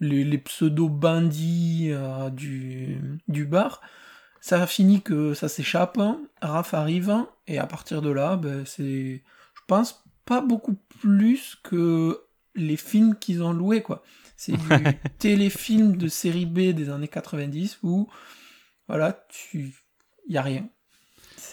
les, 0.00 0.24
les 0.24 0.38
pseudo 0.38 0.88
bandits 0.88 1.88
euh, 1.90 2.30
du 2.30 3.20
du 3.28 3.44
bar. 3.44 3.80
Ça 4.40 4.66
finit 4.66 5.02
que 5.02 5.34
ça 5.34 5.48
s'échappe. 5.48 5.98
Raph 6.40 6.74
arrive 6.74 7.26
et 7.46 7.58
à 7.58 7.66
partir 7.66 8.02
de 8.02 8.10
là, 8.10 8.36
ben, 8.36 8.64
c'est, 8.64 9.22
je 9.54 9.60
pense, 9.66 10.04
pas 10.24 10.40
beaucoup 10.40 10.76
plus 11.00 11.56
que 11.62 12.20
les 12.54 12.76
films 12.76 13.16
qu'ils 13.16 13.42
ont 13.42 13.52
loués 13.52 13.82
quoi. 13.82 14.02
C'est 14.36 14.52
du 14.52 14.68
téléfilm 15.18 15.96
de 15.96 16.08
série 16.08 16.46
B 16.46 16.70
des 16.70 16.88
années 16.88 17.08
90 17.08 17.78
où 17.82 18.08
voilà, 18.88 19.24
tu 19.28 19.74
y 20.28 20.36
a 20.36 20.42
rien. 20.42 20.68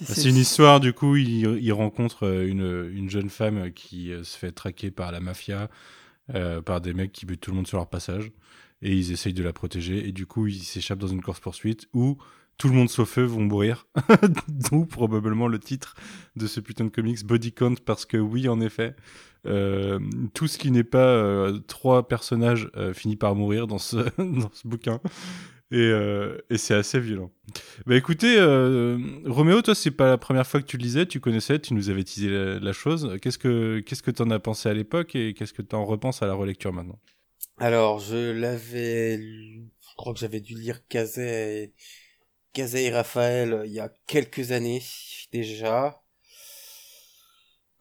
Bah, 0.02 0.14
C'est 0.14 0.30
une 0.30 0.38
histoire, 0.38 0.80
du 0.80 0.94
coup, 0.94 1.16
il, 1.16 1.44
il 1.62 1.74
rencontre 1.74 2.26
euh, 2.26 2.48
une, 2.48 2.92
une 2.94 3.10
jeune 3.10 3.30
femme 3.30 3.72
qui 3.74 4.12
euh, 4.12 4.24
se 4.24 4.38
fait 4.38 4.52
traquer 4.52 4.92
par 4.92 5.12
la 5.12 5.20
mafia, 5.20 5.70
euh, 6.34 6.62
par 6.62 6.82
des 6.82 6.94
mecs 6.94 7.12
qui 7.12 7.26
butent 7.26 7.42
tout 7.42 7.52
le 7.52 7.58
monde 7.58 7.68
sur 7.68 7.78
leur 7.78 7.90
passage, 7.90 8.32
et 8.82 8.96
ils 8.96 9.12
essayent 9.12 9.34
de 9.34 9.44
la 9.44 9.54
protéger, 9.54 10.08
et 10.08 10.12
du 10.12 10.26
coup, 10.26 10.48
ils 10.48 10.64
s'échappent 10.64 11.00
dans 11.00 11.08
une 11.08 11.22
course-poursuite 11.22 11.88
où 11.94 12.18
tout 12.58 12.70
le 12.70 12.74
monde 12.74 12.90
sauf 12.90 13.18
eux 13.20 13.24
vont 13.24 13.42
mourir. 13.42 13.88
D'où 14.48 14.86
probablement 14.86 15.48
le 15.48 15.60
titre 15.60 15.96
de 16.36 16.48
ce 16.48 16.60
putain 16.60 16.86
de 16.86 16.90
comics, 16.90 17.24
Body 17.26 17.54
Count, 17.54 17.76
parce 17.86 18.06
que 18.06 18.18
oui, 18.18 18.50
en 18.50 18.60
effet, 18.62 18.96
euh, 19.46 20.00
tout 20.34 20.48
ce 20.48 20.58
qui 20.58 20.72
n'est 20.72 20.84
pas 20.84 21.08
euh, 21.08 21.60
trois 21.68 22.08
personnages 22.08 22.70
euh, 22.76 22.94
finit 22.94 23.16
par 23.16 23.36
mourir 23.36 23.68
dans 23.68 23.78
ce, 23.78 23.98
dans 24.18 24.52
ce 24.54 24.68
bouquin. 24.68 25.00
Et, 25.70 25.80
euh, 25.80 26.38
et 26.50 26.58
c'est 26.58 26.74
assez 26.74 27.00
violent. 27.00 27.30
Bah 27.86 27.96
écoutez, 27.98 28.38
Roméo, 29.26 29.62
toi, 29.62 29.76
c'est 29.76 29.92
pas 29.92 30.10
la 30.10 30.18
première 30.18 30.48
fois 30.48 30.62
que 30.62 30.66
tu 30.66 30.78
le 30.78 30.84
lisais, 30.84 31.06
tu 31.06 31.20
connaissais, 31.20 31.60
tu 31.60 31.74
nous 31.74 31.90
avais 31.90 32.06
teasé 32.06 32.30
la, 32.30 32.74
chose. 32.74 33.18
Qu'est-ce 33.22 33.38
que 33.38 33.82
qu'est-ce 33.82 34.02
que 34.02 34.12
t'en 34.12 34.30
as 34.32 34.40
pensé 34.40 34.70
à 34.70 34.74
l'époque 34.74 35.16
et 35.16 35.34
qu'est-ce 35.34 35.52
que 35.52 35.62
t'en 35.62 35.84
repenses 35.84 36.22
à 36.22 36.28
la 36.28 36.34
relecture 36.34 36.72
maintenant? 36.72 37.00
Alors, 37.58 38.00
je 38.00 38.32
l'avais, 38.32 39.18
je 39.18 39.96
crois 39.98 40.14
que 40.14 40.20
j'avais 40.20 40.40
dû 40.40 40.54
lire 40.56 40.88
Kazé 40.88 41.64
et, 41.64 41.74
Kazé 42.58 42.86
et 42.86 42.90
Raphaël 42.90 43.54
euh, 43.54 43.68
il 43.68 43.72
y 43.72 43.80
a 43.80 43.94
quelques 44.08 44.52
années 44.52 44.82
déjà. 45.32 46.02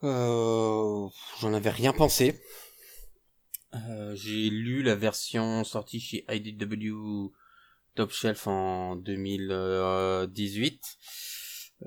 Euh, 0.03 1.07
j'en 1.39 1.51
avais 1.55 1.71
rien 1.71 1.93
pensé. 1.93 2.39
Euh, 3.73 4.13
j'ai 4.13 4.51
lu 4.51 4.83
la 4.83 4.93
version 4.93 5.63
sortie 5.63 5.99
chez 5.99 6.25
IDW 6.29 7.31
Top 7.95 8.11
Shelf 8.11 8.45
en 8.45 8.95
2018 8.97 10.83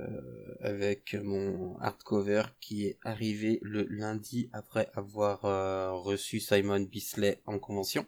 euh, 0.00 0.56
avec 0.60 1.14
mon 1.14 1.78
hardcover 1.78 2.42
qui 2.58 2.86
est 2.86 2.98
arrivé 3.04 3.60
le 3.62 3.84
lundi 3.88 4.50
après 4.52 4.90
avoir 4.94 5.44
euh, 5.44 5.92
reçu 5.92 6.40
Simon 6.40 6.80
Bisley 6.80 7.40
en 7.46 7.60
convention. 7.60 8.04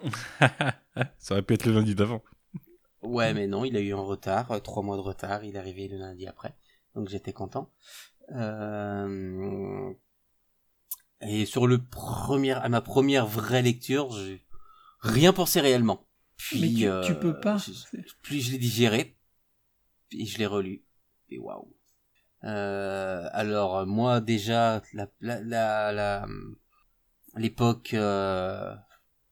Ça 1.18 1.34
aurait 1.34 1.42
pu 1.42 1.54
être 1.54 1.66
le 1.66 1.74
lundi 1.74 1.94
d'avant. 1.94 2.20
Ouais, 3.02 3.32
mais 3.34 3.46
non, 3.46 3.64
il 3.64 3.76
a 3.76 3.80
eu 3.80 3.92
un 3.94 4.00
retard, 4.00 4.50
euh, 4.52 4.58
trois 4.58 4.82
mois 4.82 4.96
de 4.96 5.02
retard, 5.02 5.44
il 5.44 5.54
est 5.56 5.58
arrivé 5.58 5.88
le 5.88 5.98
lundi 5.98 6.26
après, 6.26 6.54
donc 6.94 7.08
j'étais 7.08 7.32
content. 7.32 7.70
Euh... 8.32 9.92
Et 11.20 11.46
sur 11.46 11.66
le 11.66 11.78
premier, 11.84 12.52
à 12.52 12.68
ma 12.68 12.80
première 12.80 13.26
vraie 13.26 13.62
lecture, 13.62 14.12
j'ai 14.12 14.44
rien 15.00 15.32
pensé 15.32 15.60
réellement. 15.60 16.06
Puis, 16.36 16.60
Mais 16.60 16.72
tu, 16.74 16.86
euh, 16.86 17.02
tu 17.02 17.14
peux 17.14 17.34
pas. 17.34 17.56
je- 17.58 17.72
Puis 18.22 18.40
je 18.40 18.52
l'ai 18.52 18.58
digéré, 18.58 19.16
et 20.12 20.26
je 20.26 20.38
l'ai 20.38 20.46
relu, 20.46 20.84
et 21.30 21.38
waouh. 21.38 21.74
Euh, 22.44 23.28
alors 23.32 23.84
moi 23.86 24.20
déjà, 24.20 24.80
la, 24.92 25.08
la, 25.20 25.40
la, 25.40 25.92
la- 25.92 26.26
l'époque, 27.36 27.94
euh, 27.94 28.74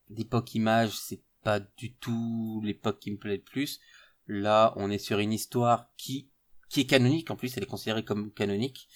l'époque 0.08 0.54
image, 0.54 0.98
c'est 0.98 1.22
pas 1.46 1.60
du 1.60 1.94
tout 1.94 2.60
l'époque 2.64 2.98
qui 2.98 3.12
me 3.12 3.18
plaît 3.18 3.36
le 3.36 3.42
plus. 3.42 3.78
Là, 4.26 4.72
on 4.74 4.90
est 4.90 4.98
sur 4.98 5.20
une 5.20 5.32
histoire 5.32 5.92
qui 5.96 6.28
qui 6.68 6.80
est 6.80 6.86
canonique. 6.86 7.30
En 7.30 7.36
plus, 7.36 7.56
elle 7.56 7.62
est 7.62 7.66
considérée 7.66 8.04
comme 8.04 8.32
canonique. 8.32 8.88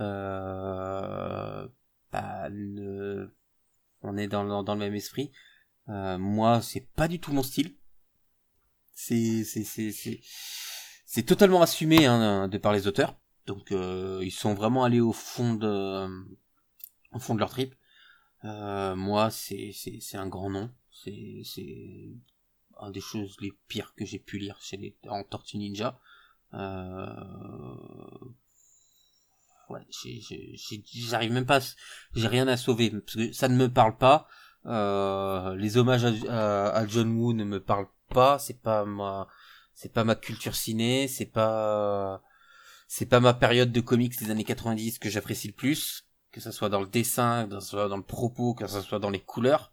Euh, 0.00 1.68
bah, 2.10 2.48
on 4.02 4.16
est 4.16 4.26
dans, 4.26 4.42
le- 4.42 4.74
même 4.74 4.94
esprit. 4.96 5.30
Euh, 5.88 6.18
moi, 6.18 6.60
c'est 6.62 6.88
pas 6.96 7.06
du 7.06 7.20
tout 7.20 7.32
mon 7.32 7.44
style. 7.44 7.76
C'est 8.92 9.44
c'est 9.44 9.62
c'est 9.62 9.92
c'est 9.92 10.20
c'est 11.06 11.22
totalement 11.22 11.62
assumé 11.62 12.06
hein, 12.06 12.48
de 12.48 12.58
par 12.58 12.72
les 12.72 12.88
auteurs. 12.88 13.16
Donc 13.46 13.70
euh, 13.70 14.20
ils 14.24 14.32
sont 14.32 14.54
vraiment 14.54 14.82
allés 14.82 15.00
au 15.00 15.12
fond 15.12 15.54
de 15.54 16.08
au 17.12 17.20
fond 17.20 17.34
de 17.36 17.38
leur 17.40 17.50
trip. 17.50 17.72
Euh, 18.44 18.96
moi, 18.96 19.30
c'est 19.30 19.70
c'est 19.72 20.00
c'est 20.00 20.16
un 20.16 20.26
grand 20.26 20.50
nom. 20.50 20.72
C'est 21.04 21.42
c'est 21.44 22.14
un 22.80 22.90
des 22.90 23.00
choses 23.00 23.36
les 23.40 23.52
pires 23.68 23.94
que 23.94 24.04
j'ai 24.04 24.18
pu 24.18 24.38
lire 24.38 24.58
chez 24.60 24.76
les 24.76 24.96
en 25.08 25.22
Tortue 25.24 25.58
Ninja. 25.58 26.00
Euh... 26.54 27.06
Ouais, 29.70 29.86
j'arrive 30.92 31.32
même 31.32 31.46
pas, 31.46 31.60
j'ai 32.14 32.28
rien 32.28 32.46
à 32.48 32.56
sauver 32.56 32.90
parce 32.90 33.14
que 33.14 33.32
ça 33.32 33.48
ne 33.48 33.56
me 33.56 33.72
parle 33.72 33.96
pas. 33.96 34.28
Euh, 34.66 35.54
les 35.56 35.76
hommages 35.76 36.04
à 36.04 36.86
John 36.86 37.16
Woo 37.16 37.32
ne 37.32 37.44
me 37.44 37.60
parlent 37.60 37.88
pas. 38.08 38.38
C'est 38.38 38.60
pas 38.60 38.84
ma, 38.84 39.28
c'est 39.74 39.92
pas 39.92 40.04
ma 40.04 40.14
culture 40.14 40.54
ciné. 40.54 41.08
C'est 41.08 41.26
pas, 41.26 42.22
c'est 42.88 43.06
pas 43.06 43.20
ma 43.20 43.34
période 43.34 43.72
de 43.72 43.80
comics 43.80 44.18
des 44.18 44.30
années 44.30 44.44
90 44.44 44.98
que 44.98 45.10
j'apprécie 45.10 45.48
le 45.48 45.54
plus. 45.54 46.04
Que 46.30 46.40
ça 46.40 46.52
soit 46.52 46.68
dans 46.68 46.80
le 46.80 46.88
dessin, 46.88 47.46
que 47.48 47.60
ça 47.60 47.60
soit 47.60 47.88
dans 47.88 47.96
le 47.96 48.02
propos, 48.02 48.54
que 48.54 48.66
ça 48.66 48.82
soit 48.82 48.98
dans 48.98 49.10
les 49.10 49.20
couleurs. 49.20 49.72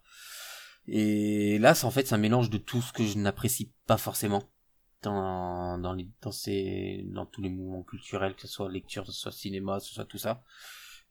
Et 0.88 1.58
là, 1.58 1.74
c'est 1.74 1.84
en 1.86 1.90
fait 1.90 2.06
c'est 2.06 2.14
un 2.14 2.18
mélange 2.18 2.50
de 2.50 2.58
tout 2.58 2.82
ce 2.82 2.92
que 2.92 3.04
je 3.04 3.16
n'apprécie 3.18 3.72
pas 3.86 3.96
forcément 3.98 4.42
dans 5.02 5.78
dans 5.78 5.92
les 5.92 6.08
dans 6.20 6.32
ces 6.32 7.04
dans 7.06 7.26
tous 7.26 7.40
les 7.42 7.48
mouvements 7.50 7.82
culturels, 7.84 8.34
que 8.34 8.42
ce 8.42 8.48
soit 8.48 8.70
lecture, 8.70 9.04
que 9.04 9.12
ce 9.12 9.20
soit 9.20 9.32
cinéma, 9.32 9.78
que 9.78 9.84
ce 9.84 9.94
soit 9.94 10.04
tout 10.04 10.18
ça. 10.18 10.42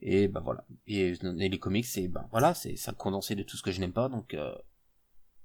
Et 0.01 0.27
ben 0.27 0.41
voilà. 0.41 0.65
Et, 0.87 1.13
et 1.39 1.49
les 1.49 1.59
comics, 1.59 1.85
c'est 1.85 2.07
ben 2.07 2.27
voilà, 2.31 2.53
c'est 2.53 2.75
un 2.87 2.93
condensé 2.93 3.35
de 3.35 3.43
tout 3.43 3.55
ce 3.57 3.63
que 3.63 3.71
je 3.71 3.79
n'aime 3.79 3.93
pas. 3.93 4.09
Donc 4.09 4.33
euh, 4.33 4.53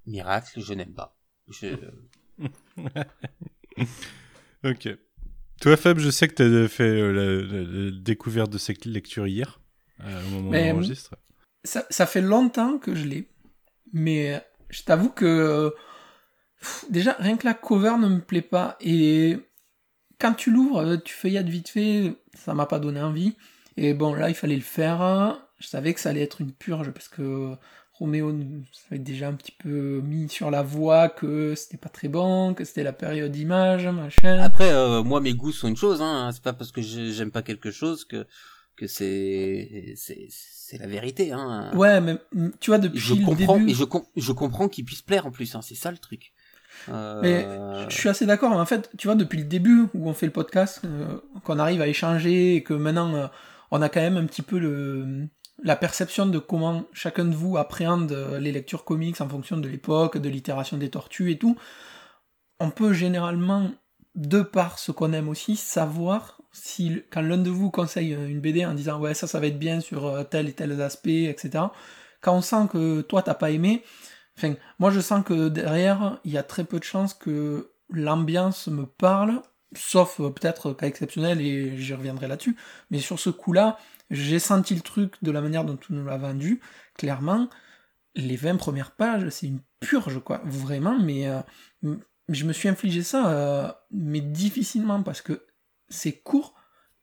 miracle, 0.06 0.60
je 0.60 0.74
n'aime 0.74 0.94
pas. 0.94 1.16
Je, 1.48 1.76
Ok. 4.64 4.88
Toi, 5.60 5.76
Fab, 5.76 5.98
je 5.98 6.10
sais 6.10 6.28
que 6.28 6.34
t'as 6.34 6.68
fait 6.68 6.82
euh, 6.84 7.12
la, 7.12 7.42
la- 7.62 7.90
la 7.90 7.90
découverte 8.00 8.50
de 8.50 8.58
cette 8.58 8.84
lecture 8.84 9.26
hier, 9.26 9.60
euh, 10.00 10.26
au 10.26 10.30
moment 10.30 10.50
où 10.50 10.52
on 10.54 10.74
enregistre. 10.76 11.16
Ça, 11.64 11.86
ça 11.90 12.06
fait 12.06 12.20
longtemps 12.20 12.78
que 12.78 12.94
je 12.94 13.04
l'ai, 13.06 13.28
mais 13.92 14.42
je 14.68 14.82
t'avoue 14.82 15.10
que 15.10 15.74
pff, 16.60 16.84
déjà 16.90 17.16
rien 17.18 17.36
que 17.36 17.46
la 17.46 17.54
cover 17.54 17.96
ne 17.98 18.08
me 18.08 18.20
plaît 18.20 18.42
pas 18.42 18.76
et 18.80 19.38
quand 20.18 20.34
tu 20.34 20.50
l'ouvres, 20.50 20.78
euh, 20.78 20.96
tu 20.96 21.14
feuillettes 21.14 21.48
vite 21.48 21.68
fait, 21.68 22.14
ça 22.34 22.54
m'a 22.54 22.66
pas 22.66 22.78
donné 22.78 23.00
envie. 23.00 23.36
Et 23.76 23.92
bon 23.92 24.14
là, 24.14 24.30
il 24.30 24.34
fallait 24.34 24.56
le 24.56 24.62
faire. 24.62 25.38
Je 25.58 25.66
savais 25.66 25.94
que 25.94 26.00
ça 26.00 26.10
allait 26.10 26.22
être 26.22 26.40
une 26.40 26.52
purge 26.52 26.90
parce 26.90 27.08
que 27.08 27.54
Roméo 27.98 28.32
nous 28.32 28.62
avait 28.90 28.98
déjà 28.98 29.28
un 29.28 29.32
petit 29.34 29.52
peu 29.52 30.00
mis 30.02 30.28
sur 30.28 30.50
la 30.50 30.62
voie 30.62 31.08
que 31.08 31.54
c'était 31.54 31.78
pas 31.78 31.88
très 31.88 32.08
bon, 32.08 32.52
que 32.52 32.64
c'était 32.64 32.82
la 32.82 32.92
période 32.92 33.34
image, 33.34 33.86
machin. 33.86 34.38
Après, 34.38 34.70
euh, 34.70 35.02
moi, 35.02 35.20
mes 35.20 35.32
goûts 35.32 35.52
sont 35.52 35.68
une 35.68 35.76
chose. 35.76 36.02
Hein. 36.02 36.30
C'est 36.32 36.42
pas 36.42 36.52
parce 36.52 36.72
que 36.72 36.82
j'aime 36.82 37.30
pas 37.30 37.42
quelque 37.42 37.70
chose 37.70 38.04
que 38.04 38.26
que 38.76 38.86
c'est 38.86 39.94
c'est 39.96 40.26
c'est 40.30 40.78
la 40.78 40.86
vérité. 40.86 41.32
Hein. 41.32 41.70
Ouais, 41.74 42.00
mais 42.00 42.16
mm, 42.32 42.50
tu 42.60 42.70
vois 42.70 42.78
depuis 42.78 42.98
je 42.98 43.14
le 43.14 43.24
comprends 43.24 43.58
début. 43.58 43.70
et 43.70 43.74
je 43.74 43.84
com- 43.84 44.04
je 44.16 44.32
comprends 44.32 44.68
qu'il 44.68 44.84
puisse 44.84 45.02
plaire 45.02 45.26
en 45.26 45.30
plus. 45.30 45.54
Hein. 45.54 45.62
C'est 45.62 45.74
ça 45.74 45.90
le 45.90 45.98
truc. 45.98 46.32
Euh, 46.90 47.20
Mais 47.22 47.88
je 47.88 47.96
suis 47.96 48.08
assez 48.08 48.26
d'accord. 48.26 48.52
En 48.52 48.66
fait, 48.66 48.90
tu 48.98 49.06
vois, 49.08 49.14
depuis 49.16 49.38
le 49.38 49.44
début 49.44 49.86
où 49.94 50.08
on 50.08 50.12
fait 50.14 50.26
le 50.26 50.32
podcast, 50.32 50.82
euh, 50.84 51.18
qu'on 51.44 51.58
arrive 51.58 51.80
à 51.80 51.88
échanger 51.88 52.56
et 52.56 52.62
que 52.62 52.74
maintenant 52.74 53.14
euh, 53.14 53.26
on 53.70 53.80
a 53.80 53.88
quand 53.88 54.00
même 54.00 54.18
un 54.18 54.26
petit 54.26 54.42
peu 54.42 54.58
le, 54.58 55.26
la 55.62 55.74
perception 55.76 56.26
de 56.26 56.38
comment 56.38 56.84
chacun 56.92 57.24
de 57.24 57.34
vous 57.34 57.56
appréhende 57.56 58.12
les 58.40 58.52
lectures 58.52 58.84
comics 58.84 59.20
en 59.22 59.28
fonction 59.28 59.56
de 59.56 59.68
l'époque, 59.68 60.18
de 60.18 60.28
l'itération 60.28 60.76
des 60.76 60.90
tortues 60.90 61.30
et 61.32 61.38
tout. 61.38 61.56
on 62.60 62.70
peut 62.70 62.92
généralement, 62.92 63.70
de 64.14 64.42
par 64.42 64.78
ce 64.78 64.92
qu'on 64.92 65.12
aime 65.14 65.28
aussi, 65.28 65.56
savoir 65.56 66.35
quand 67.10 67.22
l'un 67.22 67.38
de 67.38 67.50
vous 67.50 67.70
conseille 67.70 68.12
une 68.12 68.40
BD 68.40 68.64
en 68.64 68.74
disant 68.74 69.00
ouais 69.00 69.14
ça 69.14 69.26
ça 69.26 69.40
va 69.40 69.46
être 69.46 69.58
bien 69.58 69.80
sur 69.80 70.06
euh, 70.06 70.24
tel 70.24 70.48
et 70.48 70.52
tel 70.52 70.80
aspect, 70.80 71.24
etc. 71.24 71.64
Quand 72.20 72.36
on 72.36 72.40
sent 72.40 72.68
que 72.70 73.00
toi 73.02 73.22
t'as 73.22 73.34
pas 73.34 73.50
aimé, 73.50 73.82
moi 74.78 74.90
je 74.90 75.00
sens 75.00 75.24
que 75.24 75.48
derrière 75.48 76.20
il 76.24 76.32
y 76.32 76.38
a 76.38 76.42
très 76.42 76.64
peu 76.64 76.78
de 76.78 76.84
chances 76.84 77.14
que 77.14 77.70
l'ambiance 77.90 78.68
me 78.68 78.86
parle, 78.86 79.42
sauf 79.74 80.20
euh, 80.20 80.30
peut-être 80.30 80.72
cas 80.72 80.86
exceptionnel 80.86 81.40
et 81.40 81.76
j'y 81.78 81.94
reviendrai 81.94 82.28
là-dessus. 82.28 82.56
Mais 82.90 82.98
sur 82.98 83.18
ce 83.18 83.30
coup-là, 83.30 83.78
j'ai 84.10 84.38
senti 84.38 84.74
le 84.74 84.80
truc 84.80 85.14
de 85.22 85.30
la 85.30 85.40
manière 85.40 85.64
dont 85.64 85.78
on 85.90 85.94
nous 85.94 86.04
l'a 86.04 86.16
vendu. 86.16 86.60
Clairement, 86.96 87.48
les 88.14 88.36
20 88.36 88.56
premières 88.56 88.92
pages, 88.92 89.28
c'est 89.30 89.46
une 89.46 89.60
purge, 89.80 90.20
quoi. 90.20 90.40
Vraiment, 90.44 90.98
mais 90.98 91.28
euh, 91.28 91.40
je 92.28 92.44
me 92.44 92.52
suis 92.52 92.68
infligé 92.68 93.02
ça, 93.02 93.30
euh, 93.30 93.72
mais 93.90 94.20
difficilement, 94.20 95.02
parce 95.02 95.20
que 95.20 95.44
c'est 95.88 96.12
court, 96.12 96.54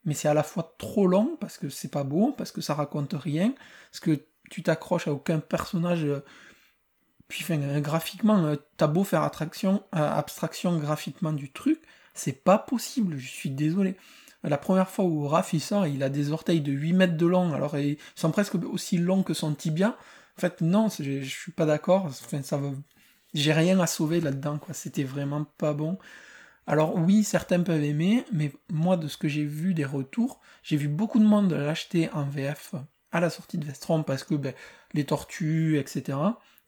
mais 0.06 0.14
c'est 0.14 0.28
à 0.28 0.34
la 0.34 0.44
fois 0.44 0.76
trop 0.78 1.08
long, 1.08 1.38
parce 1.40 1.58
que 1.58 1.70
c'est 1.70 1.92
pas 1.92 2.04
beau, 2.04 2.34
parce 2.38 2.52
que 2.52 2.62
ça 2.62 2.74
raconte 2.74 3.14
rien, 3.14 3.54
parce 3.92 4.00
que 4.00 4.26
tu 4.50 4.64
t'accroches 4.64 5.08
à 5.08 5.14
aucun 5.14 5.40
personnage. 5.40 6.04
Euh, 6.04 6.24
puis 7.28 7.44
enfin, 7.44 7.80
graphiquement, 7.80 8.56
t'as 8.78 8.88
beau 8.88 9.04
faire 9.04 9.24
attraction, 9.24 9.84
abstraction 9.92 10.78
graphiquement 10.78 11.34
du 11.34 11.52
truc, 11.52 11.82
c'est 12.14 12.44
pas 12.44 12.60
possible, 12.60 13.18
je 13.18 13.28
suis 13.28 13.50
désolé. 13.50 13.96
La 14.44 14.58
première 14.58 14.90
fois 14.90 15.06
où 15.06 15.26
Raph 15.28 15.54
il 15.54 15.62
sort, 15.62 15.88
il 15.88 16.04
a 16.04 16.10
des 16.10 16.32
orteils 16.32 16.62
de 16.62 16.72
8 16.72 16.94
mètres 16.94 17.18
de 17.18 17.26
long, 17.26 17.54
alors 17.54 17.78
ils 17.78 17.98
sont 18.16 18.32
presque 18.32 18.56
aussi 18.56 18.98
longs 18.98 19.24
que 19.24 19.34
son 19.34 19.54
tibia. 19.56 19.98
En 20.38 20.42
fait, 20.42 20.62
non, 20.62 20.90
je, 20.90 21.24
suis 21.24 21.52
pas 21.52 21.66
d'accord. 21.66 22.06
Enfin, 22.06 22.42
ça. 22.42 22.60
J'ai 23.34 23.54
rien 23.54 23.80
à 23.80 23.88
sauver 23.88 24.20
là-dedans, 24.20 24.60
quoi. 24.60 24.74
C'était 24.74 25.04
vraiment 25.04 25.46
pas 25.58 25.74
bon. 25.74 25.98
Alors 26.66 26.96
oui, 26.96 27.24
certains 27.24 27.62
peuvent 27.62 27.84
aimer, 27.84 28.26
mais 28.32 28.54
moi, 28.70 28.98
de 28.98 29.08
ce 29.08 29.18
que 29.18 29.28
j'ai 29.28 29.44
vu 29.44 29.74
des 29.74 29.86
retours, 29.86 30.40
j'ai 30.64 30.78
vu 30.78 30.88
beaucoup 30.88 31.20
de 31.20 31.26
monde 31.26 31.52
l'acheter 31.52 32.10
en 32.12 32.24
VF 32.24 32.76
à 33.12 33.20
la 33.20 33.30
sortie 33.30 33.58
de 33.58 33.66
Vestron 33.66 34.04
parce 34.04 34.24
que 34.24 34.36
ben, 34.36 34.54
les 34.94 35.06
tortues, 35.06 35.78
etc. 35.78 36.18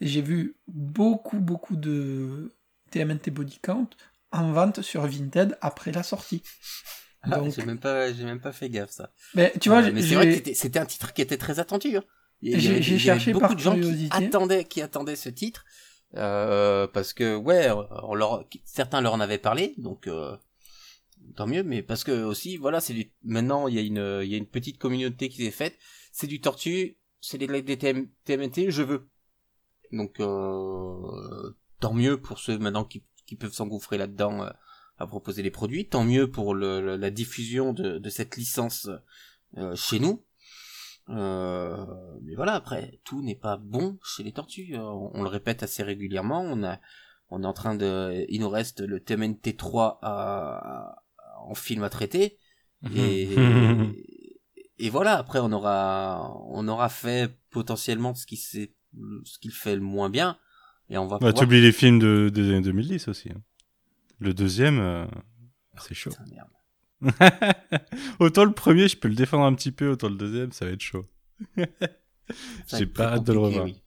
Et 0.02 0.08
j'ai 0.08 0.22
vu 0.22 0.58
beaucoup, 0.68 1.40
beaucoup 1.40 1.76
de 1.76 2.54
TMNT 2.92 3.30
Body 3.32 3.60
Count 3.62 3.90
en 4.32 4.52
vente 4.52 4.82
sur 4.82 5.08
Vinted 5.08 5.58
après 5.62 5.92
la 5.92 6.04
sortie. 6.04 6.44
Ah, 7.24 7.42
j'ai 7.50 7.66
même 7.66 7.80
pas, 7.80 8.14
j'ai 8.14 8.24
même 8.24 8.40
pas 8.40 8.52
fait 8.52 8.70
gaffe 8.70 8.92
ça. 8.92 9.12
Mais 9.34 9.54
tu 9.60 9.70
vois, 9.70 9.82
mais 9.92 10.02
c'est 10.02 10.16
vrai 10.16 10.42
que 10.42 10.54
c'était 10.54 10.80
un 10.80 10.86
titre 10.86 11.14
qui 11.14 11.22
était 11.22 11.38
très 11.38 11.60
attendu. 11.60 11.98
Hein. 11.98 12.04
J'ai 12.42 13.00
cherché 13.00 13.32
beaucoup 13.32 13.48
par 13.48 13.56
de 13.56 13.62
gens 13.62 13.74
curiosité. 13.74 14.16
qui 14.16 14.26
attendaient, 14.26 14.64
qui 14.66 14.82
attendaient 14.82 15.16
ce 15.16 15.30
titre 15.30 15.66
euh, 16.16 16.88
parce 16.88 17.14
que 17.14 17.36
ouais, 17.36 17.68
leur, 18.14 18.46
certains 18.64 19.02
leur 19.02 19.14
en 19.14 19.20
avaient 19.20 19.38
parlé, 19.38 19.74
donc 19.78 20.08
euh, 20.08 20.38
tant 21.36 21.48
mieux. 21.48 21.64
Mais 21.64 21.82
parce 21.82 22.04
que 22.04 22.24
aussi, 22.24 22.58
voilà, 22.58 22.80
c'est 22.80 22.94
du. 22.94 23.12
Maintenant, 23.24 23.68
il 23.68 23.76
y 23.76 23.80
a 23.80 23.82
une, 23.82 24.22
il 24.24 24.30
y 24.30 24.36
a 24.36 24.38
une 24.38 24.48
petite 24.48 24.78
communauté 24.78 25.30
qui 25.30 25.44
s'est 25.44 25.52
faite. 25.52 25.78
C'est 26.12 26.28
du 26.28 26.40
tortue, 26.40 26.98
c'est 27.22 27.38
des, 27.38 27.62
des 27.62 27.78
TMNT, 27.78 28.70
je 28.70 28.84
veux. 28.84 29.10
Donc 29.92 30.20
euh, 30.20 31.56
tant 31.80 31.94
mieux 31.94 32.20
pour 32.20 32.40
ceux 32.40 32.58
maintenant 32.58 32.86
qui, 32.86 33.04
peuvent 33.38 33.54
s'engouffrer 33.54 33.98
là-dedans 33.98 34.44
euh, 34.44 34.50
à 34.98 35.08
proposer 35.08 35.44
des 35.44 35.52
produits. 35.52 35.88
Tant 35.88 36.04
mieux 36.04 36.30
pour 36.30 36.56
la 36.56 37.12
diffusion 37.12 37.74
de, 37.74 37.98
de 37.98 38.10
cette 38.10 38.38
licence 38.38 38.90
euh, 39.58 39.76
chez 39.76 40.00
nous. 40.00 40.25
Euh, 41.10 41.86
mais 42.24 42.36
voilà, 42.36 42.54
après, 42.54 43.00
tout 43.04 43.22
n'est 43.22 43.36
pas 43.36 43.58
bon 43.58 43.98
chez 44.04 44.24
les 44.24 44.32
tortues. 44.32 44.76
On, 44.76 45.12
on, 45.14 45.24
le 45.24 45.30
répète 45.30 45.64
assez 45.64 45.84
régulièrement. 45.84 46.42
On 46.42 46.64
a, 46.64 46.80
on 47.30 47.44
est 47.44 47.48
en 47.48 47.54
train 47.54 47.76
de, 47.76 48.26
il 48.30 48.42
nous 48.42 48.50
reste 48.50 48.82
le 48.82 49.00
TMNT 49.00 49.56
3 49.58 50.00
à, 50.02 51.04
en 51.40 51.54
film 51.54 51.84
à 51.84 51.90
traiter. 51.90 52.38
Et, 52.96 53.36
et 54.80 54.90
voilà. 54.90 55.18
Après, 55.18 55.40
on 55.40 55.52
aura, 55.52 56.36
on 56.50 56.68
aura 56.68 56.90
fait 56.90 57.38
potentiellement 57.52 58.14
ce 58.16 58.26
qui 58.26 58.38
c'est, 58.38 58.74
ce 59.24 59.38
qu'il 59.40 59.52
fait 59.52 59.76
le 59.76 59.82
moins 59.82 60.10
bien. 60.10 60.38
Et 60.90 60.98
on 60.98 61.08
va. 61.08 61.20
Bah, 61.20 61.34
tu 61.34 61.44
oublies 61.44 61.62
les 61.62 61.72
films 61.72 62.00
de, 62.00 62.30
des 62.34 62.50
années 62.50 62.62
2010 62.62 63.08
aussi. 63.08 63.30
Hein. 63.30 63.42
Le 64.20 64.34
deuxième, 64.34 64.80
euh, 64.80 65.06
c'est 65.78 65.94
chaud. 65.94 66.12
Putain, 66.12 66.26
merde. 66.32 66.50
autant 68.20 68.46
le 68.46 68.52
premier, 68.52 68.88
je 68.88 68.98
peux 68.98 69.08
le 69.08 69.16
défendre 69.16 69.46
un 69.46 69.54
petit 69.54 69.72
peu, 69.72 69.90
autant 69.90 70.10
le 70.10 70.16
deuxième, 70.16 70.52
ça 70.52 70.66
va 70.66 70.72
être 70.72 70.82
chaud. 70.82 71.06
J'ai 72.68 72.86
pas 72.88 73.14
hâte 73.14 73.24
de 73.24 73.34
le 73.34 73.40
revoir. 73.40 73.66
Oui. 73.66 73.82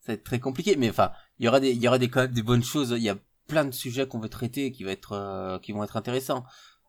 Ça 0.00 0.12
va 0.12 0.14
être 0.14 0.24
très 0.24 0.40
compliqué, 0.40 0.76
mais 0.76 0.90
enfin, 0.90 1.12
il 1.38 1.44
y 1.44 1.48
aura 1.48 1.60
des, 1.60 1.70
il 1.70 1.80
y 1.80 1.86
aura 1.86 1.98
des 1.98 2.08
quand 2.08 2.22
même 2.22 2.32
des 2.32 2.42
bonnes 2.42 2.64
choses. 2.64 2.94
Il 2.96 3.02
y 3.02 3.08
a 3.08 3.16
plein 3.46 3.64
de 3.64 3.70
sujets 3.70 4.06
qu'on 4.06 4.18
veut 4.18 4.28
traiter 4.28 4.72
qui 4.72 4.84
va 4.84 4.90
être, 4.92 5.12
euh, 5.12 5.58
qui 5.58 5.72
vont 5.72 5.84
être 5.84 5.96
intéressants. 5.96 6.44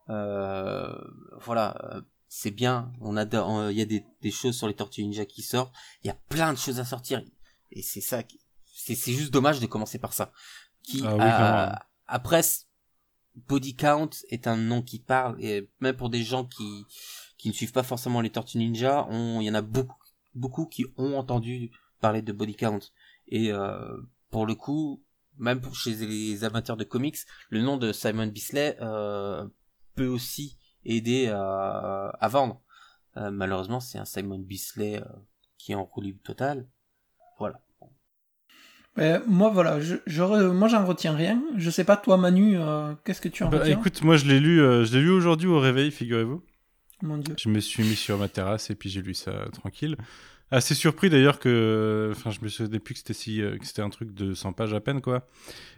Euh, 0.09 0.93
voilà, 1.41 2.03
c'est 2.27 2.51
bien. 2.51 2.91
On 3.01 3.17
a, 3.17 3.23
il 3.69 3.77
y 3.77 3.81
a 3.81 3.85
des, 3.85 4.05
des, 4.21 4.31
choses 4.31 4.55
sur 4.55 4.67
les 4.67 4.73
Tortues 4.73 5.03
Ninja 5.03 5.25
qui 5.25 5.41
sortent. 5.41 5.73
Il 6.03 6.07
y 6.07 6.09
a 6.09 6.17
plein 6.29 6.53
de 6.53 6.57
choses 6.57 6.79
à 6.79 6.85
sortir, 6.85 7.21
et 7.71 7.81
c'est 7.81 8.01
ça. 8.01 8.21
C'est, 8.75 8.95
c'est 8.95 9.13
juste 9.13 9.31
dommage 9.31 9.59
de 9.59 9.67
commencer 9.67 9.99
par 9.99 10.13
ça. 10.13 10.31
Qui, 10.81 11.03
ah 11.05 11.13
oui, 11.15 11.21
a, 11.21 11.87
après, 12.07 12.41
Body 13.35 13.75
Count 13.75 14.09
est 14.29 14.47
un 14.47 14.57
nom 14.57 14.81
qui 14.81 14.99
parle 14.99 15.43
et 15.43 15.69
même 15.79 15.95
pour 15.95 16.09
des 16.09 16.23
gens 16.23 16.45
qui 16.45 16.85
qui 17.37 17.49
ne 17.49 17.53
suivent 17.53 17.73
pas 17.73 17.83
forcément 17.83 18.21
les 18.21 18.29
Tortues 18.29 18.57
Ninja, 18.57 19.07
il 19.11 19.41
y 19.41 19.49
en 19.49 19.55
a 19.55 19.61
beaucoup 19.61 19.97
beaucoup 20.35 20.65
qui 20.65 20.85
ont 20.97 21.17
entendu 21.17 21.71
parler 21.99 22.21
de 22.21 22.31
Body 22.31 22.55
Count 22.55 22.79
et 23.27 23.51
euh, 23.51 23.97
pour 24.29 24.45
le 24.45 24.55
coup, 24.55 25.03
même 25.37 25.61
pour 25.61 25.75
chez 25.75 25.93
les 25.95 26.43
amateurs 26.43 26.77
de 26.77 26.83
comics, 26.83 27.17
le 27.49 27.61
nom 27.61 27.77
de 27.77 27.91
Simon 27.91 28.27
Bisley 28.27 28.77
euh, 28.81 29.47
peut 29.95 30.07
aussi 30.07 30.57
aider 30.85 31.27
à, 31.27 32.27
vendre. 32.29 32.61
Euh, 33.17 33.31
malheureusement, 33.31 33.79
c'est 33.79 33.97
un 33.97 34.05
Simon 34.05 34.39
Bisley 34.39 35.01
qui 35.57 35.71
est 35.71 35.75
en 35.75 35.85
roue 35.85 36.01
libre 36.01 36.21
totale. 36.23 36.67
Euh, 38.99 39.19
moi, 39.27 39.49
voilà, 39.49 39.79
je, 39.79 39.95
je 40.05 40.23
moi 40.51 40.67
j'en 40.67 40.85
retiens 40.85 41.15
rien. 41.15 41.41
Je 41.57 41.69
sais 41.69 41.83
pas, 41.83 41.97
toi, 41.97 42.17
Manu, 42.17 42.57
euh, 42.57 42.93
qu'est-ce 43.03 43.21
que 43.21 43.29
tu 43.29 43.43
en 43.43 43.49
bah, 43.49 43.59
retiens? 43.59 43.77
Écoute, 43.79 44.03
moi 44.03 44.17
je 44.17 44.25
l'ai 44.25 44.39
lu, 44.39 44.61
euh, 44.61 44.85
je 44.85 44.95
l'ai 44.95 45.03
lu 45.03 45.09
aujourd'hui 45.09 45.47
au 45.47 45.59
réveil, 45.59 45.91
figurez-vous. 45.91 46.43
Mon 47.01 47.17
Dieu. 47.17 47.35
Je 47.37 47.49
me 47.49 47.59
suis 47.59 47.83
mis 47.83 47.95
sur 47.95 48.17
ma 48.17 48.27
terrasse 48.27 48.69
et 48.69 48.75
puis 48.75 48.89
j'ai 48.89 49.01
lu 49.01 49.13
ça 49.13 49.45
tranquille. 49.51 49.97
Assez 50.51 50.75
surpris 50.75 51.09
d'ailleurs 51.09 51.39
que, 51.39 52.11
enfin, 52.11 52.29
je 52.29 52.39
me 52.41 52.47
souvenais 52.47 52.77
plus 52.77 52.93
que 52.93 52.99
c'était 52.99 53.13
si, 53.13 53.37
que 53.37 53.65
c'était 53.65 53.81
un 53.81 53.89
truc 53.89 54.13
de 54.13 54.35
100 54.35 54.53
pages 54.53 54.73
à 54.73 54.79
peine, 54.79 55.01
quoi. 55.01 55.27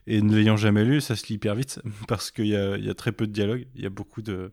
Et 0.05 0.21
ne 0.21 0.35
l'ayant 0.35 0.57
jamais 0.57 0.83
lu, 0.83 0.99
ça 0.99 1.15
se 1.15 1.25
lit 1.27 1.35
hyper 1.35 1.55
vite 1.55 1.81
parce 2.09 2.29
qu'il 2.29 2.47
y 2.47 2.55
a, 2.57 2.77
y 2.77 2.89
a 2.89 2.93
très 2.93 3.13
peu 3.13 3.25
de 3.25 3.31
dialogue. 3.31 3.67
Il 3.75 3.81
y 3.83 3.85
a 3.85 3.89
beaucoup 3.89 4.21
de, 4.21 4.51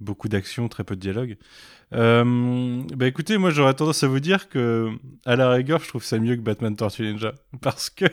beaucoup 0.00 0.28
d'action, 0.28 0.68
très 0.68 0.84
peu 0.84 0.96
de 0.96 1.00
dialogue. 1.00 1.36
Euh, 1.92 2.82
bah 2.96 3.06
écoutez, 3.06 3.36
moi 3.38 3.50
j'aurais 3.50 3.74
tendance 3.74 4.02
à 4.02 4.08
vous 4.08 4.20
dire 4.20 4.48
que, 4.48 4.90
à 5.24 5.36
la 5.36 5.50
rigueur, 5.50 5.80
je 5.80 5.88
trouve 5.88 6.04
ça 6.04 6.18
mieux 6.18 6.36
que 6.36 6.40
Batman 6.40 6.74
Tortue 6.76 7.02
Ninja. 7.02 7.34
Parce 7.60 7.90
que. 7.90 8.06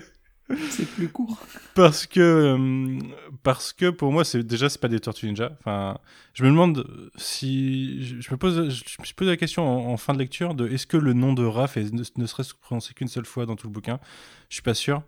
C'est 0.70 0.90
plus 0.90 1.10
court. 1.10 1.46
Parce 1.76 2.06
que, 2.08 2.22
euh, 2.22 3.00
parce 3.44 3.74
que 3.74 3.90
pour 3.90 4.14
moi, 4.14 4.24
c'est 4.24 4.44
déjà 4.44 4.70
c'est 4.70 4.80
pas 4.80 4.88
des 4.88 5.02
Tortues 5.02 5.28
Ninja. 5.28 5.52
Enfin, 5.60 5.98
je 6.34 6.44
me 6.46 6.50
demande 6.50 6.88
si 7.18 8.22
je, 8.22 8.32
me 8.32 8.38
pose, 8.38 8.70
je, 8.70 8.84
je 9.04 9.14
pose 9.14 9.28
la 9.28 9.36
question 9.36 9.68
en, 9.68 9.92
en, 9.92 9.98
fin 9.98 10.14
de 10.14 10.20
lecture 10.20 10.56
de 10.56 10.70
est-ce 10.70 10.88
que 10.88 10.96
le 10.96 11.12
nom 11.12 11.34
de 11.34 11.44
Raph 11.44 11.76
est, 11.76 11.92
ne, 11.92 12.02
ne 12.16 12.26
serait 12.26 12.44
prononcé 12.62 12.94
qu'une 12.94 13.10
seule 13.10 13.26
fois 13.26 13.46
dans 13.46 13.58
tout 13.58 13.68
le 13.68 13.74
bouquin? 13.74 14.00
Je 14.48 14.56
suis 14.56 14.64
pas 14.64 14.74
sûr. 14.74 15.04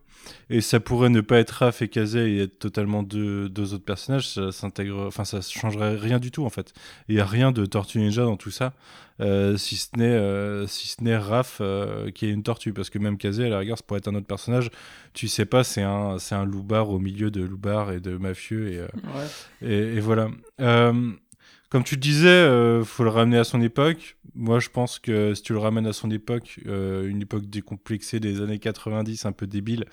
Et 0.50 0.62
ça 0.62 0.80
pourrait 0.80 1.10
ne 1.10 1.22
pas 1.22 1.40
être 1.40 1.52
Raph 1.52 1.82
et 1.82 1.88
Kazé 1.88 2.32
et 2.32 2.44
être 2.44 2.60
totalement 2.60 3.04
deux, 3.04 3.50
deux 3.50 3.74
autres 3.74 3.86
personnages. 3.86 4.28
Ça 4.28 4.52
s'intègre, 4.52 5.06
enfin 5.08 5.24
ça 5.24 5.42
changerait 5.42 5.96
rien 5.96 6.20
du 6.20 6.32
tout 6.32 6.46
en 6.46 6.50
fait. 6.50 6.74
Il 7.08 7.16
y 7.16 7.20
a 7.20 7.26
rien 7.26 7.52
de 7.52 7.66
Tortue 7.66 8.00
Ninja 8.00 8.24
dans 8.24 8.38
tout 8.38 8.52
ça, 8.52 8.74
euh, 9.22 9.58
si 9.58 9.76
ce 9.76 9.90
n'est 9.98 10.06
euh, 10.06 10.66
si 10.66 10.88
ce 10.88 11.04
n'est 11.04 11.18
Raph 11.18 11.60
euh, 11.62 12.10
qui 12.12 12.26
est 12.26 12.32
une 12.32 12.44
tortue, 12.44 12.74
parce 12.74 12.90
que 12.90 13.00
même 13.00 13.18
Kazé 13.18 13.46
à 13.46 13.50
la 13.50 13.60
rigueur, 13.60 13.78
ça 13.78 13.84
pourrait 13.86 14.00
être 14.00 14.08
un 14.08 14.16
autre 14.16 14.28
personnage. 14.28 14.72
Tu 15.14 15.28
sais 15.28 15.46
pas, 15.46 15.64
c'est 15.64 15.84
un 15.84 16.18
c'est 16.20 16.36
un 16.36 16.46
loupard 16.46 16.90
au 16.90 17.00
milieu 17.00 17.30
de 17.30 17.44
loupard 17.44 17.92
et 17.92 18.00
de 18.00 18.18
mafieux 18.18 18.72
et 18.72 18.82
ouais. 18.82 18.88
et, 19.62 19.98
et, 19.98 20.00
voilà. 20.00 20.30
Comme 21.70 21.84
tu 21.84 21.98
disais, 21.98 22.28
euh, 22.28 22.84
faut 22.84 23.04
le 23.04 23.10
ramener 23.10 23.38
à 23.38 23.44
son 23.44 23.62
époque. 23.62 24.18
Moi, 24.36 24.60
je 24.60 24.70
pense 24.70 25.00
que 25.00 25.34
si 25.36 25.44
tu 25.44 25.54
le 25.54 25.60
ramènes 25.60 25.86
à 25.86 25.94
son 25.94 26.10
époque, 26.10 26.60
euh, 26.68 27.08
une 27.08 27.22
époque 27.22 27.46
décomplexée 27.46 28.20
des 28.20 28.42
années 28.42 28.60
90, 28.60 29.26
un 29.26 29.32
peu 29.32 29.46
débile, 29.46 29.86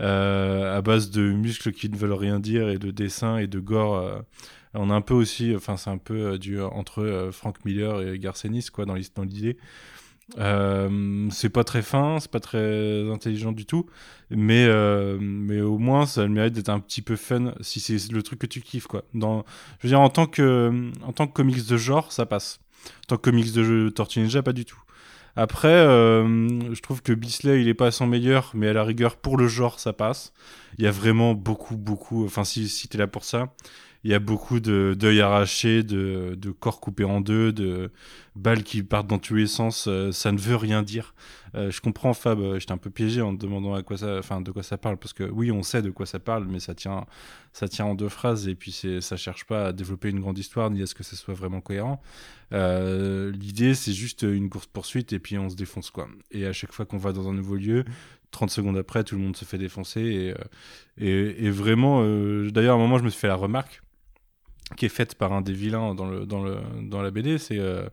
euh, 0.00 0.76
à 0.76 0.80
base 0.80 1.10
de 1.10 1.30
muscles 1.32 1.72
qui 1.72 1.90
ne 1.90 1.96
veulent 1.96 2.12
rien 2.12 2.40
dire 2.40 2.70
et 2.70 2.78
de 2.78 2.90
dessins 2.90 3.36
et 3.36 3.46
de 3.46 3.60
gore, 3.60 4.22
on 4.72 4.88
a 4.88 4.94
un 4.94 5.02
peu 5.02 5.14
aussi, 5.14 5.54
enfin, 5.54 5.76
c'est 5.76 5.90
un 5.90 5.98
peu 5.98 6.38
du 6.38 6.60
entre 6.60 7.28
Frank 7.32 7.64
Miller 7.66 8.00
et 8.00 8.18
Garcenis, 8.18 8.68
quoi, 8.72 8.86
dans 8.86 8.94
l'idée. 8.94 9.58
Euh, 10.38 11.28
c'est 11.30 11.48
pas 11.48 11.64
très 11.64 11.82
fin, 11.82 12.18
c'est 12.20 12.30
pas 12.30 12.40
très 12.40 13.10
intelligent 13.10 13.52
du 13.52 13.66
tout, 13.66 13.86
mais 14.30 14.64
euh, 14.64 15.18
mais 15.20 15.60
au 15.60 15.78
moins 15.78 16.06
ça 16.06 16.22
a 16.22 16.24
le 16.24 16.30
mérite 16.30 16.54
d'être 16.54 16.68
un 16.68 16.78
petit 16.78 17.02
peu 17.02 17.16
fun 17.16 17.52
si 17.60 17.80
c'est 17.80 18.12
le 18.12 18.22
truc 18.22 18.38
que 18.38 18.46
tu 18.46 18.60
kiffes 18.60 18.86
quoi. 18.86 19.02
Dans, 19.12 19.44
je 19.80 19.86
veux 19.86 19.90
dire 19.90 20.00
en 20.00 20.08
tant 20.08 20.26
que 20.26 20.90
en 21.02 21.12
tant 21.12 21.26
que 21.26 21.32
comics 21.32 21.66
de 21.66 21.76
genre, 21.76 22.12
ça 22.12 22.26
passe. 22.26 22.60
En 22.86 23.06
tant 23.08 23.16
que 23.16 23.22
comics 23.22 23.52
de 23.52 23.64
jeu 23.64 23.90
Tortue 23.90 24.20
Ninja, 24.20 24.42
pas 24.42 24.52
du 24.52 24.64
tout. 24.64 24.80
Après, 25.36 25.68
euh, 25.68 26.74
je 26.74 26.80
trouve 26.80 27.02
que 27.02 27.12
Bisley, 27.12 27.60
il 27.60 27.68
est 27.68 27.74
pas 27.74 27.86
à 27.86 27.90
son 27.90 28.06
meilleur, 28.06 28.50
mais 28.54 28.68
à 28.68 28.72
la 28.72 28.84
rigueur, 28.84 29.16
pour 29.16 29.36
le 29.36 29.48
genre, 29.48 29.78
ça 29.78 29.92
passe. 29.92 30.32
Il 30.78 30.84
y 30.84 30.88
a 30.88 30.90
vraiment 30.90 31.34
beaucoup, 31.34 31.76
beaucoup. 31.76 32.24
Enfin, 32.24 32.44
si, 32.44 32.68
si 32.68 32.88
t'es 32.88 32.98
là 32.98 33.06
pour 33.06 33.24
ça, 33.24 33.54
il 34.04 34.10
y 34.10 34.14
a 34.14 34.18
beaucoup 34.18 34.60
de 34.60 34.96
d'œils 34.98 35.20
arrachés, 35.20 35.82
de, 35.82 36.34
de 36.36 36.50
corps 36.50 36.80
coupés 36.80 37.04
en 37.04 37.20
deux, 37.20 37.52
de 37.52 37.90
balles 38.34 38.62
qui 38.62 38.82
partent 38.82 39.06
dans 39.06 39.18
tous 39.18 39.34
les 39.34 39.46
sens. 39.46 39.86
euh, 39.88 40.12
ça 40.12 40.32
ne 40.32 40.38
veut 40.38 40.56
rien 40.56 40.82
dire. 40.82 41.14
Euh, 41.54 41.70
je 41.70 41.80
comprends 41.80 42.14
Fab, 42.14 42.40
euh, 42.40 42.58
j'étais 42.58 42.72
un 42.72 42.78
peu 42.78 42.90
piégé 42.90 43.20
en 43.20 43.36
te 43.36 43.42
demandant 43.42 43.74
à 43.74 43.82
quoi 43.82 43.98
ça, 43.98 44.18
enfin 44.18 44.40
de 44.40 44.50
quoi 44.52 44.62
ça 44.62 44.78
parle, 44.78 44.96
parce 44.96 45.12
que 45.12 45.24
oui, 45.24 45.50
on 45.50 45.62
sait 45.62 45.82
de 45.82 45.90
quoi 45.90 46.06
ça 46.06 46.18
parle, 46.18 46.46
mais 46.48 46.60
ça 46.60 46.74
tient, 46.74 47.06
ça 47.52 47.68
tient 47.68 47.84
en 47.86 47.94
deux 47.94 48.08
phrases 48.08 48.48
et 48.48 48.54
puis 48.54 48.72
c'est, 48.72 49.00
ça 49.00 49.16
cherche 49.16 49.44
pas 49.44 49.66
à 49.66 49.72
développer 49.72 50.08
une 50.10 50.20
grande 50.20 50.38
histoire 50.38 50.70
ni 50.70 50.82
à 50.82 50.86
ce 50.86 50.94
que 50.94 51.02
ça 51.02 51.16
soit 51.16 51.34
vraiment 51.34 51.60
cohérent. 51.60 52.00
L'idée, 52.52 53.74
c'est 53.74 53.92
juste 53.92 54.22
une 54.22 54.48
course 54.48 54.66
poursuite 54.66 55.12
et 55.12 55.18
puis 55.18 55.38
on 55.38 55.48
se 55.50 55.56
défonce 55.56 55.90
quoi. 55.90 56.08
Et 56.30 56.46
à 56.46 56.52
chaque 56.52 56.72
fois 56.72 56.86
qu'on 56.86 56.98
va 56.98 57.12
dans 57.12 57.28
un 57.28 57.34
nouveau 57.34 57.56
lieu, 57.56 57.84
30 58.32 58.50
secondes 58.50 58.76
après, 58.76 59.04
tout 59.04 59.16
le 59.16 59.22
monde 59.22 59.36
se 59.36 59.44
fait 59.44 59.58
défoncer 59.58 60.34
et, 60.98 61.44
et, 61.46 61.50
vraiment, 61.50 62.02
d'ailleurs 62.50 62.76
à 62.76 62.78
un 62.78 62.82
moment, 62.82 62.98
je 62.98 63.04
me 63.04 63.10
suis 63.10 63.20
fait 63.20 63.28
la 63.28 63.36
remarque 63.36 63.82
qui 64.76 64.86
est 64.86 64.90
faite 64.90 65.14
par 65.14 65.32
un 65.32 65.40
des 65.40 65.52
vilains 65.52 65.94
dans 65.94 66.06
le 66.06 66.26
dans 66.26 66.42
le 66.42 66.58
dans 66.82 67.02
la 67.02 67.10
BD, 67.10 67.38
c'est 67.38 67.58
euh, 67.58 67.88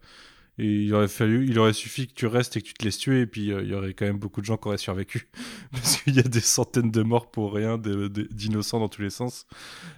il 0.60 0.92
aurait 0.94 1.08
fallu, 1.08 1.46
il 1.48 1.60
aurait 1.60 1.74
suffi 1.74 2.08
que 2.08 2.14
tu 2.14 2.26
restes 2.26 2.58
et 2.58 2.62
que 2.62 2.68
tu 2.68 2.74
te 2.74 2.84
laisses 2.84 2.98
tuer, 2.98 3.22
et 3.22 3.28
puis 3.28 3.52
euh, 3.52 3.62
il 3.62 3.70
y 3.70 3.76
aurait 3.76 3.94
quand 3.94 4.06
même 4.06 4.18
beaucoup 4.18 4.42
de 4.42 4.46
gens 4.46 4.58
qui 4.58 4.68
auraient 4.68 4.78
survécu. 4.78 5.30
Parce 5.72 5.98
qu'il 5.98 6.16
y 6.16 6.20
a 6.20 6.24
des 6.24 6.40
centaines 6.42 6.90
de 6.90 7.04
morts 7.04 7.30
pour 7.30 7.54
rien, 7.54 7.78
d'innocents 7.78 8.80
dans 8.80 8.90
tous 8.90 9.04
les 9.04 9.12
sens. 9.12 9.46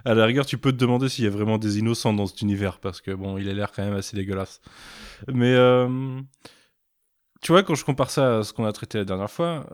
À 0.03 0.13
la 0.13 0.25
rigueur, 0.25 0.45
tu 0.45 0.57
peux 0.57 0.73
te 0.73 0.77
demander 0.77 1.07
s'il 1.07 1.23
y 1.23 1.27
a 1.27 1.31
vraiment 1.31 1.57
des 1.57 1.79
innocents 1.79 2.13
dans 2.13 2.27
cet 2.27 2.41
univers, 2.41 2.79
parce 2.79 2.99
que 2.99 3.11
bon, 3.11 3.37
il 3.37 3.47
a 3.47 3.53
l'air 3.53 3.71
quand 3.71 3.83
même 3.83 3.95
assez 3.95 4.17
dégueulasse. 4.17 4.59
Mais 5.31 5.53
euh, 5.53 6.19
tu 7.41 7.53
vois, 7.53 7.63
quand 7.63 7.75
je 7.75 7.85
compare 7.85 8.09
ça 8.09 8.39
à 8.39 8.43
ce 8.43 8.51
qu'on 8.51 8.65
a 8.65 8.73
traité 8.73 8.97
la 8.97 9.05
dernière 9.05 9.31
fois, 9.31 9.65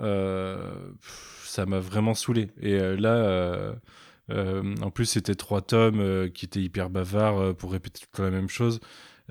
ça 1.43 1.65
m'a 1.65 1.79
vraiment 1.79 2.13
saoulé. 2.13 2.49
Et 2.61 2.77
là, 2.77 3.75
en 4.29 4.89
plus, 4.91 5.05
c'était 5.05 5.35
trois 5.35 5.61
tomes 5.61 5.99
euh, 5.99 6.29
qui 6.29 6.45
étaient 6.45 6.61
hyper 6.61 6.89
bavards 6.89 7.39
euh, 7.39 7.53
pour 7.53 7.71
répéter 7.71 8.01
tout 8.11 8.21
la 8.21 8.31
même 8.31 8.49
chose. 8.49 8.79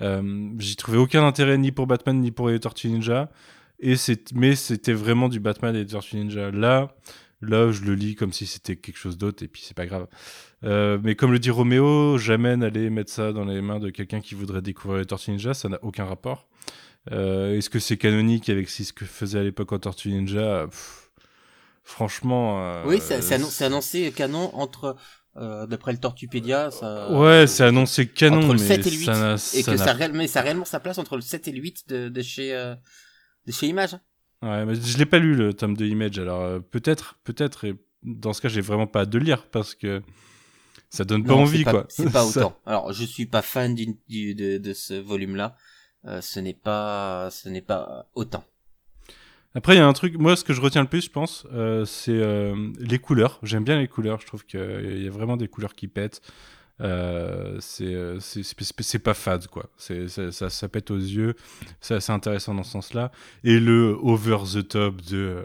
Euh, 0.00 0.50
J'y 0.58 0.76
trouvais 0.76 0.98
aucun 0.98 1.26
intérêt 1.26 1.58
ni 1.58 1.72
pour 1.72 1.86
Batman 1.86 2.20
ni 2.20 2.30
pour 2.30 2.48
les 2.48 2.60
Tortues 2.60 2.88
Ninja. 2.88 3.30
Et 3.80 3.94
mais 4.34 4.54
c'était 4.54 4.92
vraiment 4.92 5.28
du 5.28 5.40
Batman 5.40 5.74
et 5.74 5.84
des 5.84 5.92
Tortues 5.92 6.16
Ninja. 6.16 6.50
Là, 6.50 6.94
là, 7.42 7.70
je 7.72 7.82
le 7.82 7.94
lis 7.94 8.14
comme 8.14 8.32
si 8.32 8.46
c'était 8.46 8.76
quelque 8.76 8.96
chose 8.96 9.18
d'autre 9.18 9.42
et 9.42 9.48
puis 9.48 9.62
c'est 9.64 9.76
pas 9.76 9.86
grave. 9.86 10.06
Euh, 10.62 10.98
mais 11.02 11.14
comme 11.14 11.32
le 11.32 11.38
dit 11.38 11.50
Roméo, 11.50 12.16
jamais 12.16 12.56
n'aller 12.56 12.88
mettre 12.88 13.10
ça 13.10 13.32
dans 13.32 13.44
les 13.44 13.60
mains 13.60 13.80
de 13.80 13.90
quelqu'un 13.90 14.20
qui 14.20 14.34
voudrait 14.34 14.62
découvrir 14.62 15.00
les 15.00 15.06
Tortues 15.06 15.32
Ninja, 15.32 15.54
ça 15.54 15.68
n'a 15.68 15.78
aucun 15.82 16.04
rapport. 16.04 16.46
Euh, 17.12 17.56
Est-ce 17.58 17.68
que 17.68 17.78
c'est 17.78 17.98
canonique 17.98 18.48
avec 18.48 18.70
ce 18.70 18.92
que 18.92 19.04
faisait 19.04 19.40
à 19.40 19.42
l'époque 19.42 19.72
en 19.72 19.78
Tortues 19.78 20.10
Ninja 20.10 20.66
Franchement. 21.84 22.60
euh, 22.62 22.82
Oui, 22.86 22.98
c'est 23.00 23.20
c'est 23.22 23.34
annon- 23.34 23.50
c'est 23.50 23.64
annoncé 23.64 24.10
canon 24.12 24.54
entre, 24.56 24.96
euh, 25.36 25.66
d'après 25.66 25.92
le 25.92 25.98
Tortupédia, 25.98 26.70
ça. 26.70 27.12
Ouais, 27.12 27.46
c'est 27.46 27.64
annoncé 27.64 28.06
canon, 28.08 28.38
entre 28.38 28.54
le 28.54 28.60
mais 28.60 28.66
7 28.66 28.86
et 28.86 28.90
le 28.90 28.96
8. 28.96 29.04
ça 29.06 29.34
et 29.34 29.62
ça 29.62 29.72
que 29.72 29.78
ça, 29.78 29.92
réel- 29.94 30.12
mais 30.12 30.26
ça 30.26 30.40
a 30.40 30.42
réellement 30.42 30.64
sa 30.64 30.80
place 30.80 30.98
entre 30.98 31.16
le 31.16 31.22
7 31.22 31.46
et 31.48 31.52
le 31.52 31.60
8 31.60 31.88
de, 31.88 32.08
de 32.08 32.22
chez, 32.22 32.54
euh, 32.54 32.74
de 33.46 33.52
chez 33.52 33.66
Image. 33.66 33.96
Ouais, 34.42 34.64
mais 34.64 34.74
je 34.74 34.98
l'ai 34.98 35.06
pas 35.06 35.18
lu 35.18 35.34
le 35.34 35.52
tome 35.54 35.76
de 35.76 35.84
Image, 35.86 36.18
alors 36.18 36.40
euh, 36.42 36.60
peut-être, 36.60 37.18
peut-être, 37.24 37.64
et 37.64 37.74
dans 38.02 38.32
ce 38.32 38.40
cas, 38.42 38.48
j'ai 38.48 38.60
vraiment 38.60 38.86
pas 38.86 39.00
hâte 39.00 39.10
de 39.10 39.18
le 39.18 39.24
lire 39.24 39.46
parce 39.50 39.74
que 39.74 40.02
ça 40.90 41.04
donne 41.04 41.24
pas 41.24 41.34
envie, 41.34 41.64
pas- 41.64 41.70
quoi. 41.70 41.86
C'est 41.88 42.10
pas 42.12 42.24
autant. 42.26 42.56
Alors, 42.66 42.92
je 42.92 43.04
suis 43.04 43.26
pas 43.26 43.42
fan 43.42 43.74
du, 43.74 44.34
de, 44.34 44.58
de 44.58 44.72
ce 44.72 44.94
volume-là. 44.94 45.56
Euh, 46.06 46.20
ce 46.20 46.38
n'est 46.40 46.54
pas, 46.54 47.30
ce 47.30 47.48
n'est 47.48 47.62
pas 47.62 48.06
autant. 48.14 48.44
Après, 49.54 49.74
il 49.74 49.78
y 49.78 49.80
a 49.80 49.86
un 49.86 49.92
truc, 49.92 50.16
moi, 50.18 50.34
ce 50.36 50.42
que 50.44 50.52
je 50.52 50.60
retiens 50.60 50.82
le 50.82 50.88
plus, 50.88 51.04
je 51.04 51.10
pense, 51.10 51.46
euh, 51.52 51.84
c'est 51.84 52.10
euh, 52.12 52.56
les 52.80 52.98
couleurs. 52.98 53.38
J'aime 53.44 53.62
bien 53.64 53.78
les 53.78 53.86
couleurs, 53.88 54.20
je 54.20 54.26
trouve 54.26 54.44
qu'il 54.44 55.02
y 55.02 55.06
a 55.06 55.10
vraiment 55.10 55.36
des 55.36 55.46
couleurs 55.48 55.74
qui 55.74 55.86
pètent. 55.86 56.20
Euh, 56.80 57.56
c'est 57.60 57.94
euh, 57.94 58.18
pas 59.04 59.14
fade, 59.14 59.46
quoi. 59.46 59.70
C'est- 59.76 60.08
ça, 60.32 60.50
ça 60.50 60.68
pète 60.68 60.90
aux 60.90 60.98
yeux. 60.98 61.34
C'est 61.80 61.94
assez 61.94 62.10
intéressant 62.12 62.52
dans 62.54 62.64
ce 62.64 62.72
sens-là. 62.72 63.12
Et 63.44 63.60
le 63.60 63.96
over 64.02 64.38
the 64.52 64.66
top 64.66 65.00
de 65.02 65.44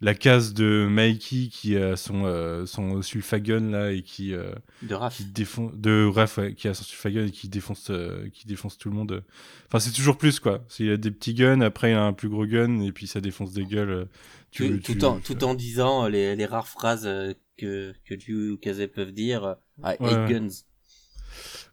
la 0.00 0.14
case 0.14 0.54
de 0.54 0.86
Mikey 0.88 1.48
qui 1.48 1.76
a 1.76 1.96
son, 1.96 2.24
euh, 2.24 2.66
son 2.66 3.02
sulfagun 3.02 3.70
là 3.70 3.90
et 3.90 4.02
qui, 4.02 4.32
euh, 4.32 4.52
De 4.82 4.94
Raph. 4.94 5.16
qui 5.16 5.24
défonce 5.24 5.72
de 5.74 6.06
Raph 6.06 6.38
ouais, 6.38 6.54
qui 6.54 6.68
a 6.68 6.74
son 6.74 6.84
sulfagun 6.84 7.26
et 7.26 7.30
qui 7.32 7.48
défonce 7.48 7.88
euh, 7.90 8.28
qui 8.32 8.46
défonce 8.46 8.78
tout 8.78 8.90
le 8.90 8.94
monde 8.96 9.24
enfin 9.66 9.80
c'est 9.80 9.90
toujours 9.90 10.16
plus 10.16 10.38
quoi 10.38 10.64
il 10.78 10.90
a 10.92 10.96
des 10.96 11.10
petits 11.10 11.34
guns 11.34 11.60
après 11.62 11.90
il 11.90 11.94
a 11.94 12.04
un 12.04 12.12
plus 12.12 12.28
gros 12.28 12.46
gun 12.46 12.80
et 12.80 12.92
puis 12.92 13.06
ça 13.08 13.20
défonce 13.20 13.52
des 13.52 13.64
gueules 13.64 13.90
euh, 13.90 14.04
tu, 14.52 14.68
tout, 14.80 14.92
tu- 14.92 14.98
tout 14.98 15.04
en, 15.04 15.18
tout 15.20 15.42
en 15.44 15.54
disant 15.54 16.06
les, 16.06 16.36
les 16.36 16.46
rares 16.46 16.68
phrases 16.68 17.08
que, 17.56 17.92
que 18.04 18.14
Liu 18.14 18.52
ou 18.52 18.56
Kazé 18.56 18.86
peuvent 18.86 19.12
dire. 19.12 19.56
hate 19.82 20.00
Ouais, 20.00 20.14
ouais. 20.14 20.32
guns. 20.32 20.48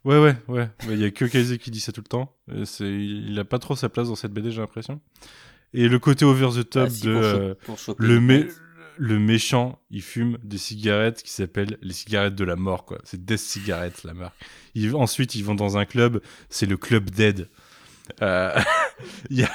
ouais 0.04 0.18
ouais 0.18 0.36
ouais 0.48 0.68
il 0.90 0.98
y 0.98 1.04
a 1.04 1.10
que 1.10 1.24
Kaizé 1.24 1.58
qui 1.58 1.70
dit 1.70 1.80
ça 1.80 1.92
tout 1.92 2.00
le 2.02 2.08
temps 2.08 2.36
c'est 2.64 2.90
il 2.92 3.38
a 3.38 3.44
pas 3.44 3.58
trop 3.58 3.76
sa 3.76 3.88
place 3.88 4.08
dans 4.08 4.14
cette 4.16 4.32
BD 4.32 4.50
j'ai 4.50 4.60
l'impression 4.60 5.00
et 5.74 5.88
le 5.88 5.98
côté 5.98 6.24
over 6.24 6.48
the 6.54 6.68
top 6.68 6.88
Ah, 6.90 7.04
de 7.06 7.10
euh, 7.14 7.54
le 7.98 8.20
mé- 8.20 8.48
le 8.98 9.18
méchant 9.18 9.78
il 9.90 10.00
fume 10.02 10.38
des 10.42 10.58
cigarettes 10.58 11.22
qui 11.22 11.30
s'appellent 11.30 11.76
les 11.82 11.92
cigarettes 11.92 12.34
de 12.34 12.44
la 12.44 12.56
mort 12.56 12.84
quoi. 12.84 12.98
C'est 13.04 13.24
Death 13.24 13.38
Cigarettes 13.40 14.04
la 14.04 14.14
marque 14.14 14.34
Ils- 14.74 14.94
ensuite 14.94 15.34
ils 15.34 15.44
vont 15.44 15.54
dans 15.54 15.76
un 15.76 15.84
club 15.84 16.20
c'est 16.48 16.66
le 16.66 16.76
club 16.76 17.10
Dead. 17.10 17.48
Euh, 18.22 18.54
il 19.30 19.40
y 19.40 19.42
a- 19.42 19.50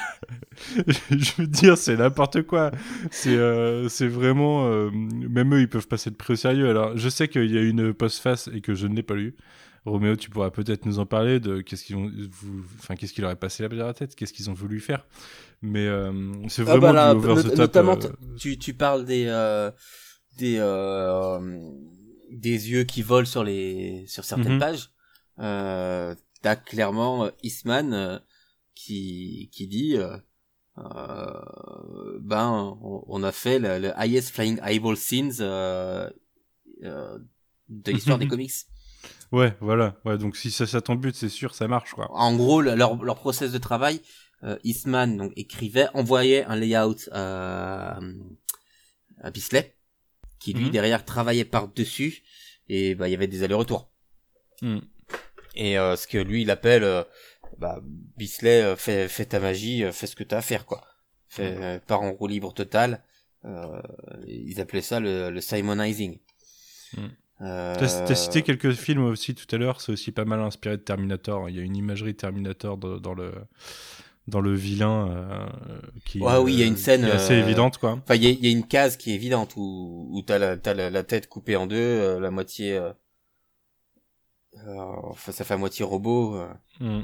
je 1.10 1.32
veux 1.42 1.46
dire 1.48 1.76
c'est 1.76 1.96
n'importe 1.96 2.42
quoi. 2.42 2.70
C'est 3.10 3.36
euh, 3.36 3.88
vraiment 4.02 4.66
euh, 4.70 4.90
même 4.92 5.54
eux 5.54 5.60
ils 5.60 5.68
peuvent 5.68 5.88
passer 5.88 6.10
de 6.10 6.14
près 6.16 6.34
au 6.34 6.36
sérieux. 6.36 6.68
Alors 6.70 6.96
je 6.96 7.08
sais 7.08 7.26
qu'il 7.28 7.50
y 7.50 7.58
a 7.58 7.62
une 7.62 7.92
postface 7.94 8.48
et 8.54 8.60
que 8.60 8.74
je 8.74 8.86
ne 8.86 8.94
l'ai 8.94 9.02
pas 9.02 9.14
lu 9.14 9.34
Roméo 9.84 10.16
tu 10.16 10.30
pourras 10.30 10.50
peut-être 10.50 10.86
nous 10.86 10.98
en 11.00 11.06
parler 11.06 11.40
de 11.40 11.60
qu'est-ce 11.60 11.84
qu'ils 11.84 11.96
ont 11.96 12.10
vous- 12.30 12.64
enfin 12.78 12.94
qu'est-ce 12.94 13.12
qui 13.12 13.20
leur 13.20 13.30
est 13.30 13.36
passé 13.36 13.66
là 13.66 13.68
la 13.74 13.94
tête 13.94 14.14
qu'est-ce 14.14 14.32
qu'ils 14.32 14.48
ont 14.48 14.54
voulu 14.54 14.78
faire 14.80 15.06
mais 15.60 15.86
euh, 15.86 16.32
c'est 16.48 16.62
Ah 16.62 16.64
vraiment 16.76 16.88
bah 16.88 16.92
là, 16.92 17.14
du 17.14 17.18
over 17.18 17.34
not- 17.34 17.42
the 17.42 17.48
top 17.48 17.58
notamment, 17.58 17.98
euh, 18.04 18.36
tu, 18.36 18.58
tu 18.58 18.74
parles 18.74 19.04
des, 19.04 19.26
euh, 19.26 19.70
des, 20.38 20.56
euh, 20.58 21.60
des 22.30 22.70
yeux 22.70 22.84
qui 22.84 23.02
volent 23.02 23.26
sur 23.26 23.44
les, 23.44 24.04
sur 24.08 24.24
certaines 24.24 24.54
Mhm. 24.54 24.58
pages. 24.58 24.90
Euh, 25.38 26.14
t'as 26.42 26.56
clairement 26.56 27.30
Eastman 27.44 27.92
euh, 27.94 28.18
qui, 28.74 29.50
qui 29.52 29.66
dit, 29.68 29.96
ben, 32.20 32.76
on, 32.82 33.04
on 33.06 33.22
a 33.22 33.32
fait 33.32 33.58
le, 33.58 33.78
le 33.78 33.92
highest 33.96 34.30
flying 34.30 34.58
eyeball 34.64 34.96
scenes 34.96 35.32
euh, 35.40 36.08
euh, 36.84 37.18
de 37.68 37.92
l'histoire 37.92 38.18
des 38.18 38.26
comics. 38.28 38.52
Ouais, 39.32 39.54
voilà. 39.60 39.96
Ouais, 40.04 40.18
donc 40.18 40.36
si 40.36 40.50
ça, 40.50 40.66
ça 40.66 40.80
ton 40.80 40.94
but, 40.94 41.14
c'est 41.16 41.28
sûr, 41.30 41.54
ça 41.54 41.66
marche, 41.66 41.92
quoi. 41.94 42.10
En 42.12 42.36
gros, 42.36 42.60
le- 42.60 42.74
leur, 42.74 43.02
leur 43.02 43.16
process 43.16 43.50
de 43.50 43.58
travail, 43.58 44.00
euh, 44.44 44.58
Eastman 44.62 45.16
donc 45.16 45.32
écrivait, 45.36 45.86
envoyait 45.94 46.44
un 46.44 46.54
layout 46.56 47.08
à, 47.12 47.98
à 49.22 49.30
Bisley, 49.30 49.74
qui 50.38 50.52
lui 50.52 50.64
Mhm. 50.66 50.70
derrière 50.70 51.04
travaillait 51.04 51.44
par 51.46 51.68
dessus, 51.68 52.22
et 52.68 52.94
bah 52.94 53.08
il 53.08 53.12
y 53.12 53.14
avait 53.14 53.26
des 53.26 53.42
allers-retours. 53.42 53.90
Hmm. 54.60 54.78
Et 55.54 55.78
euh, 55.78 55.96
ce 55.96 56.06
que 56.06 56.18
lui 56.18 56.42
il 56.42 56.50
appelle, 56.50 56.82
euh, 56.84 57.02
bah 57.58 57.80
Bisley 58.16 58.62
euh, 58.62 58.76
fais, 58.76 59.08
fais 59.08 59.26
ta 59.26 59.38
magie, 59.40 59.84
euh, 59.84 59.92
fais 59.92 60.06
ce 60.06 60.16
que 60.16 60.24
t'as 60.24 60.38
à 60.38 60.42
faire 60.42 60.66
quoi. 60.66 60.82
Fais, 61.28 61.56
euh, 61.60 61.78
pars 61.86 62.02
en 62.02 62.12
roue 62.12 62.26
libre 62.26 62.52
totale. 62.52 63.02
Euh, 63.44 63.80
ils 64.26 64.60
appelaient 64.60 64.82
ça 64.82 65.00
le, 65.00 65.30
le 65.30 65.40
Simonizing. 65.40 66.18
Euh, 67.42 67.74
T'as 67.78 68.14
cité 68.14 68.42
quelques 68.42 68.72
films 68.72 69.04
aussi 69.04 69.34
tout 69.34 69.52
à 69.54 69.58
l'heure, 69.58 69.80
c'est 69.80 69.90
aussi 69.92 70.12
pas 70.12 70.24
mal 70.24 70.40
inspiré 70.40 70.76
de 70.76 70.82
Terminator. 70.82 71.48
Il 71.48 71.56
y 71.56 71.58
a 71.58 71.62
une 71.62 71.76
imagerie 71.76 72.14
Terminator 72.14 72.76
dans, 72.76 72.98
dans 72.98 73.14
le 73.14 73.32
dans 74.28 74.40
le 74.40 74.54
vilain 74.54 75.08
euh, 75.10 75.46
qui, 76.04 76.20
Ouais, 76.20 76.36
oui, 76.38 76.52
il 76.52 76.60
y 76.60 76.62
a 76.62 76.66
une 76.66 76.74
euh, 76.74 76.76
scène, 76.76 77.04
assez 77.04 77.34
euh, 77.34 77.42
évidente, 77.44 77.78
quoi. 77.78 77.98
Enfin, 78.04 78.14
il 78.14 78.22
y 78.22 78.26
a, 78.28 78.30
il 78.30 78.44
y 78.44 78.46
a 78.46 78.52
une 78.52 78.66
case 78.68 78.96
qui 78.96 79.10
est 79.10 79.14
évidente 79.16 79.54
où, 79.56 80.08
où 80.12 80.22
t'as 80.22 80.38
la, 80.38 80.56
t'as 80.56 80.74
la, 80.74 80.90
la 80.90 81.02
tête 81.02 81.28
coupée 81.28 81.56
en 81.56 81.66
deux, 81.66 81.74
euh, 81.76 82.20
la 82.20 82.30
moitié, 82.30 82.76
euh, 82.76 82.92
euh, 84.66 84.76
enfin, 85.10 85.32
ça 85.32 85.44
fait 85.44 85.54
à 85.54 85.56
moitié 85.56 85.84
robot. 85.84 86.36
euh. 86.36 86.48
Hmm. 86.78 87.02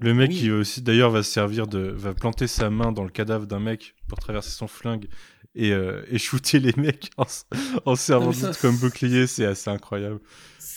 Le 0.00 0.14
mec 0.14 0.30
Oui. 0.30 0.36
qui 0.36 0.50
aussi 0.50 0.82
d'ailleurs 0.82 1.10
va 1.10 1.22
se 1.22 1.30
servir 1.32 1.66
de 1.66 1.78
va 1.78 2.14
planter 2.14 2.46
sa 2.46 2.70
main 2.70 2.92
dans 2.92 3.02
le 3.04 3.10
cadavre 3.10 3.46
d'un 3.46 3.58
mec 3.58 3.94
pour 4.06 4.18
traverser 4.18 4.50
son 4.50 4.68
flingue 4.68 5.08
et, 5.54 5.72
euh, 5.72 6.04
et 6.10 6.18
shooter 6.18 6.60
les 6.60 6.72
mecs 6.76 7.10
en, 7.84 7.96
servant 7.96 8.32
ça, 8.32 8.52
comme 8.60 8.76
bouclier, 8.76 9.26
c'est 9.26 9.44
assez 9.44 9.70
incroyable. 9.70 10.20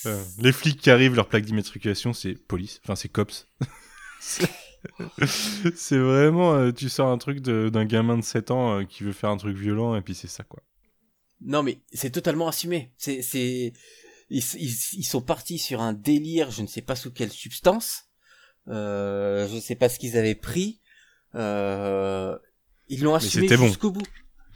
Euh, 0.06 0.24
les 0.40 0.52
flics 0.52 0.80
qui 0.80 0.90
arrivent, 0.90 1.16
leur 1.16 1.28
plaque 1.28 1.46
d'immatriculation, 1.46 2.14
c'est 2.14 2.34
police, 2.34 2.80
enfin 2.84 2.96
c'est 2.96 3.10
cops. 3.10 3.48
C'est- 5.76 5.98
vraiment, 5.98 6.56
euh, 6.56 6.72
tu 6.72 6.90
sors 6.90 7.10
un 7.10 7.20
truc 7.20 7.40
d'un 7.40 7.86
gamin 7.86 8.18
de 8.18 8.24
7 8.24 8.50
ans 8.50 8.84
qui 8.84 9.04
veut 9.04 9.14
faire 9.14 9.30
un 9.30 9.38
truc 9.38 9.56
violent 9.56 9.96
et 9.96 10.02
puis 10.02 10.16
c'est 10.16 10.28
ça 10.28 10.44
quoi. 10.44 10.64
Non, 11.42 11.62
mais 11.62 11.82
c'est 11.92 12.10
totalement 12.10 12.48
assumé. 12.48 12.92
C'est, 12.98 13.22
c'est, 13.22 13.74
ils, 14.30 14.44
ils, 14.56 14.76
ils 14.94 15.04
sont 15.04 15.22
partis 15.22 15.60
sur 15.60 15.82
un 15.82 15.94
délire, 15.94 16.50
je 16.50 16.64
ne 16.64 16.68
sais 16.68 16.82
pas 16.82 16.96
sous 16.96 17.12
quelle 17.12 17.32
substance, 17.32 18.06
je 18.68 19.54
ne 19.54 19.60
sais 19.60 19.76
pas 19.76 19.90
ce 19.90 20.00
qu'ils 20.00 20.18
avaient 20.18 20.36
pris. 20.36 20.82
Euh, 21.36 22.38
ils 22.90 23.04
l'ont 23.04 23.16
assumé 23.16 23.48
bon. 23.56 23.68
jusqu'au 23.68 23.92
bout. 23.92 24.06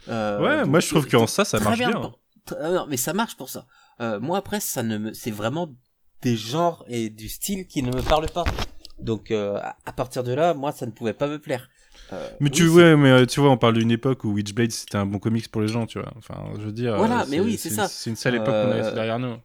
Euh, 0.08 0.40
Ouais, 0.40 0.60
donc, 0.62 0.68
moi, 0.70 0.80
je 0.80 0.88
trouve 0.88 1.06
qu'en 1.08 1.26
ça, 1.26 1.44
ça 1.44 1.58
marche 1.60 1.78
bien. 1.78 1.92
pour- 1.92 2.18
tr- 2.46 2.56
euh, 2.60 2.74
non, 2.76 2.86
mais 2.88 2.96
ça 2.96 3.12
marche 3.12 3.36
pour 3.36 3.48
ça. 3.48 3.66
Euh, 4.00 4.20
moi 4.20 4.38
après, 4.38 4.60
ça 4.60 4.82
ne 4.82 4.98
me, 4.98 5.12
c'est 5.14 5.30
vraiment 5.30 5.68
des 6.22 6.36
genres 6.36 6.84
et 6.88 7.10
du 7.10 7.28
style 7.28 7.66
qui 7.66 7.82
ne 7.82 7.90
me 7.94 8.02
parlent 8.02 8.28
pas. 8.30 8.44
Donc 8.98 9.30
euh, 9.30 9.58
à- 9.84 9.92
partir 9.92 10.22
de 10.22 10.32
là, 10.32 10.54
moi, 10.54 10.72
ça 10.72 10.86
ne 10.86 10.90
pouvait 10.90 11.12
pas 11.14 11.26
me 11.28 11.38
plaire. 11.38 11.68
Euh, 12.12 12.28
Mais 12.40 12.50
oui, 12.50 12.56
tu 12.56 12.64
mais 12.96 13.26
tu 13.26 13.40
vois, 13.40 13.50
on 13.50 13.56
parle 13.56 13.74
d'une 13.74 13.90
époque 13.90 14.24
où 14.24 14.32
Witchblade 14.32 14.70
c'était 14.70 14.96
un 14.98 15.06
bon 15.06 15.18
comics 15.18 15.50
pour 15.50 15.60
les 15.62 15.68
gens, 15.68 15.86
tu 15.86 15.98
vois. 15.98 16.12
Enfin, 16.16 16.52
je 16.58 16.62
veux 16.66 16.72
dire. 16.72 16.96
Voilà, 16.96 17.24
mais 17.28 17.40
oui, 17.40 17.56
c'est 17.58 17.70
ça. 17.70 17.88
C'est 17.88 18.10
une 18.10 18.16
sale 18.16 18.34
époque 18.36 18.46
qu'on 18.48 18.70
a 18.70 18.76
laissée 18.76 18.92
derrière 18.94 19.18
nous. 19.18 19.36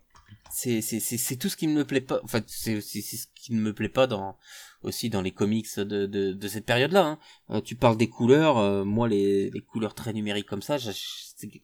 c'est 0.52 0.82
c'est 0.82 1.00
c'est 1.00 1.38
tout 1.38 1.48
ce 1.50 1.56
qui 1.56 1.68
ne 1.68 1.74
me 1.74 1.86
plaît 1.86 2.02
pas 2.02 2.20
enfin 2.26 2.42
c'est 2.46 2.82
c'est 2.82 3.02
ce 3.02 3.26
qui 3.34 3.54
ne 3.54 3.62
me 3.62 3.74
plaît 3.74 3.88
pas 3.90 4.06
dans 4.06 4.38
aussi 4.84 5.10
dans 5.10 5.22
les 5.22 5.32
comics 5.32 5.78
de 5.80 6.06
de, 6.06 6.34
de 6.34 6.48
cette 6.48 6.66
période 6.66 6.92
là 6.92 7.20
tu 7.64 7.76
parles 7.76 7.98
des 7.98 8.10
couleurs 8.10 8.58
euh, 8.58 8.84
moi 8.84 9.08
les 9.08 9.50
les 9.52 9.62
couleurs 9.62 9.94
très 9.94 10.14
numériques 10.14 10.48
comme 10.48 10.62
ça 10.62 10.78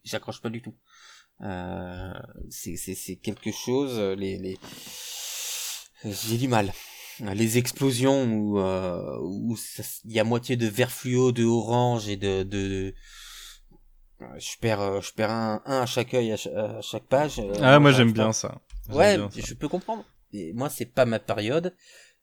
j'accroche 0.04 0.42
pas 0.42 0.50
du 0.50 0.62
tout 0.62 0.76
euh, 1.42 2.14
c'est 2.50 3.16
quelque 3.18 3.52
chose 3.52 3.94
euh, 3.98 4.16
les 4.16 4.38
les 4.38 4.58
j'ai 6.06 6.38
du 6.38 6.48
mal 6.48 6.72
les 7.20 7.58
explosions 7.58 8.26
où 8.32 8.60
euh, 8.60 9.18
où 9.22 9.58
il 10.06 10.12
y 10.14 10.20
a 10.20 10.24
moitié 10.24 10.56
de 10.56 10.68
vert 10.68 10.92
fluo 10.92 11.32
de 11.32 11.44
orange 11.44 12.08
et 12.08 12.18
de 12.18 12.44
de 12.44 12.94
je 14.38 14.58
perds 14.60 14.82
euh, 14.82 15.02
je 15.02 15.14
perds 15.14 15.32
un, 15.32 15.62
un 15.66 15.82
à 15.82 15.86
chaque 15.86 16.14
œil 16.14 16.32
à 16.32 16.38
chaque, 16.38 16.54
à 16.54 16.82
chaque 16.82 17.08
page 17.08 17.40
euh, 17.40 17.54
Ah, 17.62 17.80
moi 17.80 17.92
j'aime 17.92 18.12
bien 18.12 18.34
ça. 18.34 18.62
Ouais, 18.90 19.18
bien 19.18 19.30
ça. 19.30 19.40
je 19.44 19.54
peux 19.54 19.68
comprendre. 19.68 20.04
Et 20.34 20.54
moi, 20.54 20.70
c'est 20.70 20.86
pas 20.86 21.06
ma 21.06 21.20
période. 21.20 21.74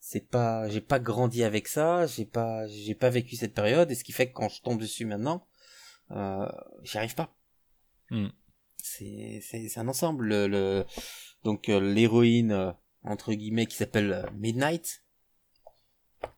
C'est 0.07 0.29
pas, 0.29 0.69
j'ai 0.69 0.83
pas 0.83 0.99
grandi 1.01 1.43
avec 1.45 1.67
ça. 1.67 2.07
J'ai 2.07 2.27
pas, 2.27 2.67
j'ai 2.69 2.95
pas 2.95 3.09
vécu 3.09 3.37
cette 3.37 3.55
période. 3.55 3.91
Et 3.91 3.95
ce 3.95 4.05
qui 4.05 4.13
fait 4.13 4.29
que 4.29 4.35
quand 4.35 4.51
je 4.51 4.61
tombe 4.61 4.79
dessus 4.79 5.07
maintenant, 5.07 5.47
euh, 6.11 6.47
j'y 6.83 6.99
arrive 6.99 7.15
pas. 7.15 7.35
Hmm. 8.11 8.27
C'est, 8.77 9.41
c'est, 9.43 9.79
un 9.79 9.89
ensemble. 9.89 10.27
Le, 10.27 10.47
le- 10.47 10.85
donc 11.43 11.71
euh, 11.71 11.81
l'héroïne 11.81 12.53
euh, 12.53 12.71
entre 13.03 13.33
guillemets 13.33 13.65
qui 13.65 13.77
s'appelle 13.77 14.13
euh, 14.13 14.31
Midnight. 14.37 15.03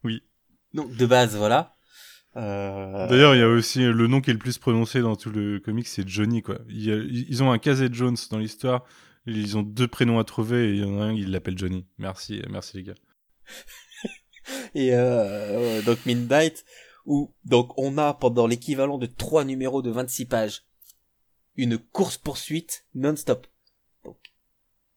Oui. 0.04 0.22
Donc 0.72 0.94
de 0.94 1.04
base, 1.04 1.34
voilà. 1.36 1.74
D'ailleurs, 2.36 3.34
il 3.34 3.38
y 3.40 3.42
a 3.42 3.48
aussi 3.48 3.80
le 3.80 4.06
nom 4.06 4.20
qui 4.20 4.30
est 4.30 4.34
le 4.34 4.38
plus 4.38 4.58
prononcé 4.58 5.00
dans 5.00 5.16
tout 5.16 5.30
le 5.30 5.58
comic, 5.58 5.88
c'est 5.88 6.06
Johnny, 6.06 6.40
quoi. 6.40 6.60
Il 6.68 6.84
y 6.84 6.92
a- 6.92 6.98
ils 6.98 7.42
ont 7.42 7.50
un 7.50 7.58
Casey 7.58 7.88
Jones 7.90 8.16
dans 8.30 8.38
l'histoire. 8.38 8.84
Ils 9.26 9.58
ont 9.58 9.62
deux 9.62 9.88
prénoms 9.88 10.20
à 10.20 10.24
trouver 10.24 10.68
et 10.68 10.74
il 10.74 10.80
y 10.82 10.84
en 10.84 11.00
a 11.00 11.06
un, 11.06 11.12
il 11.12 11.32
l'appelle 11.32 11.58
Johnny. 11.58 11.84
Merci, 11.98 12.42
merci 12.48 12.76
les 12.76 12.84
gars. 12.84 12.94
et 14.74 14.94
euh, 14.94 15.82
donc 15.82 16.04
Midnight 16.06 16.64
où 17.04 17.32
donc 17.44 17.72
on 17.78 17.98
a 17.98 18.14
pendant 18.14 18.46
l'équivalent 18.46 18.98
de 18.98 19.06
trois 19.06 19.44
numéros 19.44 19.82
de 19.82 19.90
26 19.90 20.26
pages 20.26 20.64
une 21.56 21.78
course 21.78 22.18
poursuite 22.18 22.84
non-stop. 22.94 23.46
Donc 24.04 24.18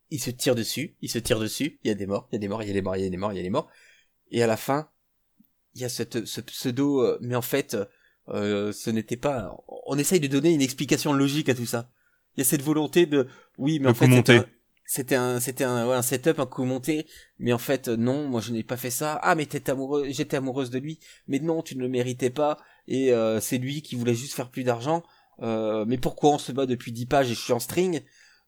il 0.10 0.20
se 0.20 0.30
tire 0.30 0.56
dessus, 0.56 0.96
il 1.02 1.10
se 1.10 1.20
tire 1.20 1.40
dessus, 1.40 1.80
il 1.84 1.88
y 1.88 1.92
a 1.92 1.96
des 1.96 2.06
morts, 2.06 2.28
il 2.32 2.36
y 2.36 2.38
a 2.38 2.40
des 2.40 2.48
morts, 2.48 2.64
il 2.64 2.68
y 2.68 2.72
a 2.72 2.74
des 2.74 2.82
morts, 2.82 2.96
il 2.98 3.04
y 3.04 3.08
a 3.08 3.10
des 3.10 3.18
morts, 3.18 3.34
il 3.34 3.38
y 3.38 3.40
a 3.40 3.44
des 3.44 3.50
morts 3.50 3.70
et 4.32 4.44
à 4.44 4.48
la 4.48 4.58
fin 4.58 4.90
il 5.76 5.82
y 5.82 5.86
a 5.86 5.90
cette, 5.90 6.26
ce 6.26 6.42
pseudo 6.42 7.02
euh, 7.02 7.18
mais 7.22 7.36
en 7.36 7.42
fait 7.42 7.78
euh, 8.30 8.72
ce 8.72 8.90
n'était 8.90 9.18
pas 9.18 9.56
on 9.86 9.98
essaye 9.98 10.20
de 10.20 10.28
donner 10.28 10.52
une 10.52 10.62
explication 10.62 11.14
logique 11.14 11.50
à 11.50 11.56
tout 11.56 11.66
ça. 11.66 11.92
Il 12.36 12.42
y 12.42 12.42
a 12.42 12.46
cette 12.46 12.62
volonté 12.62 13.06
de 13.06 13.28
oui 13.58 13.80
mais 13.80 13.90
en 13.90 13.94
fait 13.94 14.08
c'était 14.92 15.16
un- 15.16 15.40
c'était 15.40 15.64
un 15.66 15.88
ouais, 15.88 15.96
un 15.96 16.02
setup 16.02 16.40
un 16.40 16.48
coup 16.48 16.64
monté. 16.66 17.06
Mais 17.38 17.54
en 17.54 17.60
fait 17.60 17.88
non 17.90 18.28
moi 18.28 18.42
je 18.42 18.52
n'ai 18.52 18.64
pas 18.64 18.76
fait 18.76 18.90
ça. 18.90 19.20
Ah 19.22 19.36
mais 19.36 19.46
t'étais 19.46 19.72
amoureux 19.72 20.08
j'étais 20.10 20.38
amoureuse 20.38 20.72
de 20.72 20.80
lui. 20.80 21.00
Mais 21.28 21.38
non 21.40 21.62
tu 21.62 21.76
ne 21.78 21.82
le 21.82 21.90
méritais 21.90 22.32
pas. 22.32 22.58
Et 22.88 23.14
euh, 23.14 23.40
c'est 23.40 23.60
lui 23.60 23.84
qui 23.84 23.96
voulait 23.96 24.16
juste 24.16 24.34
faire 24.34 24.50
plus 24.50 24.64
d'argent. 24.64 25.04
Euh, 25.44 25.86
mais 25.88 25.98
pourquoi 26.00 26.32
on 26.32 26.38
se 26.40 26.52
bat 26.52 26.66
depuis 26.66 26.92
10 26.92 27.06
pages 27.06 27.30
et 27.32 27.36
je 27.36 27.40
suis 27.40 27.54
en 27.54 27.60
string 27.60 28.02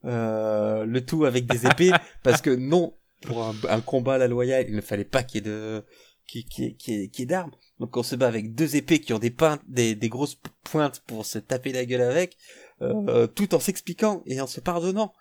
euh, 0.06 0.84
le 0.86 1.06
tout 1.06 1.26
avec 1.26 1.46
des 1.46 1.68
épées 1.68 1.92
parce 2.24 2.42
que 2.42 2.50
non 2.50 2.96
pour 3.22 3.44
un, 3.44 3.54
un 3.70 3.82
combat 3.82 4.16
à 4.16 4.18
la 4.18 4.28
loyale 4.28 4.66
il 4.68 4.76
ne 4.76 4.82
fallait 4.82 5.06
pas 5.06 5.22
qu'il 5.24 5.46
y 5.46 5.48
ait 5.48 5.52
de 5.52 5.86
qui 6.28 6.44
qui 6.46 6.76
qui 6.76 7.10
qui 7.12 7.26
d'armes. 7.28 7.52
Donc 7.80 7.96
on 7.98 8.04
se 8.04 8.16
bat 8.16 8.28
avec 8.28 8.56
deux 8.56 8.76
épées 8.76 9.00
qui 9.00 9.14
ont 9.14 9.20
des 9.20 9.30
pointes 9.32 9.62
des, 9.68 9.94
des 9.96 10.10
grosses 10.10 10.39
pointes 10.64 11.04
pour 11.06 11.26
se 11.26 11.38
taper 11.39 11.72
la 11.72 11.86
gueule 11.86 12.02
avec 12.02 12.36
euh, 12.82 13.28
tout 13.28 13.54
en 13.54 13.60
s'expliquant 13.60 14.24
et 14.26 14.42
en 14.42 14.48
se 14.48 14.60
pardonnant 14.60 15.14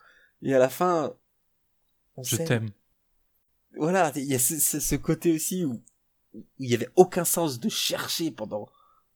et 0.43 0.55
à 0.55 0.59
la 0.59 0.69
fin 0.69 1.15
on 2.17 2.23
Je 2.23 2.37
t'aime. 2.37 2.71
voilà, 3.77 4.13
il 4.17 4.25
y 4.25 4.35
a 4.35 4.39
ce, 4.39 4.59
ce- 4.59 4.81
ce 4.81 4.95
côté 4.97 5.33
aussi 5.33 5.65
où 5.65 5.81
il 6.59 6.71
y 6.71 6.75
avait 6.75 6.89
aucun 6.97 7.25
sens 7.25 7.59
de 7.61 7.69
chercher 7.69 8.31
pendant 8.31 8.69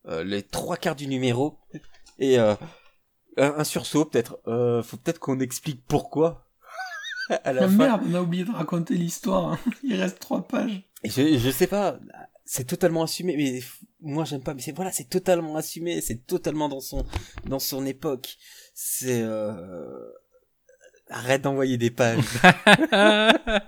euh, 0.07 0.25
les 0.25 0.43
trois 0.43 0.77
quarts 0.77 0.97
du 0.97 1.07
numéro 1.07 1.59
et 2.19 2.39
euh, 2.39 2.55
un, 3.37 3.55
un 3.59 3.65
sursaut 3.65 4.05
peut-être. 4.05 4.39
Euh, 4.47 4.83
faut 4.83 4.97
peut-être 4.97 5.19
qu'on 5.19 5.41
explique 5.41 5.85
pourquoi 5.87 6.47
à 7.31 7.53
la 7.53 7.65
Ah, 7.65 7.69
fin. 7.69 7.77
merde, 7.77 8.03
on 8.07 8.15
a 8.15 8.21
oublié 8.23 8.45
de 8.45 8.51
raconter 8.53 8.95
l'histoire. 8.95 9.53
hein. 9.53 9.59
Il 9.83 9.95
reste 10.01 10.19
trois 10.19 10.47
pages. 10.47 10.83
Et 11.03 11.11
Je, 11.11 11.39
je 11.39 11.51
sais 11.51 11.67
pas, 11.67 11.99
c'est 12.45 12.65
totalement 12.67 13.03
assumé, 13.05 13.37
mais 13.37 13.61
moi 14.01 14.25
j'aime 14.25 14.43
pas. 14.43 14.55
Mais 14.55 14.63
c'est 14.63 14.73
voilà, 14.73 14.91
c'est 14.93 15.09
totalement 15.09 15.57
assumé, 15.57 16.01
c'est 16.01 16.27
totalement 16.27 16.69
dans 16.69 16.81
son 16.81 17.05
dans 17.47 17.59
son 17.59 17.87
époque. 17.87 18.37
C'est 18.75 19.23
euh... 19.23 19.55
arrête 21.09 21.43
d'envoyer 21.43 21.77
des 21.79 21.91
pages. 21.91 22.25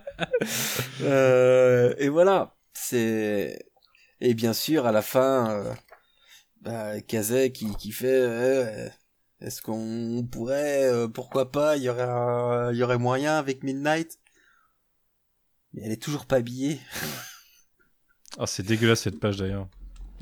Euh, 1.03 1.95
et 1.99 2.09
voilà, 2.09 2.57
c'est 2.73 3.67
et 4.21 4.35
bien 4.35 4.53
sûr 4.55 4.87
à 4.87 4.93
la 4.93 5.03
fin, 5.03 5.51
euh, 5.51 5.75
bah, 6.63 7.01
Kazek 7.03 7.53
qui 7.53 7.77
qui 7.77 7.93
fait, 7.93 8.07
euh, 8.09 8.89
est-ce 9.41 9.61
qu'on 9.61 10.27
pourrait, 10.31 10.85
euh, 10.85 11.09
pourquoi 11.09 11.51
pas, 11.53 11.77
il 11.77 11.83
y 11.85 11.89
aurait 11.91 12.03
un- 12.03 12.73
il 12.73 12.79
y 12.79 12.83
aurait 12.83 12.99
moyen 12.99 13.39
avec 13.39 13.63
Midnight? 13.63 14.19
Mais 15.75 15.83
elle 15.85 15.93
est 15.93 16.03
toujours 16.03 16.27
pas 16.27 16.37
habillée. 16.37 16.81
Ah, 18.39 18.47
c'est 18.47 18.63
dégueulasse 18.65 19.03
cette 19.03 19.21
page 19.21 19.37
d'ailleurs. 19.37 19.69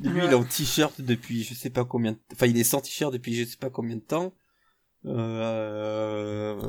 Lui, 0.02 0.24
il 0.24 0.30
est 0.30 0.34
en 0.34 0.44
t-shirt 0.44 1.00
depuis 1.00 1.44
je 1.44 1.54
sais 1.54 1.70
pas 1.70 1.84
combien 1.84 2.12
de... 2.12 2.18
Enfin, 2.32 2.46
il 2.46 2.58
est 2.58 2.64
sans 2.64 2.80
t-shirt 2.80 3.12
depuis 3.12 3.36
je 3.36 3.44
sais 3.48 3.56
pas 3.56 3.70
combien 3.70 3.94
de 3.96 4.00
temps. 4.00 4.34
Euh... 5.06 6.60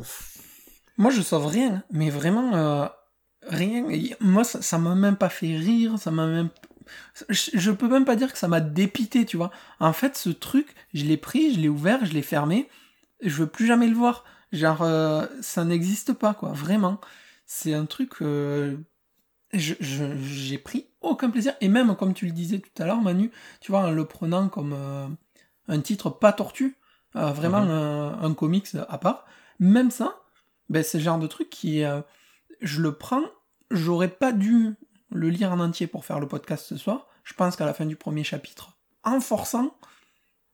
Moi, 0.97 1.11
je 1.11 1.21
sauve 1.21 1.47
rien, 1.47 1.83
mais 1.91 2.09
vraiment 2.09 2.55
euh, 2.55 2.87
rien. 3.47 3.85
Moi, 4.19 4.43
ça 4.43 4.77
m'a 4.77 4.95
même 4.95 5.17
pas 5.17 5.29
fait 5.29 5.57
rire, 5.57 5.97
ça 5.97 6.11
m'a 6.11 6.27
même. 6.27 6.49
Je, 7.29 7.51
je 7.53 7.71
peux 7.71 7.87
même 7.87 8.05
pas 8.05 8.15
dire 8.15 8.31
que 8.31 8.37
ça 8.37 8.47
m'a 8.47 8.61
dépité, 8.61 9.25
tu 9.25 9.37
vois. 9.37 9.51
En 9.79 9.93
fait, 9.93 10.15
ce 10.15 10.29
truc, 10.29 10.75
je 10.93 11.05
l'ai 11.05 11.17
pris, 11.17 11.53
je 11.53 11.59
l'ai 11.59 11.69
ouvert, 11.69 12.05
je 12.05 12.13
l'ai 12.13 12.21
fermé, 12.21 12.69
je 13.21 13.35
veux 13.35 13.47
plus 13.47 13.65
jamais 13.65 13.87
le 13.87 13.95
voir. 13.95 14.23
Genre, 14.51 14.81
euh, 14.83 15.25
ça 15.41 15.65
n'existe 15.65 16.13
pas, 16.13 16.33
quoi, 16.33 16.51
vraiment. 16.53 17.01
C'est 17.45 17.73
un 17.73 17.85
truc. 17.85 18.13
j'ai 19.53 20.57
pris 20.57 20.87
aucun 21.01 21.29
plaisir, 21.29 21.53
et 21.61 21.67
même 21.67 21.95
comme 21.95 22.13
tu 22.13 22.25
le 22.25 22.31
disais 22.31 22.59
tout 22.59 22.81
à 22.81 22.85
l'heure, 22.85 23.01
Manu, 23.01 23.31
tu 23.59 23.71
vois, 23.71 23.81
en 23.81 23.91
le 23.91 24.05
prenant 24.05 24.47
comme 24.49 25.17
un 25.67 25.81
titre 25.81 26.09
pas 26.09 26.33
tortu, 26.33 26.77
euh, 27.15 27.31
vraiment 27.31 27.57
un, 27.57 28.21
un 28.21 28.33
comics 28.33 28.67
à 28.89 28.97
part, 28.97 29.25
même 29.59 29.91
ça, 29.91 30.15
ben, 30.69 30.83
c'est 30.83 30.97
le 30.97 31.03
genre 31.03 31.19
de 31.19 31.27
truc 31.27 31.49
qui, 31.49 31.83
euh, 31.83 32.01
je 32.61 32.81
le 32.81 32.93
prends, 32.93 33.23
j'aurais 33.71 34.09
pas 34.09 34.31
dû 34.31 34.75
le 35.11 35.29
lire 35.29 35.51
en 35.51 35.59
entier 35.59 35.87
pour 35.87 36.05
faire 36.05 36.19
le 36.19 36.27
podcast 36.27 36.65
ce 36.67 36.77
soir. 36.77 37.07
Je 37.23 37.33
pense 37.33 37.55
qu'à 37.55 37.65
la 37.65 37.73
fin 37.73 37.85
du 37.85 37.95
premier 37.95 38.23
chapitre, 38.23 38.77
en 39.03 39.19
forçant, 39.19 39.75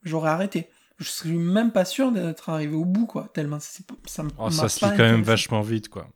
j'aurais 0.03 0.29
arrêté. 0.29 0.69
Je 0.97 1.09
suis 1.09 1.31
même 1.37 1.71
pas 1.71 1.83
sûr 1.85 2.11
d'être 2.11 2.49
arrivé 2.49 2.75
au 2.75 2.85
bout, 2.85 3.07
quoi, 3.07 3.29
tellement 3.33 3.59
ça 3.59 4.23
me 4.23 4.29
Oh, 4.37 4.51
ça 4.51 4.69
se 4.69 4.85
lit 4.85 4.91
quand 4.91 5.03
même 5.03 5.23
vachement 5.23 5.61
vite, 5.61 5.89
quoi. 5.89 6.07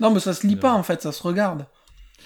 Non, 0.00 0.10
mais 0.10 0.20
ça 0.20 0.32
se 0.32 0.46
lit 0.46 0.56
pas 0.56 0.72
en 0.72 0.82
fait, 0.82 1.02
ça 1.02 1.12
se 1.12 1.22
regarde. 1.22 1.66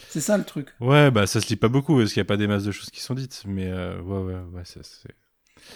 C'est 0.08 0.20
ça 0.20 0.38
le 0.38 0.44
truc. 0.44 0.68
Ouais, 0.80 1.10
bah 1.10 1.26
ça 1.26 1.40
se 1.40 1.48
lit 1.48 1.56
pas 1.56 1.68
beaucoup 1.68 1.96
parce 1.96 2.12
qu'il 2.12 2.20
y 2.20 2.22
a 2.22 2.26
pas 2.26 2.36
des 2.36 2.46
masses 2.46 2.64
de 2.64 2.70
choses 2.70 2.90
qui 2.90 3.00
sont 3.00 3.14
dites. 3.14 3.42
Mais 3.46 3.66
euh, 3.70 4.00
ouais, 4.02 4.34
ouais, 4.34 4.40
ouais, 4.52 4.64
ça, 4.64 4.80
c'est. 4.82 5.14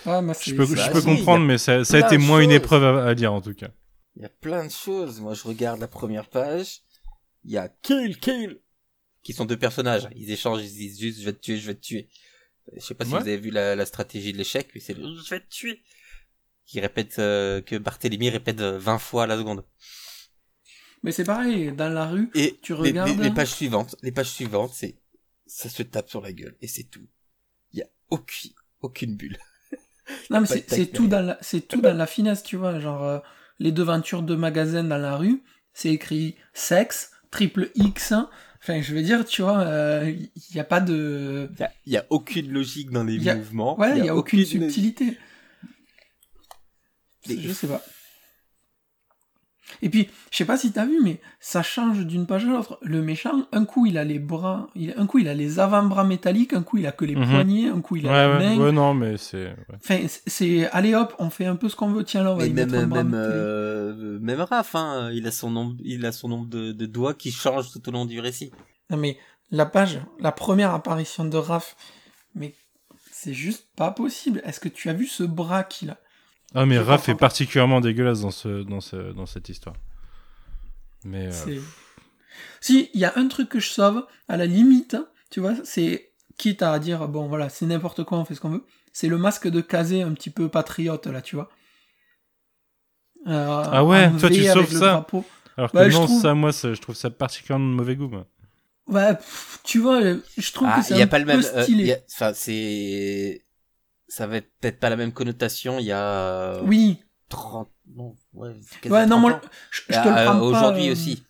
Moi, 0.07 0.33
Je 0.43 0.55
peux, 0.55 0.65
je 0.67 0.91
peux 0.93 1.03
comprendre, 1.03 1.45
mais 1.45 1.59
ça, 1.59 1.85
ça 1.85 1.97
a 1.97 2.01
été 2.07 2.19
moins 2.19 2.41
une 2.41 2.51
épreuve 2.53 2.85
à, 2.85 3.07
à 3.09 3.15
lire 3.15 3.33
en 3.33 3.41
tout 3.41 3.55
cas. 3.55 3.71
Il 4.17 4.23
y 4.23 4.25
a 4.25 4.29
plein 4.29 4.67
de 4.67 4.71
choses. 4.71 5.21
Moi, 5.21 5.35
je 5.35 5.45
regarde 5.45 5.81
la 5.81 5.89
première 5.89 6.29
page. 6.29 6.81
Il 7.45 7.51
y 7.53 7.59
a 7.59 7.69
kill, 7.83 8.19
kill, 8.19 8.61
qui 9.23 9.33
sont 9.33 9.45
deux 9.47 9.57
personnages. 9.59 10.09
Ils 10.15 10.31
échangent, 10.31 10.63
ils 10.63 10.73
disent 10.73 11.01
juste, 11.01 11.21
je 11.21 11.25
vais 11.25 11.33
te 11.33 11.41
tuer, 11.41 11.57
je 11.59 11.67
vais 11.67 11.75
te 11.75 11.81
tuer. 11.81 12.09
Je 12.77 12.81
sais 12.81 12.95
pas 12.95 13.05
si 13.05 13.13
Ouais. 13.13 13.21
vous 13.21 13.27
avez 13.29 13.37
vu 13.39 13.51
la, 13.51 13.75
la 13.75 13.87
stratégie 13.87 14.33
de 14.33 14.39
l'échec, 14.39 14.71
mais 14.75 14.81
c'est 14.81 14.95
le 14.95 15.03
je 15.25 15.31
vais 15.31 15.41
te 15.41 15.49
tuer. 15.49 15.83
Qui 16.67 16.81
répète, 16.81 17.19
euh, 17.19 17.61
que 17.63 17.77
Barthélemy 17.77 18.31
répète 18.31 18.61
euh, 18.61 18.79
20 18.79 18.99
fois 18.99 19.25
à 19.25 19.27
la 19.27 19.37
seconde. 19.37 19.65
Mais 21.03 21.13
c'est 21.13 21.25
pareil, 21.25 21.73
dans 21.73 21.89
la 21.89 22.07
rue, 22.07 22.31
Et 22.35 22.59
Tu 22.63 22.75
les- 22.75 22.79
regardes 22.91 23.19
les, 23.19 23.25
les 23.29 23.35
pages 23.35 23.53
suivantes, 23.55 23.97
les 24.03 24.13
pages 24.13 24.31
suivantes, 24.31 24.73
c'est, 24.75 24.99
ça 25.47 25.69
se 25.69 25.83
tape 25.83 26.11
sur 26.11 26.21
la 26.21 26.33
gueule, 26.33 26.57
et 26.61 26.69
c'est 26.69 26.85
tout. 26.85 27.07
Il 27.73 27.79
y 27.79 27.83
a 27.83 27.87
aucune, 28.11 28.53
aucune 28.83 29.17
bulle. 29.17 29.39
Non, 30.31 30.41
mais 30.41 30.47
c'est 30.47 30.87
tout, 30.87 31.07
dans 31.09 31.21
la- 31.23 31.39
c'est 31.41 31.67
tout 31.67 31.81
dans 31.81 31.97
la 31.97 32.07
finesse, 32.07 32.43
tu 32.43 32.57
vois. 32.57 32.79
Genre, 32.81 33.03
euh, 33.05 33.19
les 33.59 33.73
devantures 33.73 34.23
de 34.23 34.35
magasins 34.35 34.85
dans 34.85 34.99
la 34.99 35.17
rue, 35.17 35.43
c'est 35.73 35.91
écrit 35.91 36.37
sexe, 36.55 37.13
triple 37.31 37.71
X, 37.75 38.15
Enfin, 38.63 38.83
je 38.83 38.95
veux 38.95 39.01
dire, 39.03 39.25
tu 39.25 39.41
vois, 39.41 39.65
il 40.05 40.29
n'y 40.55 40.61
a 40.61 40.65
pas 40.65 40.81
de. 40.81 41.49
Il 41.87 41.91
n'y 41.93 41.97
a, 41.97 42.05
aucune 42.11 42.53
logique 42.53 42.91
dans 42.91 43.05
les 43.05 43.15
Y 43.17 43.31
a- 43.31 43.35
mouvements. 43.37 43.81
Ouais, 43.81 43.97
il 43.97 44.03
n'y 44.03 44.09
a, 44.11 44.15
aucune, 44.15 44.41
aucune 44.41 44.71
subtilité. 44.71 45.17
Je 47.27 47.53
sais 47.53 47.67
pas. 47.67 47.83
Et 49.83 49.89
puis, 49.89 50.09
je 50.31 50.37
sais 50.37 50.45
pas 50.45 50.57
si 50.57 50.73
t'as 50.73 50.85
vu, 50.87 50.99
mais 51.03 51.21
ça 51.41 51.63
change 51.63 52.07
d'une 52.07 52.27
page 52.27 52.45
à 52.45 52.49
l'autre. 52.49 52.79
Le 52.83 53.03
méchant, 53.03 53.47
un 53.53 53.65
coup 53.65 53.87
il 53.87 53.97
a 53.99 54.05
les 54.05 54.19
bras, 54.19 54.69
il- 54.75 54.95
un 54.97 55.07
coup 55.07 55.19
il 55.19 55.29
a 55.29 55.35
les 55.35 55.59
avant-bras 55.59 56.05
métalliques, 56.05 56.53
un 56.53 56.63
coup 56.63 56.79
il 56.79 56.87
a 56.87 56.93
que 56.93 57.05
les 57.05 57.17
Mhm. 57.17 57.29
poignets, 57.31 57.69
un 57.69 57.81
coup 57.81 57.97
il 57.97 58.07
a 58.09 58.11
Ouais, 58.13 58.27
les 58.39 58.47
ouais, 58.47 58.57
mains. 58.57 58.65
ouais, 58.65 58.73
non, 58.73 58.95
mais 58.95 59.17
c'est. 59.17 59.47
ouais. 59.47 59.57
Enfin, 59.77 59.99
c'est- 60.27 60.69
allez 60.71 60.95
hop, 60.95 61.15
on 61.19 61.31
fait 61.31 61.47
un 61.47 61.57
peu 61.57 61.69
ce 61.69 61.77
qu'on 61.77 61.91
veut. 61.93 62.05
Tiens 62.05 62.23
là, 62.25 62.33
on 62.33 62.37
va 62.37 62.47
y 62.47 62.51
même, 62.53 62.71
mettre 62.71 62.83
un 62.83 62.87
bras 62.87 63.05
même, 63.05 63.15
euh, 63.15 64.19
même 64.21 64.41
Raph, 64.41 64.75
hein, 64.75 65.11
il 65.13 65.27
a 65.27 65.31
son 65.31 65.51
nombre, 65.51 65.77
il 65.85 66.05
a 66.07 66.13
son 66.13 66.29
nombre 66.29 66.47
de, 66.49 66.73
de 66.73 66.87
doigts 66.87 67.15
qui 67.15 67.31
change 67.31 67.71
tout 67.73 67.89
au 67.89 67.93
long 67.93 68.07
du 68.07 68.21
récit. 68.21 68.51
Non 68.91 68.97
mais 68.97 69.19
la 69.51 69.67
page, 69.67 70.01
la 70.21 70.33
première 70.33 70.73
apparition 70.75 71.25
de 71.25 71.37
Raph, 71.37 71.77
mais 72.35 72.55
c'est 73.13 73.35
juste 73.35 73.69
pas 73.77 73.91
possible. 73.91 74.41
Est-ce 74.45 74.61
que 74.61 74.69
tu 74.69 74.89
as 74.89 74.93
vu 74.95 75.07
ce 75.07 75.23
bras 75.23 75.63
qu'il 75.65 75.91
a? 75.91 75.99
Ah, 76.55 76.67
mais 76.67 76.79
Raph 76.79 77.09
est 77.09 77.15
particulièrement 77.15 77.81
dégueulasse 77.81 78.21
dans, 78.23 78.31
ce, 78.31 78.63
dans, 78.63 78.81
ce, 78.81 78.97
dans 79.13 79.27
cette 79.27 79.49
histoire. 79.49 79.77
Mais. 81.05 81.29
euh, 81.33 81.61
Si, 82.61 82.91
il 82.95 83.01
y 83.01 83.05
a 83.05 83.13
un 83.17 83.29
truc 83.29 83.49
que 83.49 83.61
je 83.61 83.69
sauve, 83.69 84.07
à 84.29 84.37
la 84.37 84.47
limite, 84.47 84.97
tu 85.31 85.41
vois, 85.41 85.55
c'est 85.65 86.11
quitte 86.39 86.63
à 86.63 86.79
dire, 86.79 87.07
bon 87.09 87.29
voilà, 87.29 87.49
c'est 87.49 87.67
n'importe 87.67 88.03
quoi, 88.05 88.19
on 88.19 88.25
fait 88.25 88.35
ce 88.35 88.41
qu'on 88.41 88.51
veut, 88.51 88.65
c'est 88.93 89.09
le 89.09 89.19
masque 89.19 89.47
de 89.49 89.61
Kazé 89.61 90.03
un 90.03 90.13
petit 90.13 90.31
peu 90.31 90.49
patriote, 90.49 91.07
là, 91.07 91.21
tu 91.23 91.37
vois. 91.37 91.51
Euh, 93.27 93.63
Ah 93.71 93.85
ouais, 93.85 94.11
toi, 94.19 94.31
tu 94.31 94.45
sauves 94.45 94.71
ça 94.73 94.79
drapeau. 94.93 95.25
Alors 95.57 95.71
que 95.71 95.77
Bah, 95.77 95.89
je 95.91 95.97
non, 95.97 96.07
trouve- 96.07 96.23
ça, 96.23 96.35
moi, 96.35 96.53
ça, 96.53 96.73
je 96.73 96.81
trouve 96.81 96.95
ça 96.95 97.11
particulièrement 97.11 97.69
de 97.69 97.75
mauvais 97.75 97.95
goût. 97.97 98.09
moi. 98.09 98.27
Ouais, 98.87 99.15
pff, 99.15 99.61
tu 99.63 99.79
vois, 99.79 100.01
je 100.03 100.53
trouve 100.53 100.69
Ah, 100.71 100.81
que 100.81 100.85
c'est 100.87 100.95
il 100.95 100.99
y 100.99 101.03
a 101.03 101.05
un 101.05 101.09
pas 101.09 101.19
le 101.19 101.27
même, 101.27 101.43
euh, 101.45 101.63
stylé. 101.63 101.83
il 101.83 101.87
y 101.89 101.93
a- 101.93 101.99
enfin, 102.13 102.33
c'est, 102.35 103.45
ça 104.11 104.27
va 104.27 104.37
être 104.39 104.51
peut-être 104.61 104.81
pas 104.81 104.91
la 104.91 104.97
même 104.97 105.13
connotation 105.13 105.79
il 105.79 105.87
y 105.87 105.93
a 105.93 106.03
euh, 106.03 106.63
Oui, 106.65 106.99
30, 107.29 107.69
non, 107.95 108.17
ouais, 108.35 108.53
non, 108.85 109.07
30 109.07 109.21
moi, 109.21 109.41
je, 109.71 109.81
je 109.89 109.95
te 109.95 110.09
le 110.09 110.15
prends 110.15 110.19
euh, 110.19 110.25
pas. 110.27 110.41
Aujourd'hui 110.43 110.89
euh, 110.89 110.93
aussi. 110.93 111.23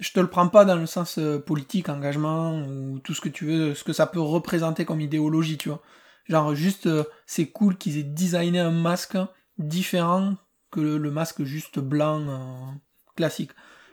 Je 0.00 0.10
te 0.12 0.20
le 0.20 0.28
prends 0.28 0.48
pas 0.48 0.64
dans 0.64 0.76
le 0.76 0.86
sens 0.86 1.18
euh, 1.18 1.38
politique, 1.38 1.88
engagement, 1.90 2.58
ou 2.62 2.98
tout 3.00 3.14
ce 3.14 3.20
que 3.20 3.28
tu 3.28 3.44
veux, 3.46 3.74
ce 3.74 3.84
que 3.84 3.92
ça 3.92 4.06
peut 4.06 4.20
représenter 4.20 4.84
comme 4.84 5.00
idéologie, 5.00 5.58
tu 5.58 5.68
vois. 5.68 5.82
Genre, 6.24 6.54
juste, 6.54 6.88
c'est 7.26 7.46
cool 7.46 7.76
qu'ils 7.76 7.98
aient 7.98 8.02
designé 8.02 8.58
un 8.60 8.70
masque 8.72 9.16
différent 9.58 10.34
que 10.70 10.80
le, 10.80 10.98
le 10.98 11.10
masque 11.10 11.44
juste 11.44 11.78
blanc 11.78 12.20
euh, 12.28 12.74
classique. 13.14 13.52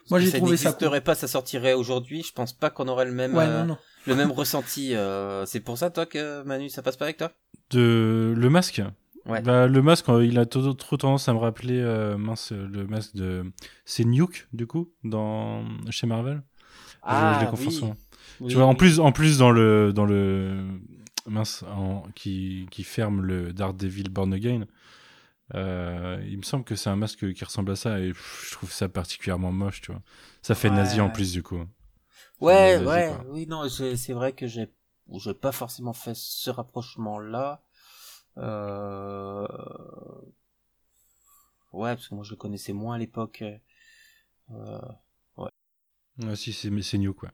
Moi, 0.09 0.19
j'ai 0.19 0.31
trouvé 0.31 0.57
ça 0.57 0.71
cool. 0.71 0.73
n'existerait 0.73 1.01
pas, 1.01 1.15
ça 1.15 1.27
sortirait 1.27 1.73
aujourd'hui. 1.73 2.23
Je 2.23 2.33
pense 2.33 2.51
pas 2.53 2.69
qu'on 2.69 2.87
aurait 2.87 3.05
le 3.05 3.11
même, 3.13 3.35
Ouais, 3.35 3.45
euh, 3.45 3.59
non, 3.61 3.65
non. 3.67 3.77
le 4.07 4.15
même 4.15 4.31
ressenti. 4.31 4.93
c'est 5.45 5.59
pour 5.61 5.77
ça, 5.77 5.89
toi, 5.89 6.05
que 6.05 6.41
Manu, 6.43 6.69
ça 6.69 6.81
passe 6.81 6.97
pas 6.97 7.05
avec 7.05 7.17
toi? 7.17 7.31
De... 7.71 8.33
Le 8.37 8.49
masque 8.49 8.81
Ouais. 9.25 9.41
Bah, 9.41 9.67
le 9.67 9.81
masque, 9.81 10.09
euh, 10.09 10.25
il 10.25 10.37
a 10.37 10.45
trop, 10.45 10.73
trop 10.73 10.97
tendance 10.97 11.29
à 11.29 11.33
me 11.33 11.39
rappeler, 11.39 11.79
euh, 11.79 12.17
mince, 12.17 12.51
le 12.51 12.85
masque 12.87 13.15
de. 13.15 13.45
C'est 13.85 14.03
Nuke, 14.03 14.47
du 14.53 14.67
coup, 14.67 14.91
dans... 15.05 15.63
chez 15.89 16.07
Marvel. 16.07 16.43
Je- 17.09 17.33
je 17.39 17.45
confonds 17.45 17.69
souvent. 17.71 17.95
Oui, 18.39 18.47
tu 18.49 18.57
vois, 18.57 18.65
en 18.65 18.71
oui. 18.71 18.75
plus, 18.75 18.99
en 18.99 19.11
plus 19.11 19.37
dans 19.37 19.51
le. 19.51 19.93
Dans 19.93 20.05
le 20.05 20.65
mince, 21.27 21.63
en- 21.63 22.03
qui, 22.15 22.67
qui 22.71 22.83
ferme 22.83 23.21
le 23.21 23.53
Daredevil 23.53 24.09
Born 24.09 24.33
Again, 24.33 24.65
euh, 25.55 26.21
il 26.27 26.37
me 26.37 26.43
semble 26.43 26.63
que 26.63 26.75
c'est 26.75 26.89
un 26.89 26.95
masque 26.95 27.33
qui 27.33 27.45
ressemble 27.45 27.71
à 27.71 27.75
ça 27.75 27.99
et 27.99 28.09
pff, 28.09 28.45
je 28.49 28.53
trouve 28.53 28.71
ça 28.71 28.89
particulièrement 28.89 29.51
moche, 29.51 29.81
tu 29.81 29.91
vois. 29.91 30.01
Ça 30.41 30.55
fait 30.55 30.69
Ouais. 30.69 30.75
nazi 30.75 31.01
en 31.01 31.09
plus, 31.09 31.31
du 31.33 31.43
coup. 31.43 31.59
Ouais, 32.41 32.77
ouais, 32.85 33.15
oui, 33.29 33.47
non, 33.47 33.67
c'est 33.69 34.13
vrai 34.13 34.33
que 34.33 34.47
j'ai, 34.47 34.69
j'ai 35.11 35.33
pas 35.33 35.51
forcément 35.51 35.93
fait 35.93 36.15
ce 36.15 36.49
rapprochement-là. 36.49 37.63
Euh... 38.37 39.47
Ouais, 41.71 41.95
parce 41.95 42.07
que 42.07 42.15
moi 42.15 42.23
je 42.23 42.31
le 42.31 42.37
connaissais 42.37 42.73
moins 42.73 42.95
à 42.95 42.97
l'époque. 42.97 43.43
Euh... 44.51 44.81
Ah, 46.21 46.35
si, 46.35 46.53
c'est 46.53 46.69
mais 46.69 46.83
c'est 46.83 46.97
Nuke, 46.99 47.17
quoi. 47.17 47.31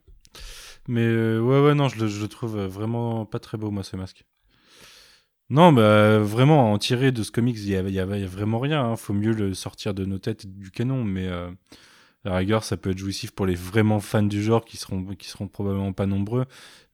Mais 0.88 1.06
euh, 1.06 1.42
ouais, 1.42 1.62
ouais, 1.62 1.76
non, 1.76 1.90
je 1.90 2.04
le, 2.04 2.28
trouve 2.28 2.58
vraiment 2.58 3.26
pas 3.26 3.40
très 3.40 3.58
beau, 3.58 3.72
moi, 3.72 3.84
ce 3.84 3.98
masque. 3.98 4.26
Non, 5.50 5.74
bah 5.74 6.20
vraiment, 6.20 6.72
en 6.72 6.78
tirer 6.78 7.12
de 7.12 7.24
ce 7.24 7.32
comics, 7.32 7.58
il 7.58 7.70
y 7.70 7.76
a, 7.76 7.82
il 7.82 7.94
y 7.94 8.26
vraiment 8.26 8.60
rien. 8.60 8.84
hein. 8.84 8.96
Faut 8.96 9.14
mieux 9.14 9.34
le 9.34 9.54
sortir 9.54 9.94
de 9.94 10.06
nos 10.06 10.20
têtes 10.20 10.46
du 10.48 10.72
canon, 10.72 11.04
mais 11.04 11.28
euh, 11.28 11.52
la 12.26 12.36
rigueur, 12.38 12.64
ça 12.64 12.78
peut 12.78 12.92
être 12.92 12.98
jouissif 12.98 13.32
pour 13.32 13.46
les 13.46 13.56
vraiment 13.56 14.00
fans 14.00 14.24
du 14.24 14.44
genre 14.44 14.66
qui 14.66 14.78
seront, 14.78 15.04
qui 15.16 15.28
seront 15.30 15.48
probablement 15.48 15.94
pas 15.94 16.06
nombreux, 16.06 16.46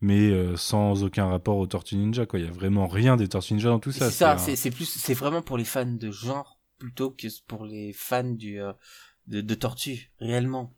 mais 0.02 0.30
euh, 0.32 0.56
sans 0.56 1.04
aucun 1.04 1.26
rapport 1.28 1.58
aux 1.58 1.68
Tortues 1.68 1.96
Ninja, 1.96 2.26
quoi. 2.26 2.40
Il 2.40 2.46
y 2.46 2.48
a 2.48 2.52
vraiment 2.52 2.88
rien 2.88 3.18
des 3.18 3.28
Tortues 3.28 3.54
Ninja 3.56 3.70
dans 3.70 3.80
tout 3.80 3.92
ça. 3.92 4.12
C'est 4.12 4.18
ça, 4.18 4.34
un- 4.34 4.38
c'est 4.38 4.72
plus, 4.72 4.86
c'est 4.86 5.14
vraiment 5.16 5.42
pour 5.42 5.58
les 5.58 5.66
fans 5.66 5.86
de 5.86 6.12
genre 6.12 6.60
plutôt 6.78 7.10
que 7.12 7.28
pour 7.48 7.66
les 7.66 7.94
fans 7.94 8.24
du 8.24 8.62
euh, 8.62 8.74
de, 9.28 9.42
de 9.42 9.56
Tortue 9.56 10.12
réellement. 10.20 10.74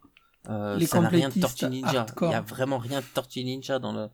Euh, 0.50 0.78
Les 0.78 0.86
ça 0.86 1.02
n'a 1.02 1.10
rien 1.10 1.28
de 1.30 1.34
complétistes 1.34 1.60
Tortue 1.60 1.76
Ninja. 1.76 2.00
hardcore. 2.02 2.30
Il 2.30 2.34
y 2.34 2.36
a 2.36 2.42
vraiment 2.42 2.78
rien 2.78 3.02
de 3.02 3.06
Tortue 3.14 3.44
Ninja 3.44 3.80
dans 3.80 3.92
le 3.92 4.08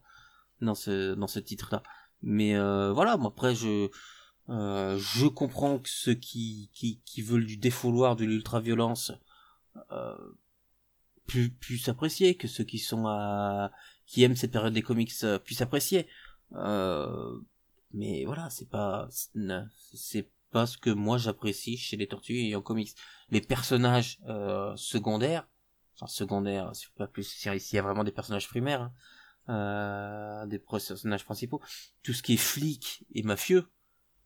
dans 0.62 0.76
ce 0.76 1.14
dans 1.14 1.28
ce 1.28 1.40
titre-là. 1.40 1.84
Mais 2.24 2.56
euh, 2.56 2.92
voilà, 2.92 3.18
moi 3.18 3.28
après 3.28 3.54
je 3.54 3.90
euh, 4.50 4.98
je 4.98 5.28
comprends 5.28 5.78
que 5.78 5.90
ceux 5.90 6.16
qui 6.16 6.70
qui 6.74 7.02
qui 7.06 7.22
veulent 7.22 7.46
du 7.46 7.58
défouloir, 7.58 8.16
de 8.16 8.26
l'ultra-violence 8.26 9.12
pu- 11.28 11.52
puissent 11.52 11.90
apprécier, 11.90 12.36
que 12.36 12.48
ceux 12.48 12.64
qui 12.64 12.80
sont 12.80 13.06
à 13.08 13.72
qui 14.06 14.24
aiment 14.24 14.36
cette 14.36 14.52
période 14.52 14.74
des 14.74 14.82
comics 14.82 15.12
euh, 15.24 15.40
puissent 15.40 15.62
apprécier. 15.62 16.08
Euh, 16.54 17.40
mais 17.94 18.26
voilà, 18.26 18.50
c'est 18.50 18.70
pas 18.70 19.08
c'est 19.94 20.30
pas 20.52 20.66
ce 20.68 20.78
que 20.78 20.90
moi 20.90 21.18
j'apprécie 21.18 21.78
chez 21.78 21.98
les 21.98 22.08
tortues 22.08 22.40
et 22.48 22.56
en 22.56 22.62
comics. 22.62 22.96
Les 23.30 23.42
personnages 23.42 24.20
euh, 24.28 24.76
secondaires, 24.76 25.48
enfin 25.96 26.08
secondaires, 26.08 26.72
c'est 26.74 26.94
pas 26.96 27.08
plus 27.08 27.24
s'il 27.24 27.52
y 27.52 27.78
a 27.78 27.82
vraiment 27.82 28.04
des 28.04 28.12
personnages 28.12 28.48
primaires, 28.48 28.82
hein, 28.82 28.94
euh, 29.50 30.46
des 30.48 30.60
personnages 30.60 31.26
principaux, 31.26 31.62
tout 32.04 32.14
ce 32.14 32.22
qui 32.22 32.34
est 32.34 32.38
flic 32.38 33.06
et 33.14 33.24
mafieux, 33.24 33.68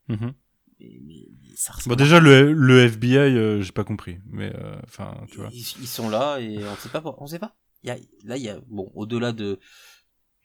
Mhm. 0.10 0.34
Mais, 0.80 1.00
mais- 1.06 1.28
mais 1.44 1.56
ça 1.56 1.74
Bon, 1.86 1.96
déjà, 1.96 2.20
le, 2.20 2.52
le 2.54 2.80
FBI, 2.88 3.18
euh, 3.18 3.62
j'ai 3.62 3.72
pas 3.72 3.84
compris, 3.84 4.20
mais 4.30 4.52
euh, 4.56 4.76
enfin, 4.86 5.16
tu 5.30 5.38
vois. 5.38 5.50
ils, 5.52 5.60
ils 5.82 5.88
sont 5.88 6.10
là 6.10 6.40
et 6.40 6.58
on 6.66 6.76
sait 6.78 6.90
pas 6.90 7.02
on 7.20 7.28
sait 7.28 7.40
pas 7.40 7.56
y 7.84 7.90
a, 7.92 7.96
là 8.26 8.38
il 8.38 8.44
y 8.44 8.50
a 8.50 8.60
bon 8.68 8.92
au-delà 8.96 9.32
de 9.32 9.60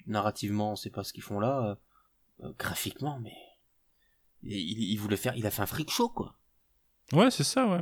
narrativement 0.07 0.72
on 0.72 0.76
sait 0.76 0.91
pas 0.91 1.03
ce 1.05 1.12
qu'ils 1.12 1.22
font 1.22 1.41
là 1.41 1.78
euh, 2.43 2.53
graphiquement 2.59 3.18
mais 3.20 3.33
il, 4.43 4.53
il, 4.53 4.93
il 4.93 4.97
voulait 4.99 5.16
faire 5.16 5.35
il 5.37 5.47
a 5.47 5.51
fait 5.51 5.62
un 5.62 5.66
freak 5.66 5.91
show 5.91 6.09
quoi 6.09 6.37
Ouais, 7.12 7.30
c'est 7.30 7.45
ça, 7.45 7.66
ouais. 7.66 7.80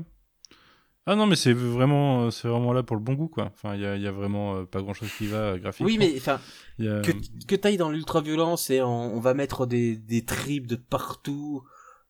Ah 1.07 1.15
non, 1.15 1.27
mais 1.27 1.37
c'est 1.37 1.53
vraiment, 1.53 2.31
c'est 2.33 2.49
vraiment 2.49 2.73
là 2.73 2.83
pour 2.83 2.97
le 2.97 3.03
bon 3.03 3.15
goût, 3.15 3.29
quoi. 3.29 3.47
Enfin, 3.55 3.75
il 3.77 3.81
y 3.81 3.87
a, 3.87 3.97
y 3.97 4.07
a 4.07 4.13
vraiment 4.13 4.65
pas 4.67 4.83
grand-chose 4.83 5.11
qui 5.17 5.27
va 5.27 5.57
graphiquement. 5.59 5.87
oui 5.87 5.99
mais 5.99 6.15
enfin 6.17 6.41
a- 6.81 7.01
que, 7.03 7.13
que 7.47 7.55
t'ailles 7.55 7.77
dans 7.77 7.91
l'ultra 7.91 8.21
violence 8.21 8.71
et 8.71 8.83
on, 8.83 9.15
on 9.17 9.21
va 9.21 9.35
mettre 9.35 9.67
des, 9.67 9.97
des 9.97 10.25
tripes 10.25 10.67
de 10.67 10.77
partout 10.77 11.63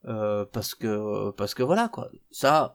parce 0.05 0.75
que 0.75 1.31
parce 1.33 1.55
que 1.55 1.63
voilà 1.63 1.89
quoi 1.89 2.11
ça 2.31 2.73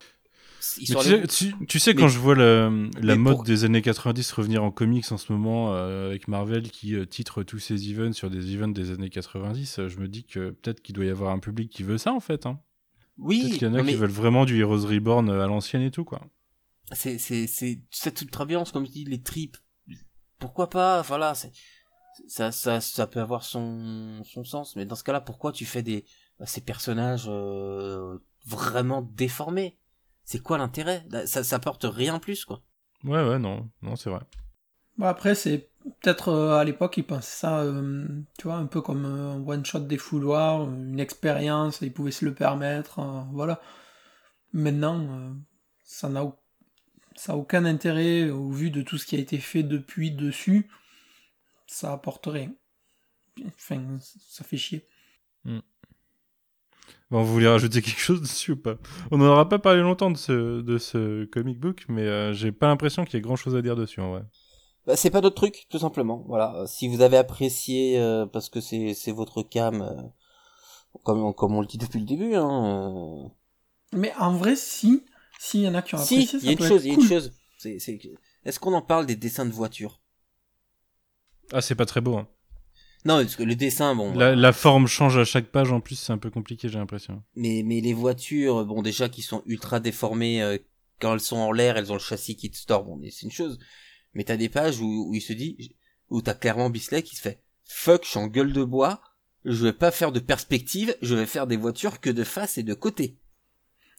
tu, 0.78 0.86
sais, 0.88 1.28
tu, 1.28 1.54
tu 1.68 1.80
sais, 1.80 1.94
Mais- 1.94 2.02
quand 2.02 2.08
je 2.08 2.18
vois 2.18 2.34
la, 2.34 2.70
mode 3.16 3.36
pour- 3.36 3.44
des 3.44 3.66
années 3.66 3.84
90 3.84 4.32
revenir 4.32 4.64
en 4.64 4.72
comics 4.72 5.12
en 5.12 5.18
ce 5.18 5.32
moment, 5.32 5.76
euh, 5.76 6.08
avec 6.08 6.28
Marvel 6.28 6.72
qui 6.72 6.96
euh, 6.96 7.06
titre 7.06 7.44
tous 7.44 7.60
ses 7.60 7.88
events 7.92 8.14
sur 8.14 8.32
des 8.32 8.56
events 8.56 8.70
des 8.70 8.90
années 8.90 9.12
90, 9.12 9.78
euh, 9.78 9.90
je 9.90 10.00
me 10.00 10.08
dis 10.08 10.24
que 10.24 10.50
peut-être 10.52 10.82
qu'il 10.82 10.96
doit 10.96 11.06
y 11.06 11.10
avoir 11.10 11.32
un 11.32 11.38
public 11.40 11.70
qui 11.70 11.84
veut 11.84 12.00
ça, 12.00 12.14
en 12.14 12.20
fait. 12.20 12.48
Hein. 12.48 12.60
oui 13.20 13.42
Peut-être 13.44 13.54
qu'il 13.60 13.68
y 13.68 13.72
en 13.72 13.76
a 13.76 13.84
qui 13.84 13.94
veulent 13.94 14.10
vraiment 14.10 14.46
du 14.46 14.60
Heroes 14.60 14.88
Reborn 14.88 15.30
euh, 15.30 15.44
à 15.44 15.46
l'ancienne 15.48 15.84
et 15.84 15.92
tout, 15.92 16.04
quoi. 16.06 16.22
c'est 16.94 17.20
c'est 17.20 17.46
c'est 17.46 17.82
cette 17.92 18.22
ultra 18.24 18.46
violence 18.46 18.72
comme 18.72 18.88
je 18.88 18.92
dis 18.92 19.06
les 19.06 19.22
tripes 19.22 19.58
pourquoi 20.40 20.70
pas 20.70 21.02
voilà 21.04 21.34
ça 22.28 22.52
ça 22.52 22.82
ça 22.82 23.08
peut 23.08 23.20
avoir 23.20 23.44
son 23.44 24.22
son 24.24 24.44
sens 24.44 24.76
mais 24.76 24.86
dans 24.86 24.96
ce 24.96 25.04
cas-là 25.04 25.22
pourquoi 25.22 25.52
tu 25.52 25.66
fais 25.66 25.82
des 25.84 26.06
ces 26.46 26.62
personnages 26.62 27.28
euh, 27.28 28.18
vraiment 28.46 29.02
déformés 29.02 29.80
c'est 30.26 30.40
quoi 30.40 30.58
l'intérêt? 30.58 31.06
Ça 31.26 31.44
ça 31.44 31.56
apporte 31.56 31.86
rien 31.88 32.16
en 32.16 32.20
plus 32.20 32.44
quoi 32.46 32.62
Ouais, 33.04 33.24
ouais, 33.24 33.38
non, 33.38 33.70
non, 33.84 33.96
c'est 33.96 34.10
vrai. 34.10 34.22
Bon, 34.98 35.06
après, 35.06 35.36
c'est 35.36 35.70
peut-être 36.02 36.30
euh, 36.30 36.58
à 36.58 36.64
l'époque, 36.64 36.98
ils 36.98 37.06
pensaient 37.06 37.38
ça, 37.38 37.60
euh, 37.60 38.08
tu 38.40 38.48
vois, 38.48 38.56
un 38.56 38.66
peu 38.66 38.82
comme 38.82 39.06
euh, 39.06 39.34
un 39.34 39.48
one-shot 39.48 39.82
des 39.82 40.00
fouloirs, 40.00 40.64
une 40.64 41.00
expérience, 41.00 41.82
ils 41.82 41.94
pouvaient 41.94 42.12
se 42.12 42.26
le 42.26 42.34
permettre, 42.34 43.00
euh, 43.00 43.22
voilà. 43.32 43.62
Maintenant, 44.54 45.00
euh, 45.02 45.34
ça 45.84 46.10
n'a 46.10 46.26
ça 47.16 47.34
a 47.34 47.36
aucun 47.36 47.66
intérêt 47.66 48.30
au 48.30 48.50
vu 48.50 48.72
de 48.72 48.82
tout 48.82 48.98
ce 48.98 49.06
qui 49.06 49.16
a 49.16 49.20
été 49.20 49.38
fait 49.38 49.64
depuis 49.64 50.12
dessus. 50.12 50.70
Ça 51.68 51.94
apporte 51.94 52.26
rien. 52.26 52.52
Enfin, 53.46 53.98
ça 54.00 54.44
fait 54.44 54.58
chier. 54.58 54.88
Bon, 57.12 57.24
vous 57.24 57.32
voulez 57.34 57.48
rajouter 57.48 57.82
quelque 57.82 58.00
chose 58.00 58.22
dessus 58.22 58.52
ou 58.54 58.58
pas? 58.58 58.76
On 59.12 59.18
n'en 59.18 59.28
aura 59.28 59.48
pas 59.48 59.60
parlé 59.60 59.82
longtemps 59.82 60.10
de 60.12 60.18
ce, 60.18 60.62
de 60.62 60.78
ce 60.78 61.26
comic 61.26 61.60
book, 61.60 61.86
mais 61.88 62.02
euh, 62.02 62.34
j'ai 62.34 62.52
pas 62.52 62.68
l'impression 62.68 63.06
qu'il 63.06 63.16
y 63.16 63.18
ait 63.18 63.22
grand 63.22 63.36
chose 63.36 63.56
à 63.56 63.62
dire 63.62 63.76
dessus, 63.76 64.02
en 64.02 64.12
vrai. 64.12 64.24
Bah, 64.86 64.96
c'est 64.96 65.10
pas 65.10 65.22
notre 65.22 65.36
truc, 65.36 65.66
tout 65.70 65.80
simplement. 65.80 66.24
Voilà. 66.28 66.56
Euh, 66.62 66.66
Si 66.68 66.88
vous 66.88 67.02
avez 67.02 67.18
apprécié, 67.18 68.00
euh, 68.00 68.26
parce 68.26 68.50
que 68.50 68.62
c'est 68.62 68.94
c'est 68.94 69.12
votre 69.12 69.42
cam, 69.44 69.82
euh, 69.82 70.02
comme 71.04 71.34
comme 71.34 71.56
on 71.56 71.62
le 71.62 71.68
dit 71.68 71.78
depuis 71.78 72.00
le 72.00 72.06
début, 72.06 72.36
hein. 72.36 73.32
Mais 73.94 74.14
en 74.20 74.34
vrai, 74.38 74.56
si, 74.56 75.06
s'il 75.40 75.62
y 75.62 75.68
en 75.68 75.76
a 75.76 75.82
qui 75.82 75.96
ont 75.96 76.00
Si, 76.00 76.22
apprécié, 76.24 76.40
il 76.42 76.46
y 76.46 76.50
a 76.50 76.52
ça 76.52 76.52
une 76.54 76.58
peut 76.58 76.68
chose, 76.68 76.82
être 76.82 76.86
il 76.86 76.88
y 76.88 76.92
a 76.92 76.94
une 76.96 77.00
cool. 77.02 77.10
chose. 77.10 77.34
C'est 77.58 77.80
c'est 77.80 77.98
que- 77.98 78.08
est-ce 78.46 78.60
qu'on 78.60 78.74
en 78.74 78.82
parle 78.82 79.06
des 79.06 79.16
dessins 79.16 79.46
de 79.46 79.52
voitures? 79.52 80.02
Ah, 81.54 81.62
c'est 81.62 81.76
pas 81.76 81.86
très 81.86 82.02
beau. 82.02 82.18
hein. 82.18 82.28
Non, 83.06 83.18
parce 83.18 83.36
que 83.36 83.44
le 83.44 83.56
dessin, 83.56 83.94
bon. 83.94 84.14
La, 84.16 84.36
la 84.36 84.52
forme 84.52 84.88
change 84.88 85.18
à 85.18 85.26
chaque 85.26 85.48
page 85.48 85.72
en 85.72 85.80
plus, 85.80 85.96
c'est 85.96 86.12
un 86.12 86.18
peu 86.18 86.32
compliqué, 86.32 86.68
j'ai 86.70 86.80
l'impression. 86.80 87.22
Mais, 87.36 87.62
mais 87.64 87.80
les 87.80 87.94
voitures, 87.94 88.66
bon, 88.66 88.82
déjà 88.82 89.10
qui 89.10 89.22
sont 89.22 89.44
ultra 89.46 89.80
déformées, 89.80 90.42
euh, 90.42 90.58
quand 91.00 91.14
elles 91.14 91.20
sont 91.20 91.38
en 91.38 91.52
l'air, 91.52 91.78
elles 91.78 91.92
ont 91.92 91.96
le 91.96 92.00
châssis 92.00 92.36
qui 92.36 92.50
te 92.50 92.58
store, 92.58 92.84
bon, 92.84 92.98
mais 92.98 93.12
c'est 93.12 93.26
une 93.26 93.32
chose. 93.32 93.60
Mais 94.16 94.24
t'as 94.24 94.38
des 94.38 94.50
pages 94.50 94.80
où, 94.80 95.10
où 95.10 95.14
il 95.14 95.22
se 95.22 95.34
dit, 95.34 95.76
où 96.10 96.22
t'as 96.22 96.34
clairement 96.34 96.72
Bisley 96.72 97.04
qui 97.04 97.16
se 97.16 97.22
fait, 97.22 97.44
fuck, 97.64 98.04
je 98.04 98.10
suis 98.10 98.20
en 98.20 98.28
gueule 98.28 98.54
de 98.54 98.64
bois, 98.64 99.02
je 99.44 99.66
vais 99.66 99.74
pas 99.74 99.92
faire 99.92 100.12
de 100.12 100.20
perspective, 100.20 100.96
je 101.04 101.14
vais 101.14 101.28
faire 101.28 101.46
des 101.46 101.58
voitures 101.58 102.00
que 102.00 102.10
de 102.10 102.24
face 102.24 102.58
et 102.58 102.64
de 102.64 102.74
côté. 102.74 103.20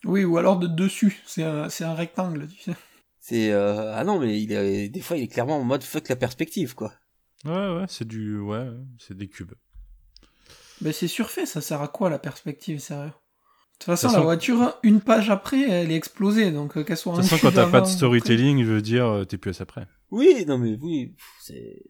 Oui, 0.05 0.25
ou 0.25 0.37
alors 0.37 0.59
de 0.59 0.67
dessus, 0.67 1.23
c'est 1.27 1.45
un, 1.45 1.69
c'est 1.69 1.85
un 1.85 1.95
rectangle, 1.95 2.49
tu 2.49 2.61
sais. 2.61 2.77
C'est, 3.21 3.53
euh, 3.53 3.95
ah 3.95 4.05
non, 4.05 4.19
mais 4.19 4.41
il 4.41 4.53
est, 4.53 4.89
des 4.89 5.01
fois, 5.01 5.17
il 5.17 5.25
est 5.25 5.29
clairement 5.29 5.59
en 5.59 5.65
mode 5.65 5.83
fuck 5.83 6.09
la 6.09 6.17
perspective, 6.17 6.75
quoi. 6.75 6.93
Ouais, 7.47 7.81
ouais, 7.81 7.87
c'est 7.89 8.07
du. 8.07 8.39
Ouais, 8.39 8.69
c'est 8.99 9.17
des 9.17 9.29
cubes. 9.29 9.53
Ben 10.81 10.93
c'est 10.93 11.09
surfait, 11.09 11.47
ça 11.47 11.61
sert 11.61 11.81
à 11.81 11.89
quoi 11.89 12.11
la 12.11 12.19
perspective, 12.19 12.81
sérieux 12.81 13.07
De 13.07 13.13
toute 13.79 13.85
façon, 13.85 14.11
la 14.11 14.21
voiture, 14.21 14.79
une 14.83 15.01
page 15.01 15.31
après, 15.31 15.63
elle 15.63 15.91
est 15.91 15.97
explosée, 15.97 16.51
donc 16.53 16.77
euh, 16.77 16.85
qu'elle 16.85 16.99
soit 16.99 17.17
De 17.17 17.21
toute 17.23 17.31
façon, 17.31 17.47
quand 17.47 17.55
t'as 17.55 17.71
pas 17.71 17.81
de 17.81 17.87
storytelling, 17.87 18.63
je 18.63 18.73
veux 18.73 18.83
dire, 18.83 19.07
euh, 19.07 19.25
t'es 19.25 19.39
plus 19.39 19.51
à 19.51 19.55
ça 19.55 19.67
près. 19.67 19.87
Oui, 20.11 20.45
non 20.47 20.59
mais 20.59 20.77
oui, 20.81 21.15
c'est 21.41 21.83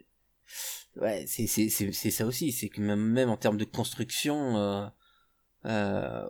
ouais, 0.96 1.24
c'est 1.26 1.46
c'est 1.46 1.68
c'est 1.68 1.92
c'est 1.92 2.10
ça 2.10 2.26
aussi, 2.26 2.52
c'est 2.52 2.68
que 2.68 2.80
même 2.80 3.00
même 3.00 3.28
en 3.28 3.36
termes 3.36 3.58
de 3.58 3.64
construction 3.64 4.56
euh 4.56 4.86
euh 5.66 6.26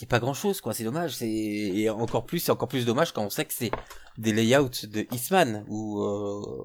y 0.00 0.04
a 0.04 0.08
pas 0.08 0.18
grand-chose 0.18 0.60
quoi, 0.60 0.74
c'est 0.74 0.84
dommage, 0.84 1.16
c'est 1.16 1.30
et 1.30 1.88
encore 1.90 2.26
plus 2.26 2.40
c'est 2.40 2.52
encore 2.52 2.68
plus 2.68 2.84
dommage 2.84 3.12
quand 3.12 3.24
on 3.24 3.30
sait 3.30 3.44
que 3.44 3.54
c'est 3.54 3.70
des 4.18 4.32
layouts 4.32 4.68
de 4.84 5.06
Eastman 5.12 5.64
où 5.68 6.02
euh, 6.02 6.64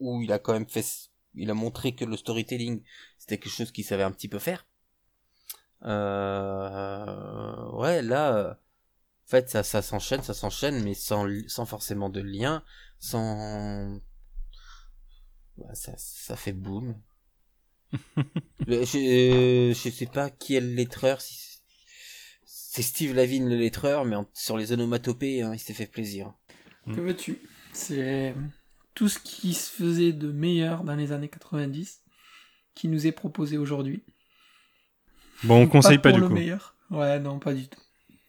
où 0.00 0.22
il 0.22 0.32
a 0.32 0.38
quand 0.38 0.52
même 0.54 0.68
fait 0.68 0.84
il 1.34 1.50
a 1.50 1.54
montré 1.54 1.94
que 1.94 2.04
le 2.04 2.16
storytelling 2.16 2.82
c'était 3.18 3.38
quelque 3.38 3.52
chose 3.54 3.72
qu'il 3.72 3.84
savait 3.84 4.02
un 4.02 4.10
petit 4.12 4.28
peu 4.28 4.38
faire. 4.38 4.66
Euh, 5.84 7.70
ouais, 7.72 8.02
là 8.02 8.58
en 9.26 9.30
fait, 9.30 9.50
ça, 9.50 9.62
ça 9.62 9.82
s'enchaîne, 9.82 10.22
ça 10.22 10.34
s'enchaîne, 10.34 10.82
mais 10.84 10.94
sans, 10.94 11.26
sans 11.48 11.66
forcément 11.66 12.10
de 12.10 12.20
lien, 12.20 12.64
sans... 13.00 14.00
Ça, 15.74 15.94
ça 15.96 16.36
fait 16.36 16.52
boum. 16.52 17.00
Euh, 18.68 18.84
je, 18.84 18.98
euh, 18.98 19.74
je 19.74 19.88
sais 19.90 20.06
pas 20.06 20.30
qui 20.30 20.54
est 20.54 20.60
le 20.60 20.74
lettreur, 20.74 21.20
si 21.20 21.34
c'est- 21.34 21.60
c'est 22.44 22.82
Steve 22.82 23.14
Lavigne 23.14 23.48
le 23.48 23.56
lettreur, 23.56 24.04
mais 24.04 24.16
en- 24.16 24.28
sur 24.34 24.56
les 24.58 24.72
onomatopées, 24.72 25.42
hein, 25.42 25.52
il 25.54 25.58
s'est 25.58 25.74
fait 25.74 25.86
plaisir. 25.86 26.34
Que 26.86 27.00
veux-tu? 27.00 27.40
C'est 27.72 28.34
tout 28.94 29.08
ce 29.08 29.18
qui 29.18 29.54
se 29.54 29.70
faisait 29.70 30.12
de 30.12 30.30
meilleur 30.32 30.84
dans 30.84 30.94
les 30.96 31.12
années 31.12 31.28
90 31.28 32.00
qui 32.74 32.88
nous 32.88 33.06
est 33.06 33.12
proposé 33.12 33.58
aujourd'hui. 33.58 34.02
Bon, 35.44 35.62
on 35.62 35.68
conseille 35.68 35.98
pas, 35.98 36.10
pour 36.10 36.16
du 36.16 36.20
le 36.22 36.28
coup. 36.28 36.34
meilleur. 36.34 36.74
Ouais, 36.90 37.18
non, 37.18 37.38
pas 37.38 37.54
du 37.54 37.68
tout. 37.68 37.78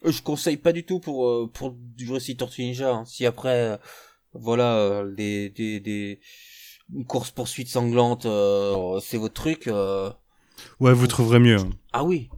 Euh, 0.04 0.10
Je 0.12 0.22
conseille 0.22 0.56
pas 0.56 0.72
du 0.72 0.84
tout 0.84 0.98
pour, 1.00 1.26
euh, 1.28 1.50
pour 1.52 1.72
du 1.72 2.06
Jurassic 2.06 2.38
Tortue 2.38 2.62
Ninja, 2.62 2.90
hein. 2.92 3.04
si 3.04 3.26
après, 3.26 3.72
euh, 3.72 3.76
voilà, 4.32 5.04
des, 5.16 5.50
des, 5.50 5.78
des, 5.80 6.20
une 6.92 7.04
course 7.04 7.30
poursuite 7.30 7.68
sanglante, 7.68 8.24
euh, 8.26 8.98
c'est 9.00 9.18
votre 9.18 9.34
truc, 9.34 9.66
euh, 9.68 10.10
Ouais, 10.80 10.92
vous 10.92 11.06
trouverez 11.06 11.38
mieux. 11.38 11.58
hein. 11.58 11.70
Ah 11.92 12.04
oui. 12.04 12.30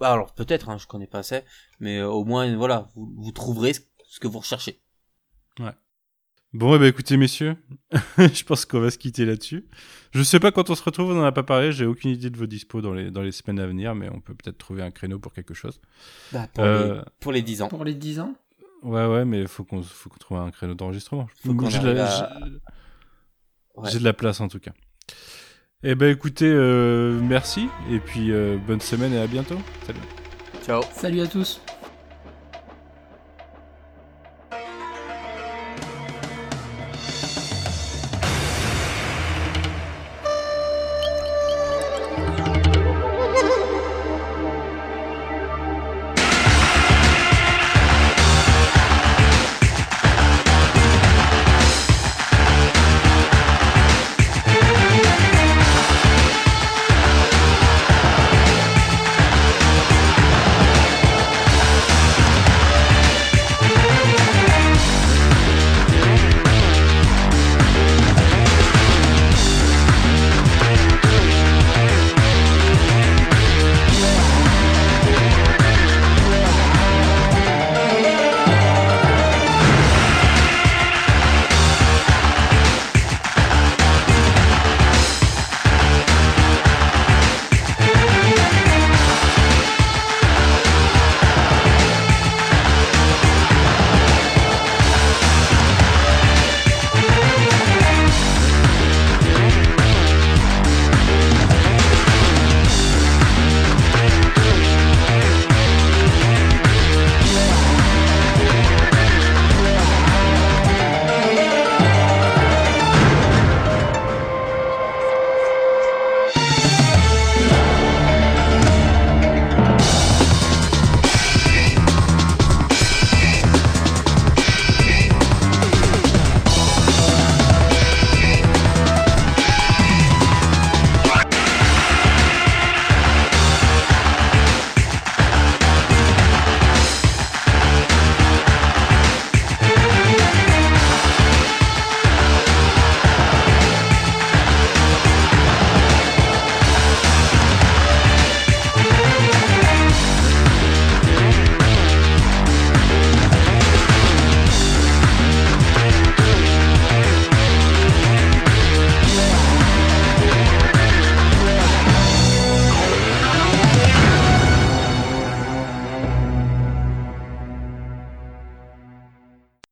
Bah 0.00 0.12
alors 0.12 0.32
peut-être, 0.34 0.68
hein, 0.68 0.78
je 0.78 0.86
connais 0.86 1.06
pas 1.08 1.18
assez, 1.18 1.40
mais 1.80 1.98
euh, 1.98 2.08
au 2.08 2.24
moins 2.24 2.54
voilà, 2.56 2.88
vous, 2.94 3.12
vous 3.16 3.32
trouverez 3.32 3.72
ce 3.72 4.20
que 4.20 4.28
vous 4.28 4.38
recherchez. 4.38 4.80
Bon, 6.54 6.74
eh 6.74 6.78
ben, 6.78 6.86
écoutez, 6.86 7.16
messieurs, 7.18 7.56
je 8.18 8.42
pense 8.44 8.64
qu'on 8.64 8.80
va 8.80 8.90
se 8.90 8.96
quitter 8.98 9.26
là-dessus. 9.26 9.66
Je 10.12 10.22
sais 10.22 10.40
pas 10.40 10.50
quand 10.50 10.70
on 10.70 10.74
se 10.74 10.82
retrouve, 10.82 11.10
on 11.10 11.20
en 11.20 11.24
a 11.24 11.32
pas 11.32 11.42
parlé, 11.42 11.72
j'ai 11.72 11.84
aucune 11.84 12.10
idée 12.10 12.30
de 12.30 12.36
vos 12.38 12.46
dispos 12.46 12.80
dans 12.80 12.94
les, 12.94 13.10
dans 13.10 13.20
les 13.20 13.32
semaines 13.32 13.60
à 13.60 13.66
venir, 13.66 13.94
mais 13.94 14.08
on 14.10 14.20
peut 14.20 14.34
peut-être 14.34 14.56
trouver 14.56 14.82
un 14.82 14.90
créneau 14.90 15.18
pour 15.18 15.34
quelque 15.34 15.52
chose. 15.52 15.78
Bah, 16.32 16.48
pour, 16.54 16.64
Euh, 16.64 16.94
les, 16.96 17.00
pour 17.20 17.32
les 17.32 17.42
10 17.42 17.62
ans. 17.62 17.68
Pour 17.68 17.84
les 17.84 17.94
10 17.94 18.20
ans? 18.20 18.34
Ouais, 18.82 19.06
ouais, 19.06 19.24
mais 19.26 19.46
faut 19.46 19.64
qu'on 19.64 19.82
faut 19.82 20.08
qu'on 20.08 20.16
trouve 20.18 20.38
un 20.38 20.50
créneau 20.50 20.74
d'enregistrement. 20.74 21.28
Faut 21.44 21.52
qu'on 21.54 21.68
J'ai 21.68 21.80
de, 21.80 21.84
arrive 21.86 21.96
la- 21.98 22.14
à- 22.24 22.38
j'ai- 22.40 22.44
Ouais. 23.76 23.90
j'ai 23.92 23.98
de 23.98 24.04
la 24.04 24.12
place 24.14 24.40
en 24.40 24.48
tout 24.48 24.58
cas. 24.60 24.72
Eh 25.84 25.94
ben 25.94 26.10
écoutez, 26.10 26.48
euh, 26.50 27.20
merci, 27.20 27.68
et 27.90 28.00
puis 28.00 28.32
euh, 28.32 28.56
bonne 28.66 28.80
semaine 28.80 29.12
et 29.12 29.18
à 29.20 29.26
bientôt. 29.28 29.58
Salut. 29.86 30.00
Ciao. 30.64 30.82
Salut 30.92 31.20
à 31.20 31.26
tous 31.28 31.60